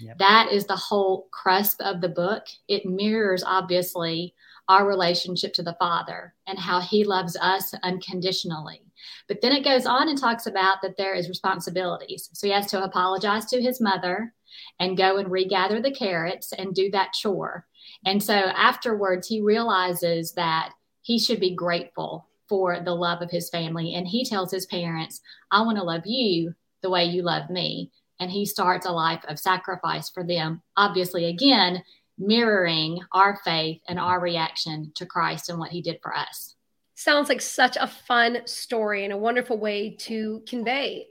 Yep. 0.00 0.18
That 0.18 0.48
is 0.50 0.66
the 0.66 0.76
whole 0.76 1.28
crust 1.30 1.80
of 1.80 2.00
the 2.00 2.08
book. 2.08 2.44
It 2.66 2.86
mirrors, 2.86 3.44
obviously, 3.46 4.34
our 4.68 4.86
relationship 4.88 5.52
to 5.54 5.62
the 5.62 5.76
Father 5.78 6.34
and 6.46 6.58
how 6.58 6.80
He 6.80 7.04
loves 7.04 7.36
us 7.36 7.74
unconditionally. 7.82 8.82
But 9.28 9.40
then 9.40 9.52
it 9.52 9.64
goes 9.64 9.86
on 9.86 10.08
and 10.08 10.18
talks 10.18 10.46
about 10.46 10.82
that 10.82 10.96
there 10.96 11.14
is 11.14 11.28
responsibilities. 11.28 12.30
So 12.32 12.46
he 12.46 12.52
has 12.52 12.66
to 12.66 12.82
apologize 12.82 13.46
to 13.46 13.60
his 13.60 13.80
mother 13.80 14.32
and 14.78 14.96
go 14.96 15.16
and 15.16 15.30
regather 15.30 15.80
the 15.80 15.90
carrots 15.90 16.52
and 16.52 16.74
do 16.74 16.90
that 16.90 17.12
chore. 17.12 17.66
And 18.04 18.22
so 18.22 18.34
afterwards, 18.34 19.28
he 19.28 19.40
realizes 19.40 20.32
that 20.32 20.72
he 21.02 21.18
should 21.18 21.40
be 21.40 21.54
grateful 21.54 22.28
for 22.48 22.80
the 22.80 22.94
love 22.94 23.22
of 23.22 23.30
his 23.30 23.48
family. 23.50 23.94
And 23.94 24.06
he 24.06 24.24
tells 24.24 24.50
his 24.50 24.66
parents, 24.66 25.20
I 25.50 25.62
want 25.62 25.78
to 25.78 25.84
love 25.84 26.02
you 26.06 26.54
the 26.82 26.90
way 26.90 27.04
you 27.04 27.22
love 27.22 27.48
me. 27.50 27.90
And 28.20 28.30
he 28.30 28.46
starts 28.46 28.86
a 28.86 28.92
life 28.92 29.24
of 29.26 29.38
sacrifice 29.38 30.10
for 30.10 30.22
them. 30.22 30.62
Obviously, 30.76 31.26
again, 31.26 31.82
mirroring 32.18 33.00
our 33.12 33.38
faith 33.44 33.80
and 33.88 33.98
our 33.98 34.20
reaction 34.20 34.92
to 34.94 35.06
Christ 35.06 35.48
and 35.48 35.58
what 35.58 35.70
he 35.70 35.82
did 35.82 35.98
for 36.02 36.14
us. 36.14 36.54
Sounds 36.94 37.28
like 37.28 37.40
such 37.40 37.76
a 37.76 37.86
fun 37.86 38.42
story 38.46 39.04
and 39.04 39.12
a 39.12 39.18
wonderful 39.18 39.58
way 39.58 39.96
to 40.00 40.42
convey 40.46 41.06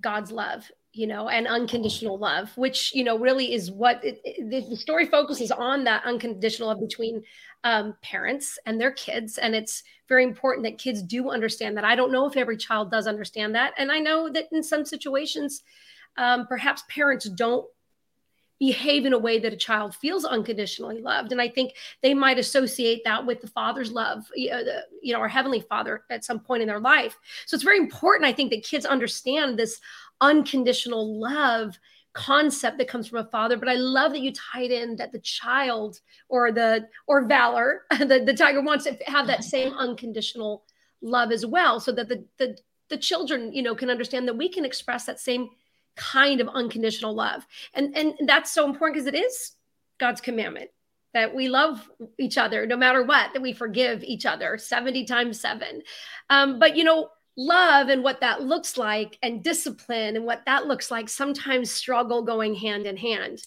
God's 0.00 0.30
love, 0.30 0.70
you 0.96 1.06
know, 1.06 1.28
and 1.28 1.46
unconditional 1.46 2.16
love, 2.16 2.56
which, 2.56 2.94
you 2.94 3.04
know, 3.04 3.18
really 3.18 3.52
is 3.52 3.70
what 3.70 4.02
it, 4.02 4.18
it, 4.24 4.70
the 4.70 4.76
story 4.76 5.04
focuses 5.04 5.50
on 5.50 5.84
that 5.84 6.02
unconditional 6.06 6.68
love 6.68 6.80
between 6.80 7.22
um, 7.64 7.94
parents 8.00 8.58
and 8.64 8.80
their 8.80 8.92
kids. 8.92 9.36
And 9.36 9.54
it's 9.54 9.82
very 10.08 10.24
important 10.24 10.64
that 10.64 10.78
kids 10.78 11.02
do 11.02 11.30
understand 11.30 11.76
that. 11.76 11.84
I 11.84 11.96
don't 11.96 12.12
know 12.12 12.26
if 12.26 12.36
every 12.36 12.56
child 12.56 12.90
does 12.90 13.06
understand 13.06 13.54
that. 13.54 13.74
And 13.76 13.92
I 13.92 13.98
know 13.98 14.30
that 14.30 14.46
in 14.52 14.62
some 14.62 14.86
situations, 14.86 15.62
um, 16.16 16.46
perhaps 16.46 16.82
parents 16.88 17.28
don't 17.28 17.66
behave 18.58 19.04
in 19.04 19.12
a 19.12 19.18
way 19.18 19.38
that 19.38 19.52
a 19.52 19.56
child 19.56 19.94
feels 19.94 20.24
unconditionally 20.24 21.00
loved 21.00 21.30
and 21.30 21.40
i 21.40 21.48
think 21.48 21.74
they 22.02 22.14
might 22.14 22.38
associate 22.38 23.02
that 23.04 23.26
with 23.26 23.40
the 23.40 23.48
father's 23.48 23.92
love 23.92 24.24
you 24.34 24.50
know 25.12 25.20
our 25.20 25.28
heavenly 25.28 25.60
father 25.60 26.04
at 26.10 26.24
some 26.24 26.40
point 26.40 26.62
in 26.62 26.68
their 26.68 26.80
life 26.80 27.18
so 27.44 27.54
it's 27.54 27.64
very 27.64 27.78
important 27.78 28.26
i 28.26 28.32
think 28.32 28.50
that 28.50 28.62
kids 28.62 28.86
understand 28.86 29.58
this 29.58 29.78
unconditional 30.20 31.20
love 31.20 31.78
concept 32.12 32.78
that 32.78 32.88
comes 32.88 33.08
from 33.08 33.18
a 33.18 33.30
father 33.30 33.58
but 33.58 33.68
i 33.68 33.74
love 33.74 34.12
that 34.12 34.20
you 34.20 34.32
tied 34.32 34.70
in 34.70 34.96
that 34.96 35.12
the 35.12 35.18
child 35.18 36.00
or 36.30 36.50
the 36.50 36.86
or 37.06 37.26
valor 37.26 37.82
the, 37.98 38.22
the 38.24 38.34
tiger 38.34 38.62
wants 38.62 38.84
to 38.84 38.96
have 39.06 39.26
that 39.26 39.44
same 39.44 39.72
unconditional 39.74 40.64
love 41.02 41.30
as 41.30 41.44
well 41.44 41.78
so 41.78 41.92
that 41.92 42.08
the 42.08 42.24
the, 42.38 42.56
the 42.88 42.96
children 42.96 43.52
you 43.52 43.62
know 43.62 43.74
can 43.74 43.90
understand 43.90 44.26
that 44.26 44.36
we 44.36 44.48
can 44.48 44.64
express 44.64 45.04
that 45.04 45.20
same 45.20 45.50
kind 45.96 46.40
of 46.40 46.48
unconditional 46.48 47.14
love. 47.14 47.46
And 47.74 47.96
and 47.96 48.14
that's 48.26 48.52
so 48.52 48.66
important 48.66 48.94
because 48.94 49.12
it 49.12 49.18
is 49.18 49.52
God's 49.98 50.20
commandment 50.20 50.70
that 51.14 51.34
we 51.34 51.48
love 51.48 51.88
each 52.18 52.36
other 52.36 52.66
no 52.66 52.76
matter 52.76 53.02
what, 53.02 53.32
that 53.32 53.40
we 53.40 53.54
forgive 53.54 54.04
each 54.04 54.26
other 54.26 54.58
70 54.58 55.06
times 55.06 55.40
7. 55.40 55.82
Um, 56.28 56.58
but 56.58 56.76
you 56.76 56.84
know, 56.84 57.08
love 57.36 57.88
and 57.88 58.02
what 58.02 58.20
that 58.20 58.42
looks 58.42 58.76
like 58.76 59.18
and 59.22 59.42
discipline 59.42 60.16
and 60.16 60.24
what 60.24 60.42
that 60.46 60.66
looks 60.66 60.90
like 60.90 61.08
sometimes 61.08 61.70
struggle 61.70 62.22
going 62.22 62.54
hand 62.54 62.86
in 62.86 62.96
hand. 62.96 63.46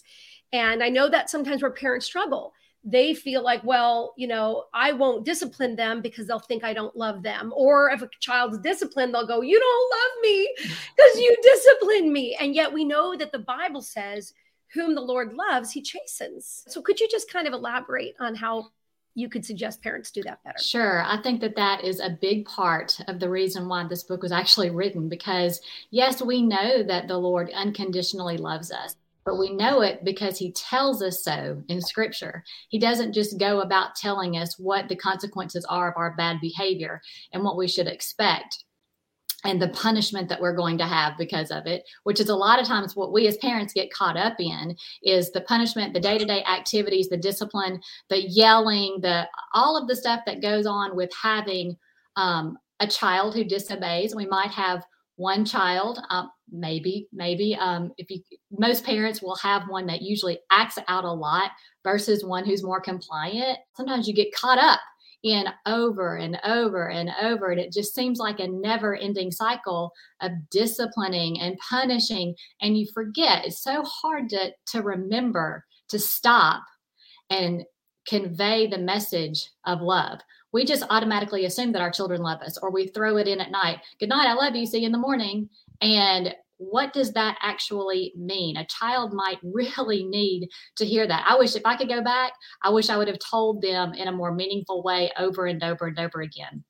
And 0.52 0.82
I 0.82 0.88
know 0.88 1.08
that 1.08 1.30
sometimes 1.30 1.62
where 1.62 1.70
parents 1.70 2.06
struggle 2.06 2.52
they 2.84 3.12
feel 3.12 3.42
like, 3.42 3.62
well, 3.62 4.14
you 4.16 4.26
know, 4.26 4.64
I 4.72 4.92
won't 4.92 5.24
discipline 5.24 5.76
them 5.76 6.00
because 6.00 6.26
they'll 6.26 6.38
think 6.38 6.64
I 6.64 6.72
don't 6.72 6.96
love 6.96 7.22
them. 7.22 7.52
Or 7.54 7.90
if 7.90 8.00
a 8.00 8.08
child's 8.20 8.58
disciplined, 8.58 9.14
they'll 9.14 9.26
go, 9.26 9.42
You 9.42 9.60
don't 9.60 9.90
love 9.90 10.22
me 10.22 10.54
because 10.96 11.20
you 11.20 11.36
discipline 11.42 12.12
me. 12.12 12.36
And 12.40 12.54
yet 12.54 12.72
we 12.72 12.84
know 12.84 13.16
that 13.16 13.32
the 13.32 13.40
Bible 13.40 13.82
says, 13.82 14.32
Whom 14.72 14.94
the 14.94 15.02
Lord 15.02 15.34
loves, 15.34 15.70
he 15.70 15.82
chastens. 15.82 16.64
So 16.68 16.80
could 16.80 17.00
you 17.00 17.08
just 17.10 17.30
kind 17.30 17.46
of 17.46 17.52
elaborate 17.52 18.14
on 18.18 18.34
how 18.34 18.68
you 19.14 19.28
could 19.28 19.44
suggest 19.44 19.82
parents 19.82 20.10
do 20.10 20.22
that 20.22 20.42
better? 20.44 20.58
Sure. 20.58 21.02
I 21.04 21.20
think 21.22 21.40
that 21.40 21.56
that 21.56 21.84
is 21.84 22.00
a 22.00 22.10
big 22.10 22.46
part 22.46 22.98
of 23.08 23.20
the 23.20 23.28
reason 23.28 23.68
why 23.68 23.86
this 23.86 24.02
book 24.02 24.22
was 24.22 24.32
actually 24.32 24.70
written 24.70 25.08
because, 25.08 25.60
yes, 25.90 26.22
we 26.22 26.42
know 26.42 26.82
that 26.82 27.08
the 27.08 27.18
Lord 27.18 27.50
unconditionally 27.50 28.36
loves 28.36 28.70
us 28.70 28.96
but 29.24 29.38
we 29.38 29.50
know 29.50 29.82
it 29.82 30.04
because 30.04 30.38
he 30.38 30.50
tells 30.52 31.02
us 31.02 31.22
so 31.22 31.62
in 31.68 31.80
scripture. 31.80 32.42
He 32.68 32.78
doesn't 32.78 33.12
just 33.12 33.38
go 33.38 33.60
about 33.60 33.94
telling 33.94 34.36
us 34.36 34.58
what 34.58 34.88
the 34.88 34.96
consequences 34.96 35.64
are 35.66 35.90
of 35.90 35.96
our 35.96 36.14
bad 36.16 36.40
behavior 36.40 37.00
and 37.32 37.44
what 37.44 37.56
we 37.56 37.68
should 37.68 37.86
expect 37.86 38.64
and 39.44 39.60
the 39.60 39.68
punishment 39.68 40.28
that 40.28 40.40
we're 40.40 40.54
going 40.54 40.76
to 40.78 40.86
have 40.86 41.14
because 41.18 41.50
of 41.50 41.66
it 41.66 41.82
which 42.04 42.20
is 42.20 42.28
a 42.28 42.34
lot 42.34 42.60
of 42.60 42.66
times 42.66 42.94
what 42.94 43.12
we 43.12 43.26
as 43.26 43.36
parents 43.38 43.72
get 43.72 43.92
caught 43.92 44.16
up 44.16 44.34
in 44.38 44.76
is 45.02 45.30
the 45.32 45.40
punishment 45.42 45.94
the 45.94 46.00
day-to-day 46.00 46.42
activities 46.44 47.08
the 47.08 47.16
discipline 47.16 47.80
the 48.08 48.28
yelling 48.28 48.98
the 49.02 49.26
all 49.54 49.76
of 49.76 49.88
the 49.88 49.96
stuff 49.96 50.20
that 50.26 50.42
goes 50.42 50.66
on 50.66 50.94
with 50.96 51.10
having 51.22 51.76
um, 52.16 52.58
a 52.80 52.86
child 52.86 53.34
who 53.34 53.44
disobeys. 53.44 54.14
We 54.14 54.26
might 54.26 54.50
have 54.50 54.84
one 55.16 55.44
child 55.44 56.00
um, 56.08 56.30
maybe 56.50 57.06
maybe 57.12 57.54
um, 57.54 57.92
if 57.98 58.10
you 58.10 58.20
most 58.50 58.84
parents 58.84 59.20
will 59.20 59.36
have 59.36 59.68
one 59.68 59.86
that 59.86 60.00
usually 60.00 60.38
acts 60.50 60.78
out 60.88 61.04
a 61.04 61.12
lot 61.12 61.50
versus 61.84 62.24
one 62.24 62.44
who's 62.44 62.64
more 62.64 62.80
compliant. 62.80 63.58
Sometimes 63.76 64.08
you 64.08 64.14
get 64.14 64.34
caught 64.34 64.58
up 64.58 64.80
in 65.22 65.44
over 65.66 66.16
and 66.16 66.38
over 66.44 66.88
and 66.88 67.10
over 67.22 67.50
and 67.50 67.60
it 67.60 67.72
just 67.72 67.94
seems 67.94 68.18
like 68.18 68.40
a 68.40 68.48
never 68.48 68.96
ending 68.96 69.30
cycle 69.30 69.92
of 70.22 70.32
disciplining 70.50 71.38
and 71.40 71.58
punishing 71.58 72.34
and 72.62 72.78
you 72.78 72.86
forget 72.94 73.44
it's 73.44 73.62
so 73.62 73.82
hard 73.82 74.30
to 74.30 74.50
to 74.66 74.80
remember 74.80 75.64
to 75.88 75.98
stop 75.98 76.62
and 77.28 77.64
convey 78.08 78.66
the 78.66 78.78
message 78.78 79.50
of 79.66 79.80
love. 79.80 80.20
We 80.52 80.64
just 80.64 80.84
automatically 80.90 81.44
assume 81.44 81.72
that 81.72 81.82
our 81.82 81.92
children 81.92 82.22
love 82.22 82.40
us 82.40 82.58
or 82.58 82.72
we 82.72 82.88
throw 82.88 83.18
it 83.18 83.28
in 83.28 83.40
at 83.40 83.52
night 83.52 83.78
good 84.00 84.08
night 84.08 84.26
i 84.26 84.34
love 84.34 84.56
you 84.56 84.66
see 84.66 84.80
you 84.80 84.86
in 84.86 84.92
the 84.92 84.98
morning 84.98 85.48
and 85.80 86.34
what 86.60 86.92
does 86.92 87.12
that 87.12 87.38
actually 87.42 88.12
mean 88.16 88.56
a 88.56 88.66
child 88.66 89.12
might 89.12 89.38
really 89.42 90.04
need 90.04 90.48
to 90.76 90.84
hear 90.84 91.06
that 91.06 91.24
i 91.26 91.36
wish 91.36 91.56
if 91.56 91.64
i 91.64 91.76
could 91.76 91.88
go 91.88 92.02
back 92.02 92.32
i 92.62 92.70
wish 92.70 92.90
i 92.90 92.96
would 92.96 93.08
have 93.08 93.18
told 93.18 93.62
them 93.62 93.92
in 93.94 94.08
a 94.08 94.12
more 94.12 94.34
meaningful 94.34 94.82
way 94.82 95.10
over 95.18 95.46
and 95.46 95.62
over 95.62 95.86
and 95.86 95.98
over 95.98 96.20
again 96.20 96.62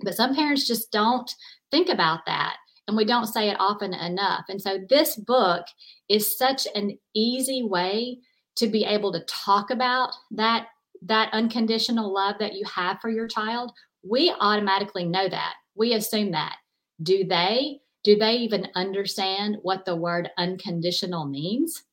but 0.00 0.14
some 0.14 0.34
parents 0.34 0.66
just 0.66 0.90
don't 0.92 1.34
think 1.70 1.88
about 1.88 2.20
that 2.26 2.56
and 2.88 2.96
we 2.96 3.04
don't 3.04 3.26
say 3.26 3.48
it 3.48 3.56
often 3.58 3.94
enough 3.94 4.44
and 4.48 4.60
so 4.60 4.78
this 4.88 5.16
book 5.16 5.64
is 6.08 6.36
such 6.36 6.66
an 6.74 6.96
easy 7.14 7.62
way 7.62 8.18
to 8.54 8.66
be 8.66 8.84
able 8.84 9.12
to 9.12 9.24
talk 9.26 9.70
about 9.70 10.12
that 10.30 10.66
that 11.04 11.30
unconditional 11.32 12.12
love 12.12 12.36
that 12.38 12.54
you 12.54 12.64
have 12.64 13.00
for 13.00 13.10
your 13.10 13.26
child, 13.26 13.72
we 14.08 14.34
automatically 14.40 15.04
know 15.04 15.28
that. 15.28 15.54
We 15.74 15.94
assume 15.94 16.32
that. 16.32 16.56
Do 17.02 17.24
they? 17.24 17.80
Do 18.04 18.16
they 18.16 18.34
even 18.34 18.68
understand 18.74 19.58
what 19.62 19.84
the 19.84 19.96
word 19.96 20.30
unconditional 20.38 21.26
means? 21.26 21.84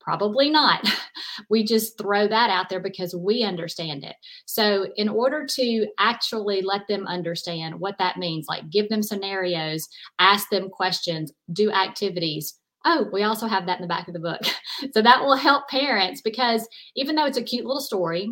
Probably 0.00 0.48
not. 0.48 0.88
we 1.50 1.64
just 1.64 1.98
throw 1.98 2.26
that 2.28 2.48
out 2.48 2.70
there 2.70 2.80
because 2.80 3.14
we 3.14 3.42
understand 3.42 4.04
it. 4.04 4.16
So, 4.46 4.86
in 4.96 5.08
order 5.08 5.44
to 5.44 5.86
actually 5.98 6.62
let 6.62 6.88
them 6.88 7.06
understand 7.06 7.78
what 7.78 7.98
that 7.98 8.16
means, 8.16 8.46
like 8.48 8.70
give 8.70 8.88
them 8.88 9.02
scenarios, 9.02 9.86
ask 10.18 10.48
them 10.48 10.70
questions, 10.70 11.32
do 11.52 11.70
activities, 11.70 12.54
Oh, 12.84 13.08
we 13.12 13.22
also 13.22 13.46
have 13.46 13.66
that 13.66 13.78
in 13.78 13.82
the 13.82 13.88
back 13.88 14.08
of 14.08 14.14
the 14.14 14.20
book. 14.20 14.40
so 14.94 15.02
that 15.02 15.20
will 15.20 15.36
help 15.36 15.68
parents 15.68 16.22
because 16.22 16.66
even 16.96 17.16
though 17.16 17.26
it's 17.26 17.36
a 17.36 17.42
cute 17.42 17.66
little 17.66 17.82
story, 17.82 18.30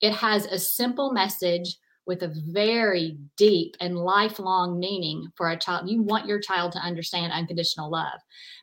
it 0.00 0.12
has 0.12 0.46
a 0.46 0.58
simple 0.58 1.12
message 1.12 1.76
with 2.08 2.22
a 2.22 2.32
very 2.48 3.18
deep 3.36 3.76
and 3.80 3.96
lifelong 3.96 4.80
meaning 4.80 5.28
for 5.36 5.50
a 5.50 5.58
child. 5.58 5.88
You 5.88 6.02
want 6.02 6.26
your 6.26 6.40
child 6.40 6.72
to 6.72 6.78
understand 6.78 7.32
unconditional 7.32 7.90
love. 7.90 8.18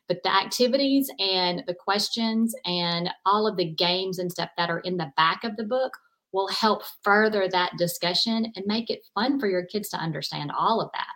But 0.08 0.22
the 0.24 0.34
activities 0.34 1.08
and 1.18 1.62
the 1.66 1.74
questions 1.74 2.54
and 2.66 3.08
all 3.24 3.46
of 3.46 3.56
the 3.56 3.72
games 3.72 4.18
and 4.18 4.30
stuff 4.30 4.50
that 4.58 4.68
are 4.68 4.80
in 4.80 4.96
the 4.96 5.12
back 5.16 5.44
of 5.44 5.56
the 5.56 5.64
book 5.64 5.96
will 6.32 6.48
help 6.48 6.82
further 7.02 7.48
that 7.48 7.72
discussion 7.78 8.52
and 8.56 8.66
make 8.66 8.90
it 8.90 9.06
fun 9.14 9.38
for 9.38 9.48
your 9.48 9.64
kids 9.64 9.88
to 9.90 9.96
understand 9.96 10.50
all 10.56 10.80
of 10.80 10.90
that. 10.92 11.06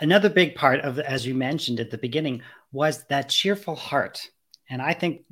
Another 0.00 0.28
big 0.28 0.54
part 0.54 0.80
of, 0.80 0.98
as 1.00 1.26
you 1.26 1.34
mentioned 1.34 1.80
at 1.80 1.90
the 1.90 1.98
beginning, 1.98 2.42
was 2.70 3.04
that 3.04 3.30
cheerful 3.30 3.74
heart 3.74 4.30
and 4.70 4.82
I 4.82 4.92
think 4.92 5.22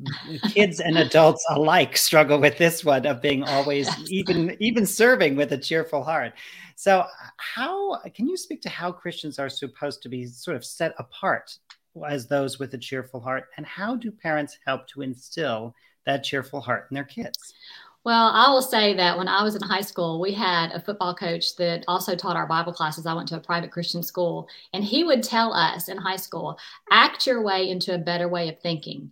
kids 0.49 0.81
and 0.81 0.97
adults 0.99 1.45
alike 1.51 1.97
struggle 1.97 2.41
with 2.41 2.57
this 2.57 2.85
one 2.85 3.07
of 3.07 3.21
being 3.21 3.43
always 3.45 3.89
even 4.11 4.57
even 4.61 4.87
serving 4.87 5.37
with 5.37 5.53
a 5.53 5.59
cheerful 5.59 6.03
heart. 6.03 6.33
So 6.75 7.01
uh, 7.01 7.09
how 7.39 7.99
can 8.15 8.27
you 8.27 8.37
speak 8.37 8.63
to 8.63 8.69
how 8.69 8.93
Christians 8.93 9.39
are 9.39 9.49
supposed 9.49 10.03
to 10.03 10.09
be 10.09 10.27
sort 10.27 10.57
of 10.57 10.65
set 10.65 10.95
apart 10.99 11.59
as 12.09 12.27
those 12.27 12.59
with 12.59 12.75
a 12.75 12.79
cheerful 12.79 13.21
heart? 13.21 13.45
And 13.57 13.67
how 13.67 13.97
do 13.97 14.11
parents 14.11 14.59
help 14.67 14.87
to 14.89 15.03
instill 15.03 15.75
that 16.05 16.25
cheerful 16.25 16.61
heart 16.61 16.87
in 16.91 16.95
their 16.95 17.05
kids? 17.05 17.55
Well, 18.05 18.31
I 18.33 18.49
will 18.51 18.63
say 18.63 18.95
that 18.95 19.19
when 19.19 19.27
I 19.27 19.43
was 19.43 19.57
in 19.57 19.63
high 19.63 19.81
school, 19.81 20.21
we 20.21 20.33
had 20.33 20.71
a 20.71 20.81
football 20.81 21.13
coach 21.13 21.57
that 21.57 21.85
also 21.89 22.15
taught 22.15 22.37
our 22.37 22.47
Bible 22.47 22.73
classes. 22.73 23.05
I 23.05 23.15
went 23.15 23.27
to 23.31 23.37
a 23.37 23.41
private 23.41 23.73
Christian 23.73 24.01
school, 24.01 24.49
and 24.73 24.85
he 24.85 25.03
would 25.03 25.25
tell 25.25 25.53
us 25.53 25.89
in 25.89 25.97
high 25.97 26.15
school 26.15 26.57
act 26.93 27.27
your 27.27 27.43
way 27.43 27.69
into 27.69 27.97
a 27.97 27.99
better 27.99 28.29
way 28.29 28.49
of 28.49 28.61
thinking. 28.61 29.11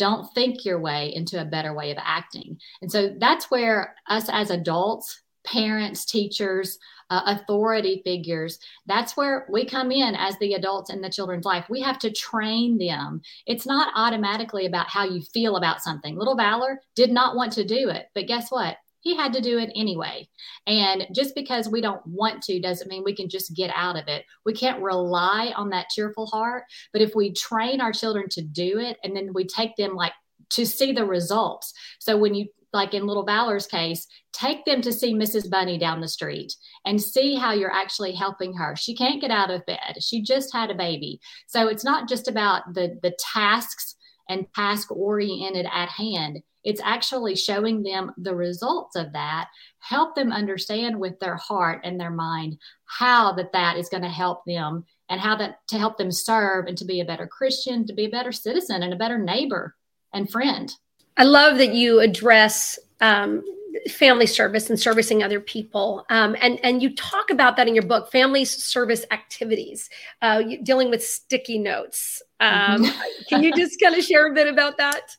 Don't 0.00 0.32
think 0.32 0.64
your 0.64 0.80
way 0.80 1.12
into 1.14 1.38
a 1.38 1.44
better 1.44 1.74
way 1.74 1.90
of 1.90 1.98
acting. 2.00 2.58
And 2.80 2.90
so 2.90 3.14
that's 3.18 3.50
where 3.50 3.94
us 4.08 4.30
as 4.30 4.48
adults, 4.48 5.20
parents, 5.44 6.06
teachers, 6.06 6.78
uh, 7.10 7.20
authority 7.26 8.00
figures. 8.02 8.58
That's 8.86 9.14
where 9.14 9.46
we 9.50 9.66
come 9.66 9.92
in 9.92 10.14
as 10.14 10.38
the 10.38 10.54
adults 10.54 10.88
in 10.88 11.02
the 11.02 11.10
children's 11.10 11.44
life. 11.44 11.66
We 11.68 11.82
have 11.82 11.98
to 11.98 12.10
train 12.10 12.78
them. 12.78 13.20
It's 13.44 13.66
not 13.66 13.92
automatically 13.94 14.64
about 14.64 14.88
how 14.88 15.04
you 15.04 15.20
feel 15.20 15.56
about 15.56 15.82
something. 15.82 16.16
Little 16.16 16.36
Valor 16.36 16.80
did 16.94 17.10
not 17.10 17.36
want 17.36 17.52
to 17.52 17.64
do 17.64 17.90
it, 17.90 18.06
but 18.14 18.26
guess 18.26 18.50
what? 18.50 18.78
He 19.00 19.16
had 19.16 19.32
to 19.32 19.40
do 19.40 19.58
it 19.58 19.72
anyway. 19.74 20.28
And 20.66 21.06
just 21.14 21.34
because 21.34 21.68
we 21.68 21.80
don't 21.80 22.06
want 22.06 22.42
to 22.44 22.60
doesn't 22.60 22.88
mean 22.88 23.02
we 23.04 23.16
can 23.16 23.28
just 23.28 23.54
get 23.54 23.70
out 23.74 23.96
of 23.96 24.08
it. 24.08 24.24
We 24.44 24.52
can't 24.52 24.82
rely 24.82 25.52
on 25.56 25.70
that 25.70 25.88
cheerful 25.88 26.26
heart. 26.26 26.64
But 26.92 27.02
if 27.02 27.14
we 27.14 27.32
train 27.32 27.80
our 27.80 27.92
children 27.92 28.28
to 28.30 28.42
do 28.42 28.78
it 28.78 28.98
and 29.02 29.16
then 29.16 29.32
we 29.32 29.46
take 29.46 29.76
them 29.76 29.94
like 29.94 30.12
to 30.50 30.66
see 30.66 30.92
the 30.92 31.04
results. 31.04 31.72
So 31.98 32.16
when 32.16 32.34
you 32.34 32.46
like 32.72 32.94
in 32.94 33.06
little 33.06 33.24
Valor's 33.24 33.66
case, 33.66 34.06
take 34.32 34.64
them 34.64 34.80
to 34.82 34.92
see 34.92 35.12
Mrs. 35.12 35.50
Bunny 35.50 35.76
down 35.78 36.00
the 36.00 36.08
street 36.08 36.54
and 36.84 37.02
see 37.02 37.34
how 37.34 37.52
you're 37.52 37.72
actually 37.72 38.12
helping 38.12 38.54
her. 38.54 38.76
She 38.76 38.94
can't 38.94 39.20
get 39.20 39.30
out 39.30 39.50
of 39.50 39.66
bed. 39.66 39.96
She 40.00 40.22
just 40.22 40.54
had 40.54 40.70
a 40.70 40.74
baby. 40.74 41.20
So 41.48 41.66
it's 41.66 41.84
not 41.84 42.08
just 42.08 42.28
about 42.28 42.74
the 42.74 42.98
the 43.02 43.16
tasks 43.18 43.96
and 44.28 44.46
task 44.54 44.92
oriented 44.92 45.66
at 45.72 45.88
hand. 45.88 46.40
It's 46.64 46.80
actually 46.82 47.36
showing 47.36 47.82
them 47.82 48.12
the 48.18 48.34
results 48.34 48.96
of 48.96 49.12
that, 49.12 49.48
help 49.78 50.14
them 50.14 50.32
understand 50.32 50.98
with 50.98 51.18
their 51.18 51.36
heart 51.36 51.80
and 51.84 51.98
their 51.98 52.10
mind 52.10 52.58
how 52.84 53.32
that 53.32 53.52
that 53.52 53.76
is 53.76 53.88
going 53.88 54.02
to 54.02 54.08
help 54.08 54.44
them 54.44 54.84
and 55.08 55.20
how 55.20 55.36
that 55.36 55.66
to 55.68 55.78
help 55.78 55.98
them 55.98 56.12
serve 56.12 56.66
and 56.66 56.76
to 56.78 56.84
be 56.84 57.00
a 57.00 57.04
better 57.04 57.26
Christian, 57.26 57.86
to 57.86 57.92
be 57.92 58.04
a 58.04 58.10
better 58.10 58.32
citizen 58.32 58.82
and 58.82 58.92
a 58.92 58.96
better 58.96 59.18
neighbor 59.18 59.74
and 60.12 60.30
friend. 60.30 60.74
I 61.16 61.24
love 61.24 61.58
that 61.58 61.74
you 61.74 62.00
address 62.00 62.78
um, 63.00 63.42
family 63.88 64.26
service 64.26 64.70
and 64.70 64.78
servicing 64.78 65.22
other 65.22 65.40
people, 65.40 66.04
um, 66.10 66.36
and 66.40 66.58
and 66.64 66.82
you 66.82 66.94
talk 66.94 67.30
about 67.30 67.56
that 67.56 67.68
in 67.68 67.74
your 67.74 67.84
book, 67.84 68.10
family 68.10 68.44
service 68.44 69.04
activities, 69.10 69.88
uh, 70.22 70.42
dealing 70.62 70.90
with 70.90 71.04
sticky 71.04 71.58
notes. 71.58 72.22
Um, 72.40 72.84
mm-hmm. 72.84 73.22
can 73.28 73.42
you 73.42 73.54
just 73.54 73.78
kind 73.80 73.94
of 73.94 74.02
share 74.02 74.26
a 74.26 74.34
bit 74.34 74.48
about 74.48 74.78
that? 74.78 75.16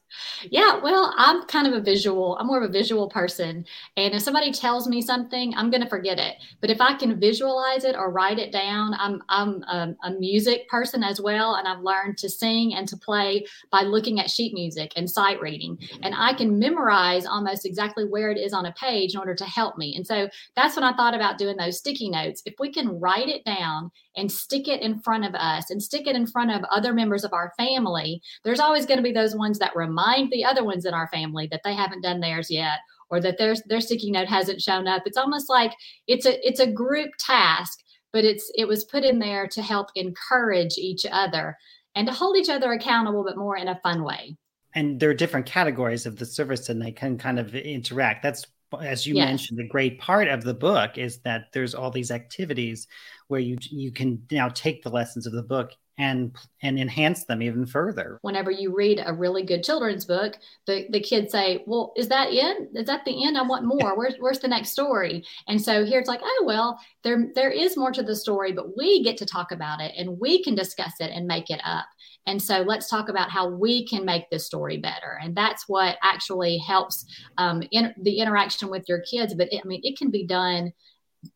Yeah, 0.50 0.80
well, 0.82 1.14
I'm 1.18 1.44
kind 1.46 1.68
of 1.68 1.74
a 1.74 1.80
visual, 1.80 2.38
I'm 2.38 2.48
more 2.48 2.62
of 2.62 2.70
a 2.70 2.72
visual 2.72 3.10
person. 3.10 3.66
And 3.96 4.14
if 4.14 4.22
somebody 4.22 4.52
tells 4.52 4.88
me 4.88 5.02
something, 5.02 5.54
I'm 5.56 5.70
going 5.70 5.84
to 5.84 5.90
forget 5.90 6.20
it. 6.20 6.36
But 6.60 6.70
if 6.70 6.82
I 6.82 6.96
can 6.96 7.20
visualize 7.20 7.84
it 7.84 7.96
or 7.96 8.12
write 8.12 8.40
it 8.40 8.52
down, 8.52 8.94
I'm, 8.98 9.22
I'm 9.30 9.64
a, 9.64 9.96
a, 10.04 10.12
music 10.12 10.68
person 10.68 11.04
as 11.04 11.22
well. 11.22 11.56
And 11.56 11.68
I've 11.68 11.82
learned 11.82 12.18
to 12.20 12.30
sing 12.30 12.74
and 12.74 12.88
to 12.88 12.98
play 12.98 13.46
by 13.72 13.82
looking 13.82 14.20
at 14.20 14.30
sheet 14.30 14.54
music 14.54 14.92
and 14.96 15.10
sight 15.10 15.40
reading. 15.42 15.78
And 16.04 16.14
I 16.16 16.34
can 16.34 16.60
memorize 16.60 17.26
almost 17.26 17.66
exactly 17.66 18.06
where 18.06 18.32
it 18.32 18.38
is 18.38 18.54
on 18.54 18.66
a 18.66 18.74
page 18.74 19.14
in 19.14 19.20
order 19.20 19.36
to 19.36 19.46
help 19.46 19.78
me. 19.78 19.96
And 19.96 20.06
so 20.06 20.28
that's 20.56 20.76
when 20.76 20.84
I 20.84 20.96
thought 20.96 21.16
about 21.16 21.38
doing 21.38 21.58
those 21.58 21.78
sticky 21.78 22.10
notes. 22.10 22.42
If 22.46 22.56
we 22.60 22.72
can 22.72 23.00
write 23.00 23.30
it 23.30 23.46
down 23.46 23.92
and 24.18 24.32
stick 24.32 24.68
it 24.68 24.82
in 24.82 25.00
front 25.00 25.26
of 25.26 25.34
us 25.36 25.70
and 25.70 25.82
stick 25.82 26.08
it 26.08 26.16
in 26.16 26.28
front 26.28 26.52
of 26.52 26.64
other 26.66 26.94
members 26.94 27.11
of 27.24 27.34
our 27.34 27.54
family, 27.58 28.22
there's 28.44 28.60
always 28.60 28.86
going 28.86 28.98
to 28.98 29.04
be 29.04 29.12
those 29.12 29.36
ones 29.36 29.60
that 29.60 29.76
remind 29.76 30.32
the 30.32 30.46
other 30.46 30.64
ones 30.64 30.86
in 30.86 30.94
our 30.94 31.08
family 31.08 31.48
that 31.52 31.62
they 31.64 31.74
haven't 31.74 32.02
done 32.02 32.20
theirs 32.20 32.50
yet 32.50 32.80
or 33.10 33.20
that 33.20 33.38
their 33.38 33.56
their 33.68 33.82
sticky 33.82 34.10
note 34.10 34.28
hasn't 34.28 34.62
shown 34.62 34.88
up. 34.88 35.04
It's 35.06 35.18
almost 35.18 35.50
like 35.50 35.74
it's 36.08 36.26
a 36.26 36.48
it's 36.48 36.60
a 36.60 36.72
group 36.72 37.12
task, 37.20 37.80
but 38.14 38.26
it's 38.26 38.52
it 38.56 38.68
was 38.68 38.86
put 38.86 39.04
in 39.04 39.20
there 39.20 39.48
to 39.48 39.62
help 39.62 39.88
encourage 39.96 40.78
each 40.78 41.06
other 41.12 41.58
and 41.96 42.08
to 42.08 42.14
hold 42.14 42.38
each 42.38 42.50
other 42.50 42.72
accountable, 42.72 43.24
but 43.24 43.38
more 43.38 43.58
in 43.58 43.68
a 43.68 43.80
fun 43.84 44.04
way. 44.04 44.38
And 44.74 45.00
there 45.00 45.10
are 45.10 45.14
different 45.14 45.46
categories 45.46 46.06
of 46.06 46.18
the 46.18 46.26
service 46.26 46.70
and 46.70 46.82
they 46.82 46.94
can 46.94 47.18
kind 47.18 47.38
of 47.38 47.54
interact. 47.54 48.24
That's 48.24 48.48
as 48.82 49.06
you 49.06 49.16
yes. 49.16 49.28
mentioned, 49.28 49.60
the 49.60 49.68
great 49.68 50.00
part 50.00 50.30
of 50.30 50.44
the 50.44 50.54
book 50.54 50.98
is 50.98 51.20
that 51.20 51.48
there's 51.52 51.76
all 51.76 51.92
these 51.92 52.12
activities 52.12 52.88
where 53.28 53.42
you 53.42 53.58
you 53.62 53.92
can 53.92 54.24
now 54.32 54.48
take 54.48 54.82
the 54.82 54.90
lessons 54.90 55.28
of 55.28 55.34
the 55.34 55.44
book 55.44 55.74
and 56.02 56.36
and 56.62 56.80
enhance 56.80 57.26
them 57.26 57.42
even 57.42 57.66
further. 57.66 58.20
Whenever 58.22 58.52
you 58.52 58.76
read 58.76 59.02
a 59.06 59.14
really 59.14 59.44
good 59.44 59.64
children's 59.64 60.06
book, 60.06 60.38
the, 60.66 60.88
the 60.90 61.00
kids 61.00 61.32
say, 61.32 61.64
Well, 61.66 61.94
is 61.96 62.08
that 62.10 62.30
it? 62.32 62.70
Is 62.74 62.88
that 62.88 63.06
the 63.06 63.26
end? 63.26 63.38
I 63.38 63.44
want 63.44 63.66
more. 63.82 63.98
Where's 63.98 64.16
where's 64.20 64.40
the 64.40 64.48
next 64.48 64.70
story? 64.70 65.24
And 65.48 65.62
so 65.62 65.86
here 65.86 66.00
it's 66.00 66.08
like, 66.08 66.22
oh 66.24 66.44
well, 66.46 66.80
there 67.04 67.28
there 67.36 67.52
is 67.52 67.78
more 67.78 67.92
to 67.92 68.04
the 68.04 68.16
story, 68.16 68.52
but 68.52 68.78
we 68.78 69.04
get 69.04 69.18
to 69.18 69.26
talk 69.26 69.52
about 69.52 69.82
it 69.82 69.94
and 69.98 70.20
we 70.20 70.44
can 70.44 70.56
discuss 70.56 70.94
it 71.00 71.12
and 71.12 71.28
make 71.28 71.50
it 71.50 71.62
up. 71.64 71.86
And 72.28 72.42
so 72.42 72.62
let's 72.62 72.88
talk 72.88 73.10
about 73.10 73.32
how 73.32 73.50
we 73.50 73.86
can 73.88 74.06
make 74.06 74.30
this 74.30 74.46
story 74.46 74.78
better. 74.78 75.20
And 75.22 75.36
that's 75.36 75.68
what 75.68 75.98
actually 76.04 76.60
helps 76.60 77.06
um, 77.38 77.64
in 77.72 77.94
the 78.00 78.20
interaction 78.20 78.70
with 78.70 78.88
your 78.88 79.02
kids. 79.02 79.34
But 79.34 79.52
it, 79.52 79.62
I 79.64 79.68
mean, 79.68 79.82
it 79.84 79.98
can 79.98 80.12
be 80.12 80.26
done 80.26 80.72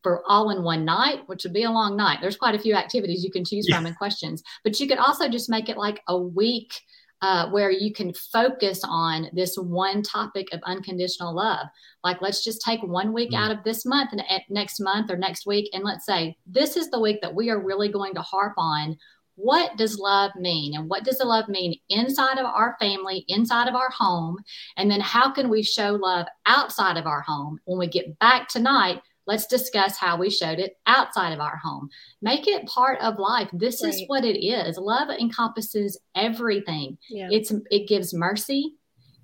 for 0.02 0.24
all 0.28 0.50
in 0.50 0.64
one 0.64 0.86
night, 0.86 1.22
which 1.28 1.44
would 1.44 1.54
be 1.54 1.64
a 1.64 1.72
long 1.72 1.96
night. 1.96 2.20
There's 2.22 2.38
quite 2.38 2.56
a 2.56 2.60
few 2.60 2.76
activities 2.76 3.24
you 3.24 3.32
can 3.32 3.46
choose 3.46 3.66
yeah. 3.68 3.78
from 3.78 3.86
and 3.86 3.98
questions, 3.98 4.44
but 4.64 4.80
you 4.80 4.88
could 4.88 4.98
also 4.98 5.30
just 5.30 5.50
make 5.50 5.70
it 5.70 5.78
like 5.78 6.02
a 6.08 6.18
week 6.18 6.74
uh, 7.22 7.50
where 7.50 7.72
you 7.72 7.94
can 7.94 8.14
focus 8.14 8.82
on 8.84 9.30
this 9.34 9.56
one 9.56 10.04
topic 10.04 10.48
of 10.52 10.60
unconditional 10.64 11.36
love. 11.36 11.66
Like, 12.04 12.22
let's 12.22 12.44
just 12.44 12.62
take 12.62 12.84
one 12.84 13.14
week 13.14 13.32
mm. 13.32 13.38
out 13.38 13.52
of 13.52 13.64
this 13.64 13.86
month 13.86 14.12
and 14.12 14.22
next 14.50 14.80
month 14.80 15.10
or 15.10 15.18
next 15.18 15.48
week, 15.48 15.70
and 15.74 15.84
let's 15.84 16.06
say 16.06 16.38
this 16.46 16.78
is 16.78 16.90
the 16.90 17.00
week 17.00 17.22
that 17.22 17.34
we 17.34 17.50
are 17.50 17.64
really 17.64 17.90
going 17.90 18.14
to 18.16 18.22
harp 18.22 18.54
on 18.58 18.98
what 19.36 19.76
does 19.76 20.00
love 20.00 20.32
mean 20.38 20.76
and 20.76 20.90
what 20.90 21.04
does 21.04 21.18
the 21.18 21.26
love 21.26 21.48
mean 21.50 21.78
inside 21.90 22.38
of 22.38 22.46
our 22.46 22.78
family 22.80 23.26
inside 23.28 23.68
of 23.68 23.76
our 23.76 23.90
home 23.90 24.38
and 24.78 24.90
then 24.90 25.02
how 25.02 25.30
can 25.30 25.50
we 25.50 25.62
show 25.62 25.92
love 25.92 26.26
outside 26.46 26.96
of 26.96 27.06
our 27.06 27.22
home 27.22 27.60
when 27.66 27.78
we 27.78 27.88
get 27.88 28.18
back 28.20 28.48
tonight 28.48 29.02
let's 29.28 29.48
discuss 29.48 29.98
how 29.98 30.18
we 30.18 30.30
showed 30.30 30.60
it 30.60 30.78
outside 30.88 31.32
of 31.32 31.40
our 31.40 31.58
home 31.58 31.90
make 32.22 32.48
it 32.48 32.66
part 32.68 33.00
of 33.02 33.20
life 33.20 33.50
this 33.54 33.84
right. 33.84 33.94
is 33.94 34.04
what 34.08 34.26
it 34.26 34.44
is 34.46 34.78
love 34.78 35.10
encompasses 35.10 36.00
everything 36.16 36.98
yeah. 37.10 37.28
it's 37.32 37.52
it 37.72 37.88
gives 37.88 38.14
mercy 38.14 38.76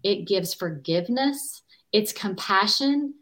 it 0.03 0.27
gives 0.27 0.53
forgiveness 0.53 1.63
it's 1.91 2.13
compassion 2.13 3.13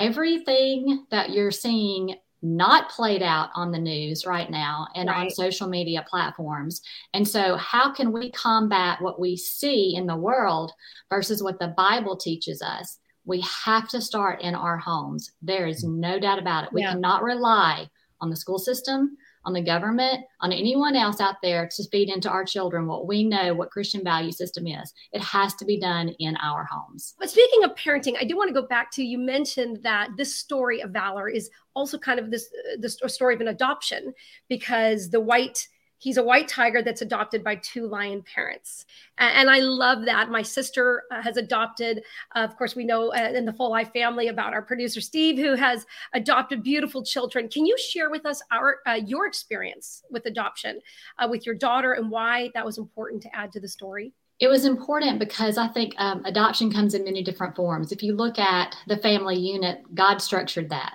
everything 0.00 1.06
that 1.10 1.30
you're 1.30 1.50
seeing 1.50 2.14
not 2.44 2.90
played 2.90 3.22
out 3.22 3.48
on 3.54 3.72
the 3.72 3.78
news 3.78 4.26
right 4.26 4.50
now 4.50 4.86
and 4.94 5.08
right. 5.08 5.24
on 5.24 5.30
social 5.30 5.66
media 5.66 6.04
platforms. 6.08 6.82
And 7.14 7.26
so, 7.26 7.56
how 7.56 7.90
can 7.92 8.12
we 8.12 8.30
combat 8.30 9.00
what 9.00 9.18
we 9.18 9.34
see 9.36 9.96
in 9.96 10.06
the 10.06 10.16
world 10.16 10.70
versus 11.08 11.42
what 11.42 11.58
the 11.58 11.68
Bible 11.68 12.16
teaches 12.16 12.60
us? 12.60 12.98
We 13.24 13.44
have 13.64 13.88
to 13.88 14.00
start 14.00 14.42
in 14.42 14.54
our 14.54 14.76
homes. 14.76 15.32
There 15.42 15.66
is 15.66 15.84
no 15.84 16.18
doubt 16.18 16.38
about 16.38 16.64
it. 16.64 16.72
We 16.72 16.82
yeah. 16.82 16.92
cannot 16.92 17.22
rely 17.22 17.88
on 18.20 18.30
the 18.30 18.36
school 18.36 18.58
system, 18.58 19.16
on 19.44 19.52
the 19.52 19.62
government, 19.62 20.24
on 20.40 20.52
anyone 20.52 20.96
else 20.96 21.20
out 21.20 21.36
there 21.42 21.68
to 21.76 21.88
feed 21.90 22.08
into 22.08 22.30
our 22.30 22.44
children 22.44 22.86
what 22.86 23.06
we 23.06 23.24
know 23.24 23.54
what 23.54 23.70
Christian 23.70 24.02
value 24.02 24.32
system 24.32 24.66
is. 24.66 24.92
It 25.12 25.20
has 25.20 25.54
to 25.56 25.64
be 25.64 25.78
done 25.78 26.10
in 26.18 26.36
our 26.36 26.64
homes. 26.64 27.14
But 27.18 27.30
speaking 27.30 27.64
of 27.64 27.74
parenting, 27.74 28.16
I 28.18 28.24
do 28.24 28.36
want 28.36 28.48
to 28.48 28.60
go 28.60 28.66
back 28.66 28.90
to 28.92 29.04
you 29.04 29.18
mentioned 29.18 29.80
that 29.82 30.10
this 30.16 30.34
story 30.34 30.80
of 30.80 30.90
valor 30.90 31.28
is 31.28 31.50
also 31.74 31.98
kind 31.98 32.18
of 32.18 32.30
this 32.30 32.48
uh, 32.72 32.76
the 32.80 32.88
story 32.88 33.34
of 33.34 33.40
an 33.40 33.48
adoption 33.48 34.14
because 34.48 35.10
the 35.10 35.20
white 35.20 35.66
he's 35.98 36.16
a 36.16 36.22
white 36.22 36.48
tiger 36.48 36.82
that's 36.82 37.02
adopted 37.02 37.42
by 37.42 37.56
two 37.56 37.86
lion 37.86 38.22
parents 38.22 38.86
and 39.18 39.50
i 39.50 39.58
love 39.58 40.04
that 40.04 40.30
my 40.30 40.42
sister 40.42 41.04
uh, 41.10 41.22
has 41.22 41.36
adopted 41.36 42.02
uh, 42.34 42.40
of 42.40 42.56
course 42.56 42.74
we 42.74 42.84
know 42.84 43.12
uh, 43.12 43.32
in 43.34 43.44
the 43.44 43.52
full 43.52 43.70
life 43.70 43.90
family 43.92 44.28
about 44.28 44.52
our 44.52 44.62
producer 44.62 45.00
steve 45.00 45.38
who 45.38 45.54
has 45.54 45.86
adopted 46.14 46.62
beautiful 46.62 47.02
children 47.02 47.48
can 47.48 47.66
you 47.66 47.76
share 47.78 48.10
with 48.10 48.26
us 48.26 48.42
our 48.50 48.78
uh, 48.86 48.92
your 49.06 49.26
experience 49.26 50.02
with 50.10 50.26
adoption 50.26 50.80
with 51.28 51.46
your 51.46 51.54
daughter 51.54 51.92
and 51.92 52.10
why 52.10 52.50
that 52.54 52.64
was 52.64 52.78
important 52.78 53.22
to 53.22 53.34
add 53.34 53.52
to 53.52 53.60
the 53.60 53.68
story 53.68 54.12
it 54.40 54.48
was 54.48 54.64
important 54.64 55.18
because 55.20 55.58
I 55.58 55.68
think 55.68 55.94
um, 55.96 56.24
adoption 56.24 56.72
comes 56.72 56.94
in 56.94 57.04
many 57.04 57.22
different 57.22 57.54
forms. 57.54 57.92
If 57.92 58.02
you 58.02 58.16
look 58.16 58.38
at 58.38 58.76
the 58.88 58.96
family 58.96 59.36
unit, 59.36 59.82
God 59.94 60.20
structured 60.20 60.70
that. 60.70 60.94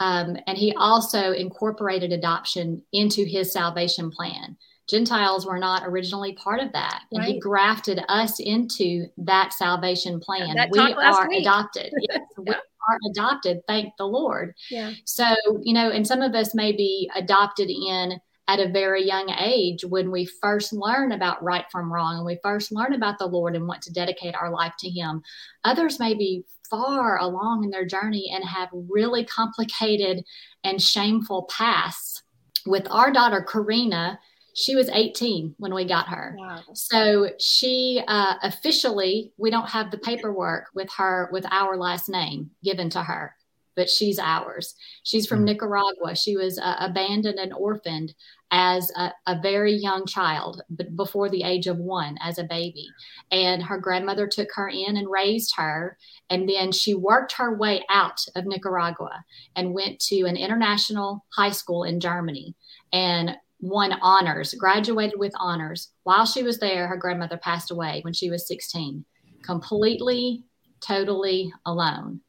Um, 0.00 0.36
and 0.46 0.58
he 0.58 0.74
also 0.76 1.32
incorporated 1.32 2.12
adoption 2.12 2.82
into 2.92 3.24
his 3.24 3.52
salvation 3.52 4.10
plan. 4.10 4.56
Gentiles 4.88 5.46
were 5.46 5.58
not 5.58 5.84
originally 5.86 6.34
part 6.34 6.60
of 6.60 6.72
that. 6.72 7.02
And 7.10 7.20
right. 7.20 7.34
he 7.34 7.40
grafted 7.40 8.02
us 8.08 8.38
into 8.38 9.06
that 9.18 9.52
salvation 9.52 10.20
plan. 10.20 10.56
That 10.56 10.70
we 10.70 10.78
are 10.78 11.28
week. 11.28 11.40
adopted. 11.40 11.92
yes, 12.10 12.20
yeah. 12.38 12.44
we 12.46 12.52
are 12.52 12.98
adopted, 13.10 13.60
thank 13.66 13.94
the 13.96 14.06
Lord. 14.06 14.54
Yeah. 14.70 14.92
So, 15.04 15.24
you 15.62 15.72
know, 15.72 15.90
and 15.90 16.06
some 16.06 16.20
of 16.20 16.34
us 16.34 16.54
may 16.54 16.72
be 16.72 17.10
adopted 17.14 17.70
in 17.70 18.20
at 18.46 18.60
a 18.60 18.68
very 18.68 19.06
young 19.06 19.30
age 19.38 19.84
when 19.86 20.10
we 20.10 20.26
first 20.26 20.72
learn 20.72 21.12
about 21.12 21.42
right 21.42 21.64
from 21.72 21.90
wrong 21.90 22.18
and 22.18 22.26
we 22.26 22.38
first 22.42 22.72
learn 22.72 22.92
about 22.92 23.18
the 23.18 23.26
Lord 23.26 23.56
and 23.56 23.66
want 23.66 23.80
to 23.82 23.92
dedicate 23.92 24.34
our 24.34 24.50
life 24.50 24.74
to 24.80 24.90
Him. 24.90 25.22
Others 25.64 25.98
may 25.98 26.12
be 26.12 26.44
far 26.76 27.18
along 27.18 27.64
in 27.64 27.70
their 27.70 27.86
journey 27.86 28.30
and 28.34 28.44
have 28.44 28.68
really 28.72 29.24
complicated 29.24 30.24
and 30.62 30.80
shameful 30.80 31.48
pasts. 31.50 32.22
With 32.66 32.86
our 32.90 33.12
daughter, 33.12 33.42
Karina, 33.42 34.18
she 34.54 34.74
was 34.74 34.88
18 34.88 35.54
when 35.58 35.74
we 35.74 35.84
got 35.84 36.08
her. 36.08 36.34
Wow. 36.38 36.60
So 36.72 37.30
she 37.38 38.02
uh, 38.06 38.34
officially, 38.42 39.32
we 39.36 39.50
don't 39.50 39.68
have 39.68 39.90
the 39.90 39.98
paperwork 39.98 40.66
with 40.74 40.88
her 40.96 41.28
with 41.32 41.44
our 41.50 41.76
last 41.76 42.08
name 42.08 42.50
given 42.62 42.88
to 42.90 43.02
her 43.02 43.34
but 43.76 43.90
she's 43.90 44.18
ours. 44.18 44.74
She's 45.02 45.26
from 45.26 45.40
mm 45.40 45.44
Nicaragua. 45.44 46.16
She 46.16 46.36
was 46.36 46.58
uh, 46.58 46.76
abandoned 46.78 47.38
and 47.38 47.52
orphaned 47.52 48.14
as 48.50 48.90
a, 48.96 49.12
a, 49.26 49.40
very 49.40 49.72
young 49.72 50.06
child, 50.06 50.62
but 50.70 50.96
before 50.96 51.28
the 51.28 51.42
age 51.42 51.66
of 51.66 51.76
one, 51.78 52.16
as 52.22 52.38
a 52.38 52.44
baby. 52.44 52.86
And 53.30 53.62
her 53.62 53.78
grandmother 53.78 54.26
took 54.26 54.48
her 54.54 54.68
in 54.68 54.96
and 54.96 55.10
raised 55.10 55.54
her. 55.56 55.98
And 56.30 56.48
then 56.48 56.70
she 56.70 56.94
worked 56.94 57.32
her 57.32 57.56
way 57.56 57.84
out 57.90 58.20
of 58.36 58.46
Nicaragua 58.46 59.24
and 59.56 59.74
went 59.74 59.98
to 60.00 60.24
an 60.24 60.36
international 60.36 61.24
high 61.36 61.50
school 61.50 61.84
in 61.84 62.00
Germany 62.00 62.54
and 62.92 63.36
won 63.60 63.92
honors, 64.00 64.54
graduated 64.54 65.18
with 65.18 65.32
honors. 65.38 65.90
While 66.04 66.26
she 66.26 66.42
was 66.42 66.58
there, 66.58 66.86
her 66.86 66.96
grandmother 66.96 67.38
passed 67.38 67.70
away 67.70 68.00
when 68.02 68.12
she 68.12 68.30
was 68.30 68.46
16, 68.46 69.04
completely, 69.42 70.44
totally 70.80 71.52
alone 71.66 72.20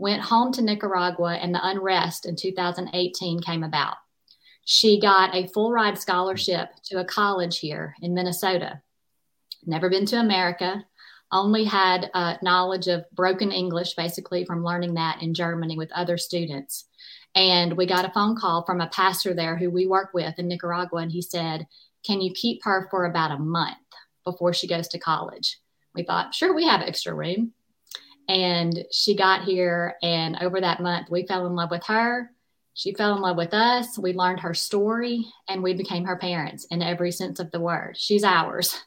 went 0.00 0.22
home 0.22 0.50
to 0.52 0.62
Nicaragua, 0.62 1.34
and 1.34 1.54
the 1.54 1.66
unrest 1.66 2.24
in 2.24 2.34
2018 2.34 3.40
came 3.40 3.62
about. 3.62 3.96
She 4.64 4.98
got 4.98 5.34
a 5.34 5.48
full 5.48 5.72
ride 5.72 5.98
scholarship 5.98 6.70
to 6.84 7.00
a 7.00 7.04
college 7.04 7.58
here 7.58 7.94
in 8.00 8.14
Minnesota. 8.14 8.80
Never 9.66 9.90
been 9.90 10.06
to 10.06 10.16
America, 10.16 10.84
only 11.30 11.64
had 11.64 12.10
uh, 12.14 12.36
knowledge 12.42 12.88
of 12.88 13.04
broken 13.12 13.52
English 13.52 13.94
basically 13.94 14.44
from 14.44 14.64
learning 14.64 14.94
that 14.94 15.22
in 15.22 15.34
Germany 15.34 15.76
with 15.76 15.92
other 15.92 16.16
students. 16.16 16.86
And 17.34 17.76
we 17.76 17.86
got 17.86 18.06
a 18.06 18.12
phone 18.12 18.36
call 18.36 18.64
from 18.64 18.80
a 18.80 18.88
pastor 18.88 19.34
there 19.34 19.56
who 19.56 19.70
we 19.70 19.86
work 19.86 20.10
with 20.14 20.38
in 20.38 20.48
Nicaragua, 20.48 21.00
and 21.00 21.12
he 21.12 21.22
said, 21.22 21.66
Can 22.04 22.20
you 22.20 22.32
keep 22.32 22.64
her 22.64 22.88
for 22.90 23.04
about 23.04 23.32
a 23.32 23.38
month 23.38 23.76
before 24.24 24.54
she 24.54 24.66
goes 24.66 24.88
to 24.88 24.98
college? 24.98 25.58
We 25.94 26.04
thought, 26.04 26.34
Sure, 26.34 26.54
we 26.54 26.64
have 26.66 26.80
extra 26.80 27.14
room. 27.14 27.52
And 28.30 28.84
she 28.92 29.16
got 29.16 29.42
here, 29.42 29.96
and 30.04 30.36
over 30.40 30.60
that 30.60 30.78
month, 30.78 31.08
we 31.10 31.26
fell 31.26 31.48
in 31.48 31.56
love 31.56 31.72
with 31.72 31.84
her. 31.86 32.30
She 32.74 32.94
fell 32.94 33.16
in 33.16 33.22
love 33.22 33.36
with 33.36 33.52
us. 33.52 33.98
We 33.98 34.12
learned 34.12 34.38
her 34.38 34.54
story, 34.54 35.26
and 35.48 35.64
we 35.64 35.74
became 35.74 36.04
her 36.04 36.16
parents 36.16 36.64
in 36.70 36.80
every 36.80 37.10
sense 37.10 37.40
of 37.40 37.50
the 37.50 37.58
word. 37.58 37.96
She's 37.98 38.24
ours. 38.24 38.78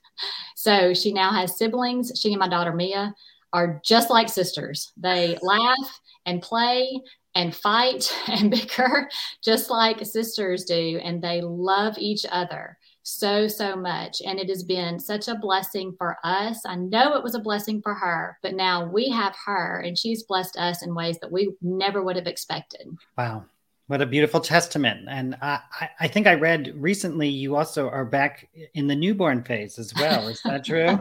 So 0.55 0.93
she 0.93 1.11
now 1.11 1.33
has 1.33 1.57
siblings. 1.57 2.11
She 2.17 2.31
and 2.31 2.39
my 2.39 2.47
daughter 2.47 2.71
Mia 2.71 3.13
are 3.51 3.81
just 3.83 4.09
like 4.09 4.29
sisters. 4.29 4.93
They 4.95 5.37
laugh 5.41 5.99
and 6.25 6.41
play 6.41 7.01
and 7.35 7.53
fight 7.53 8.15
and 8.27 8.49
bicker 8.49 9.09
just 9.43 9.69
like 9.69 10.05
sisters 10.05 10.63
do, 10.63 11.01
and 11.03 11.21
they 11.21 11.41
love 11.41 11.97
each 11.97 12.25
other 12.31 12.77
so, 13.03 13.47
so 13.47 13.75
much. 13.75 14.21
And 14.25 14.39
it 14.39 14.49
has 14.49 14.63
been 14.63 14.99
such 14.99 15.27
a 15.27 15.35
blessing 15.35 15.93
for 15.97 16.17
us. 16.23 16.61
I 16.65 16.75
know 16.75 17.15
it 17.15 17.23
was 17.23 17.35
a 17.35 17.39
blessing 17.39 17.81
for 17.81 17.93
her, 17.93 18.37
but 18.41 18.55
now 18.55 18.89
we 18.89 19.09
have 19.09 19.35
her 19.45 19.81
and 19.81 19.97
she's 19.97 20.23
blessed 20.23 20.57
us 20.57 20.83
in 20.83 20.95
ways 20.95 21.19
that 21.19 21.31
we 21.31 21.51
never 21.61 22.01
would 22.01 22.15
have 22.15 22.27
expected. 22.27 22.87
Wow. 23.17 23.45
What 23.93 24.01
a 24.01 24.07
beautiful 24.07 24.39
testament. 24.39 25.05
And 25.07 25.37
I, 25.39 25.59
I 25.99 26.07
think 26.07 26.25
I 26.25 26.33
read 26.33 26.73
recently 26.75 27.29
you 27.29 27.55
also 27.55 27.89
are 27.89 28.05
back 28.05 28.49
in 28.73 28.87
the 28.87 28.95
newborn 28.95 29.43
phase 29.43 29.77
as 29.77 29.93
well. 29.93 30.27
Is 30.29 30.41
that 30.41 30.65
true? 30.65 30.99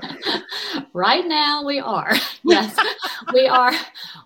right 0.92 1.26
now 1.26 1.64
we 1.64 1.80
are. 1.80 2.12
Yes. 2.44 2.76
we 3.32 3.46
are 3.46 3.72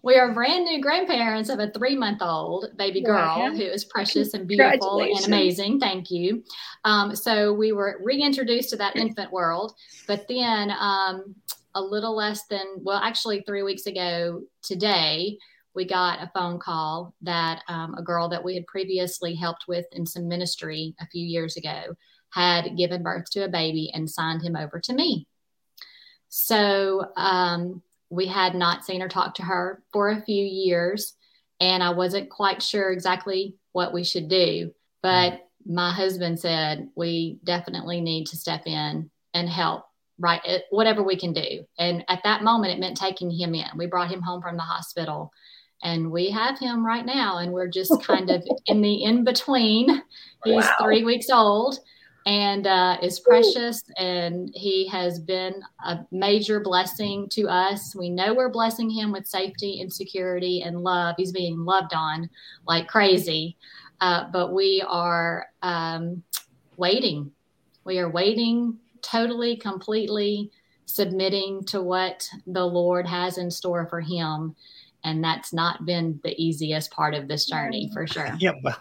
we 0.02 0.16
are 0.16 0.32
brand 0.32 0.64
new 0.64 0.80
grandparents 0.80 1.48
of 1.48 1.60
a 1.60 1.70
three 1.70 1.94
month 1.94 2.22
old 2.22 2.76
baby 2.76 3.02
girl 3.02 3.38
wow. 3.38 3.50
who 3.50 3.62
is 3.62 3.84
precious 3.84 4.34
and 4.34 4.48
beautiful 4.48 5.00
and 5.00 5.26
amazing. 5.26 5.78
Thank 5.78 6.10
you. 6.10 6.42
Um, 6.84 7.14
so 7.14 7.52
we 7.52 7.70
were 7.70 8.00
reintroduced 8.02 8.70
to 8.70 8.76
that 8.78 8.96
infant 8.96 9.30
world, 9.30 9.74
but 10.08 10.26
then 10.28 10.72
um, 10.72 11.36
a 11.76 11.80
little 11.80 12.16
less 12.16 12.46
than 12.46 12.64
well, 12.82 12.98
actually 12.98 13.42
three 13.42 13.62
weeks 13.62 13.86
ago 13.86 14.42
today, 14.62 15.36
we 15.76 15.84
got 15.84 16.22
a 16.22 16.30
phone 16.34 16.58
call 16.58 17.14
that 17.20 17.62
um, 17.68 17.94
a 17.94 18.02
girl 18.02 18.30
that 18.30 18.42
we 18.42 18.54
had 18.54 18.66
previously 18.66 19.34
helped 19.34 19.66
with 19.68 19.84
in 19.92 20.06
some 20.06 20.26
ministry 20.26 20.94
a 21.00 21.06
few 21.06 21.24
years 21.24 21.56
ago 21.56 21.94
had 22.30 22.76
given 22.76 23.02
birth 23.02 23.30
to 23.30 23.44
a 23.44 23.48
baby 23.48 23.90
and 23.94 24.10
signed 24.10 24.42
him 24.42 24.56
over 24.56 24.80
to 24.80 24.94
me. 24.94 25.28
So 26.30 27.12
um, 27.16 27.82
we 28.10 28.26
had 28.26 28.54
not 28.54 28.84
seen 28.84 29.02
or 29.02 29.08
talked 29.08 29.36
to 29.36 29.42
her 29.44 29.82
for 29.92 30.08
a 30.08 30.22
few 30.22 30.44
years, 30.44 31.14
and 31.60 31.82
I 31.82 31.90
wasn't 31.90 32.30
quite 32.30 32.62
sure 32.62 32.90
exactly 32.90 33.56
what 33.72 33.92
we 33.92 34.02
should 34.02 34.28
do. 34.28 34.72
But 35.02 35.46
my 35.66 35.92
husband 35.92 36.40
said 36.40 36.88
we 36.96 37.38
definitely 37.44 38.00
need 38.00 38.26
to 38.28 38.36
step 38.36 38.62
in 38.66 39.10
and 39.34 39.48
help 39.48 39.84
right 40.18 40.40
whatever 40.70 41.02
we 41.02 41.16
can 41.16 41.32
do 41.32 41.64
and 41.78 42.02
at 42.08 42.22
that 42.24 42.42
moment 42.42 42.72
it 42.72 42.80
meant 42.80 42.96
taking 42.96 43.30
him 43.30 43.54
in 43.54 43.66
we 43.76 43.86
brought 43.86 44.10
him 44.10 44.22
home 44.22 44.40
from 44.40 44.56
the 44.56 44.62
hospital 44.62 45.30
and 45.82 46.10
we 46.10 46.30
have 46.30 46.58
him 46.58 46.84
right 46.84 47.06
now 47.06 47.38
and 47.38 47.52
we're 47.52 47.68
just 47.68 48.02
kind 48.02 48.30
of 48.30 48.42
in 48.66 48.80
the 48.80 49.04
in 49.04 49.24
between 49.24 50.02
he's 50.44 50.64
wow. 50.64 50.76
three 50.80 51.04
weeks 51.04 51.30
old 51.30 51.78
and 52.26 52.66
uh, 52.66 52.96
is 53.02 53.20
precious 53.20 53.84
and 53.98 54.50
he 54.52 54.88
has 54.88 55.20
been 55.20 55.54
a 55.84 56.00
major 56.10 56.58
blessing 56.58 57.28
to 57.30 57.44
us. 57.44 57.94
We 57.94 58.10
know 58.10 58.34
we're 58.34 58.50
blessing 58.50 58.90
him 58.90 59.12
with 59.12 59.28
safety 59.28 59.80
and 59.80 59.92
security 59.92 60.62
and 60.62 60.80
love. 60.80 61.14
He's 61.16 61.30
being 61.30 61.64
loved 61.64 61.94
on 61.94 62.28
like 62.66 62.88
crazy. 62.88 63.56
Uh, 64.00 64.24
but 64.32 64.52
we 64.52 64.82
are 64.88 65.46
um, 65.62 66.20
waiting. 66.76 67.30
We 67.84 68.00
are 68.00 68.10
waiting 68.10 68.76
totally 69.02 69.56
completely 69.56 70.50
submitting 70.86 71.62
to 71.64 71.82
what 71.82 72.28
the 72.46 72.64
lord 72.64 73.06
has 73.06 73.38
in 73.38 73.50
store 73.50 73.86
for 73.86 74.00
him 74.00 74.54
and 75.06 75.22
that's 75.22 75.52
not 75.52 75.86
been 75.86 76.20
the 76.24 76.34
easiest 76.42 76.90
part 76.90 77.14
of 77.14 77.28
this 77.28 77.46
journey 77.46 77.88
for 77.94 78.06
sure. 78.06 78.26
Yep. 78.38 78.56
Well, 78.62 78.76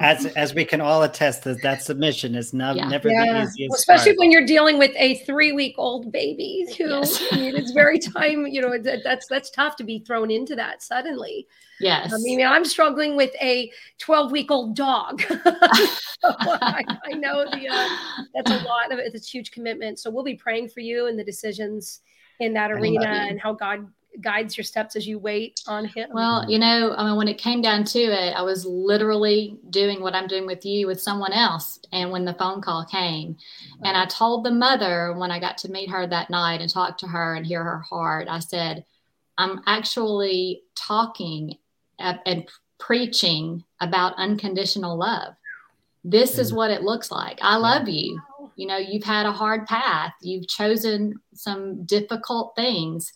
as 0.00 0.26
as 0.26 0.54
we 0.54 0.64
can 0.64 0.80
all 0.80 1.02
attest, 1.02 1.44
that 1.44 1.62
that 1.62 1.82
submission 1.82 2.34
is 2.34 2.52
not 2.52 2.76
yeah. 2.76 2.88
never 2.88 3.08
yeah. 3.08 3.24
the 3.24 3.42
easiest. 3.42 3.70
Well, 3.70 3.78
especially 3.78 4.12
part. 4.12 4.18
when 4.18 4.30
you're 4.30 4.46
dealing 4.46 4.78
with 4.78 4.92
a 4.96 5.16
three 5.24 5.52
week 5.52 5.74
old 5.78 6.12
baby, 6.12 6.66
who 6.78 6.88
yes. 6.88 7.22
I 7.32 7.36
mean, 7.36 7.56
it's 7.56 7.72
very 7.72 7.98
time. 7.98 8.46
You 8.46 8.60
know, 8.60 8.78
that's 8.78 9.26
that's 9.26 9.50
tough 9.50 9.76
to 9.76 9.84
be 9.84 10.00
thrown 10.00 10.30
into 10.30 10.54
that 10.56 10.82
suddenly. 10.82 11.46
Yes. 11.80 12.12
I 12.12 12.18
mean, 12.18 12.44
I'm 12.44 12.66
struggling 12.66 13.16
with 13.16 13.30
a 13.40 13.72
12 13.98 14.30
week 14.32 14.50
old 14.50 14.76
dog. 14.76 15.22
I, 15.30 16.84
I, 17.06 17.12
know 17.14 17.46
the 17.46 17.68
uh, 17.70 17.88
that's 18.34 18.50
a 18.50 18.64
lot 18.66 18.92
of 18.92 18.98
it. 18.98 19.12
It's 19.14 19.26
a 19.26 19.30
huge 19.30 19.50
commitment. 19.50 19.98
So 19.98 20.10
we'll 20.10 20.24
be 20.24 20.34
praying 20.34 20.68
for 20.68 20.80
you 20.80 21.06
and 21.06 21.18
the 21.18 21.24
decisions 21.24 22.00
in 22.38 22.52
that 22.52 22.70
arena 22.70 23.06
and 23.06 23.40
how 23.40 23.54
God 23.54 23.86
guides 24.20 24.56
your 24.56 24.64
steps 24.64 24.96
as 24.96 25.06
you 25.06 25.18
wait 25.18 25.60
on 25.66 25.84
him? 25.84 26.10
Well, 26.12 26.48
you 26.48 26.58
know, 26.58 26.94
I 26.96 27.04
mean, 27.04 27.16
when 27.16 27.28
it 27.28 27.38
came 27.38 27.62
down 27.62 27.84
to 27.84 27.98
it, 27.98 28.34
I 28.34 28.42
was 28.42 28.64
literally 28.66 29.56
doing 29.70 30.02
what 30.02 30.14
I'm 30.14 30.26
doing 30.26 30.46
with 30.46 30.64
you 30.64 30.86
with 30.86 31.00
someone 31.00 31.32
else. 31.32 31.80
And 31.92 32.10
when 32.10 32.24
the 32.24 32.34
phone 32.34 32.60
call 32.60 32.84
came, 32.84 33.36
and 33.84 33.96
I 33.96 34.06
told 34.06 34.44
the 34.44 34.50
mother 34.50 35.14
when 35.16 35.30
I 35.30 35.38
got 35.38 35.58
to 35.58 35.70
meet 35.70 35.90
her 35.90 36.06
that 36.06 36.30
night 36.30 36.60
and 36.60 36.70
talk 36.70 36.98
to 36.98 37.06
her 37.06 37.34
and 37.34 37.46
hear 37.46 37.62
her 37.62 37.80
heart, 37.80 38.28
I 38.28 38.40
said, 38.40 38.84
I'm 39.38 39.60
actually 39.66 40.62
talking 40.74 41.56
and 41.98 42.48
preaching 42.78 43.64
about 43.80 44.16
unconditional 44.16 44.98
love. 44.98 45.34
This 46.02 46.38
is 46.38 46.52
mm. 46.52 46.56
what 46.56 46.70
it 46.70 46.82
looks 46.82 47.10
like. 47.10 47.38
I 47.42 47.56
love 47.56 47.88
you. 47.88 48.20
You 48.56 48.66
know, 48.66 48.78
you've 48.78 49.04
had 49.04 49.26
a 49.26 49.32
hard 49.32 49.66
path, 49.66 50.12
you've 50.20 50.48
chosen 50.48 51.14
some 51.34 51.84
difficult 51.84 52.54
things 52.56 53.12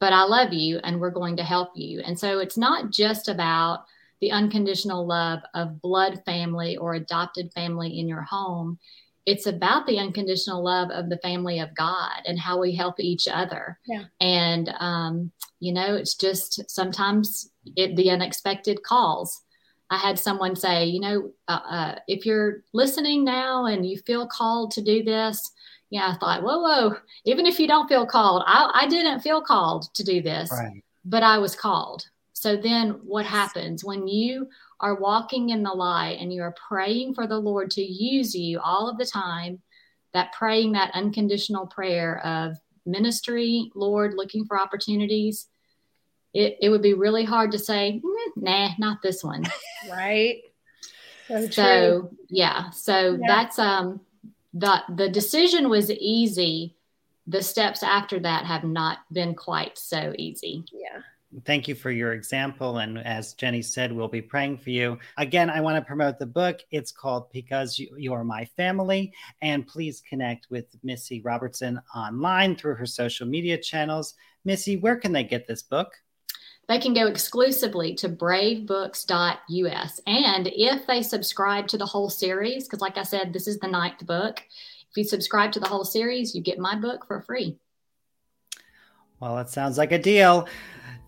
but 0.00 0.12
I 0.12 0.24
love 0.24 0.52
you 0.52 0.80
and 0.82 0.98
we're 0.98 1.10
going 1.10 1.36
to 1.36 1.44
help 1.44 1.70
you. 1.74 2.00
And 2.00 2.18
so 2.18 2.40
it's 2.40 2.56
not 2.56 2.90
just 2.90 3.28
about 3.28 3.84
the 4.20 4.32
unconditional 4.32 5.06
love 5.06 5.40
of 5.54 5.80
blood 5.80 6.22
family 6.24 6.76
or 6.76 6.94
adopted 6.94 7.52
family 7.52 7.98
in 7.98 8.08
your 8.08 8.22
home. 8.22 8.78
It's 9.26 9.46
about 9.46 9.86
the 9.86 9.98
unconditional 9.98 10.64
love 10.64 10.90
of 10.90 11.10
the 11.10 11.18
family 11.18 11.60
of 11.60 11.74
God 11.74 12.22
and 12.24 12.38
how 12.38 12.58
we 12.58 12.74
help 12.74 12.98
each 12.98 13.28
other. 13.28 13.78
Yeah. 13.86 14.04
And, 14.20 14.74
um, 14.80 15.30
you 15.60 15.72
know, 15.72 15.94
it's 15.94 16.14
just 16.14 16.68
sometimes 16.70 17.50
it, 17.76 17.96
the 17.96 18.10
unexpected 18.10 18.82
calls. 18.82 19.42
I 19.90 19.98
had 19.98 20.18
someone 20.18 20.56
say, 20.56 20.86
you 20.86 21.00
know, 21.00 21.32
uh, 21.48 21.60
uh, 21.68 21.94
if 22.08 22.24
you're 22.24 22.62
listening 22.72 23.24
now 23.24 23.66
and 23.66 23.84
you 23.84 23.98
feel 23.98 24.26
called 24.26 24.70
to 24.72 24.82
do 24.82 25.02
this, 25.02 25.50
yeah, 25.90 26.12
I 26.14 26.18
thought, 26.18 26.42
whoa, 26.42 26.60
whoa, 26.60 26.96
even 27.24 27.46
if 27.46 27.58
you 27.58 27.66
don't 27.66 27.88
feel 27.88 28.06
called, 28.06 28.44
I, 28.46 28.70
I 28.82 28.86
didn't 28.86 29.20
feel 29.20 29.42
called 29.42 29.92
to 29.94 30.04
do 30.04 30.22
this, 30.22 30.50
right. 30.52 30.82
but 31.04 31.22
I 31.22 31.38
was 31.38 31.56
called. 31.56 32.06
So 32.32 32.56
then 32.56 33.00
what 33.04 33.26
happens 33.26 33.84
when 33.84 34.06
you 34.06 34.48
are 34.78 34.94
walking 34.94 35.50
in 35.50 35.62
the 35.62 35.72
light 35.72 36.18
and 36.20 36.32
you 36.32 36.42
are 36.42 36.54
praying 36.68 37.14
for 37.14 37.26
the 37.26 37.38
Lord 37.38 37.70
to 37.72 37.82
use 37.82 38.34
you 38.34 38.60
all 38.60 38.88
of 38.88 38.98
the 38.98 39.04
time? 39.04 39.60
That 40.12 40.32
praying 40.32 40.72
that 40.72 40.90
unconditional 40.94 41.66
prayer 41.66 42.24
of 42.24 42.56
ministry, 42.86 43.70
Lord, 43.74 44.14
looking 44.14 44.44
for 44.44 44.60
opportunities, 44.60 45.46
it, 46.34 46.56
it 46.60 46.68
would 46.68 46.82
be 46.82 46.94
really 46.94 47.24
hard 47.24 47.52
to 47.52 47.58
say, 47.58 48.00
mm, 48.04 48.42
nah, 48.42 48.70
not 48.78 49.02
this 49.02 49.22
one. 49.22 49.44
Right. 49.90 50.42
So, 51.26 51.48
so 51.48 52.10
yeah. 52.28 52.68
So 52.70 53.12
yeah. 53.12 53.26
that's 53.26 53.58
um 53.58 54.00
the 54.52 54.82
the 54.96 55.08
decision 55.08 55.68
was 55.68 55.90
easy. 55.90 56.76
The 57.26 57.42
steps 57.42 57.82
after 57.82 58.18
that 58.20 58.46
have 58.46 58.64
not 58.64 58.98
been 59.12 59.34
quite 59.34 59.78
so 59.78 60.14
easy. 60.18 60.64
Yeah. 60.72 61.00
Thank 61.44 61.68
you 61.68 61.76
for 61.76 61.92
your 61.92 62.12
example. 62.12 62.78
And 62.78 62.98
as 62.98 63.34
Jenny 63.34 63.62
said, 63.62 63.92
we'll 63.92 64.08
be 64.08 64.20
praying 64.22 64.58
for 64.58 64.70
you. 64.70 64.98
Again, 65.16 65.48
I 65.48 65.60
want 65.60 65.76
to 65.76 65.86
promote 65.86 66.18
the 66.18 66.26
book. 66.26 66.58
It's 66.72 66.90
called 66.90 67.30
Because 67.30 67.78
You, 67.78 67.94
you 67.96 68.12
Are 68.12 68.24
My 68.24 68.44
Family. 68.56 69.12
And 69.40 69.64
please 69.64 70.02
connect 70.08 70.50
with 70.50 70.76
Missy 70.82 71.20
Robertson 71.20 71.80
online 71.94 72.56
through 72.56 72.74
her 72.74 72.86
social 72.86 73.28
media 73.28 73.56
channels. 73.56 74.14
Missy, 74.44 74.76
where 74.76 74.96
can 74.96 75.12
they 75.12 75.22
get 75.22 75.46
this 75.46 75.62
book? 75.62 75.92
They 76.70 76.78
can 76.78 76.94
go 76.94 77.08
exclusively 77.08 77.96
to 77.96 78.08
bravebooks.us. 78.08 80.00
And 80.06 80.50
if 80.54 80.86
they 80.86 81.02
subscribe 81.02 81.66
to 81.66 81.76
the 81.76 81.84
whole 81.84 82.08
series, 82.08 82.62
because 82.62 82.80
like 82.80 82.96
I 82.96 83.02
said, 83.02 83.32
this 83.32 83.48
is 83.48 83.58
the 83.58 83.66
ninth 83.66 84.06
book, 84.06 84.38
if 84.38 84.96
you 84.96 85.02
subscribe 85.02 85.50
to 85.52 85.60
the 85.60 85.66
whole 85.66 85.84
series, 85.84 86.32
you 86.32 86.40
get 86.40 86.60
my 86.60 86.76
book 86.76 87.08
for 87.08 87.22
free. 87.22 87.58
Well, 89.18 89.34
that 89.34 89.50
sounds 89.50 89.78
like 89.78 89.90
a 89.90 89.98
deal. 89.98 90.46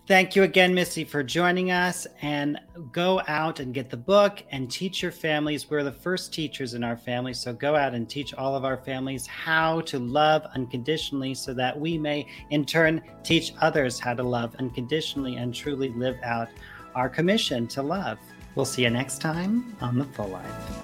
Thank 0.08 0.34
you 0.34 0.42
again, 0.42 0.74
Missy, 0.74 1.04
for 1.04 1.22
joining 1.22 1.70
us. 1.70 2.08
And 2.22 2.58
go 2.90 3.22
out 3.28 3.60
and 3.60 3.72
get 3.72 3.88
the 3.88 3.96
book 3.96 4.42
and 4.50 4.68
teach 4.68 5.00
your 5.00 5.12
families. 5.12 5.70
We're 5.70 5.84
the 5.84 5.92
first 5.92 6.32
teachers 6.34 6.74
in 6.74 6.82
our 6.82 6.96
family. 6.96 7.32
So 7.34 7.52
go 7.52 7.76
out 7.76 7.94
and 7.94 8.08
teach 8.08 8.34
all 8.34 8.56
of 8.56 8.64
our 8.64 8.76
families 8.76 9.26
how 9.26 9.80
to 9.82 10.00
love 10.00 10.44
unconditionally 10.56 11.34
so 11.34 11.54
that 11.54 11.78
we 11.78 11.98
may, 11.98 12.26
in 12.50 12.64
turn, 12.64 13.00
teach 13.22 13.52
others 13.60 14.00
how 14.00 14.14
to 14.14 14.24
love 14.24 14.56
unconditionally 14.56 15.36
and 15.36 15.54
truly 15.54 15.90
live 15.90 16.16
out 16.24 16.48
our 16.96 17.08
commission 17.08 17.68
to 17.68 17.82
love. 17.82 18.18
We'll 18.56 18.66
see 18.66 18.82
you 18.82 18.90
next 18.90 19.20
time 19.20 19.76
on 19.80 19.98
The 19.98 20.04
Full 20.04 20.28
Life. 20.28 20.82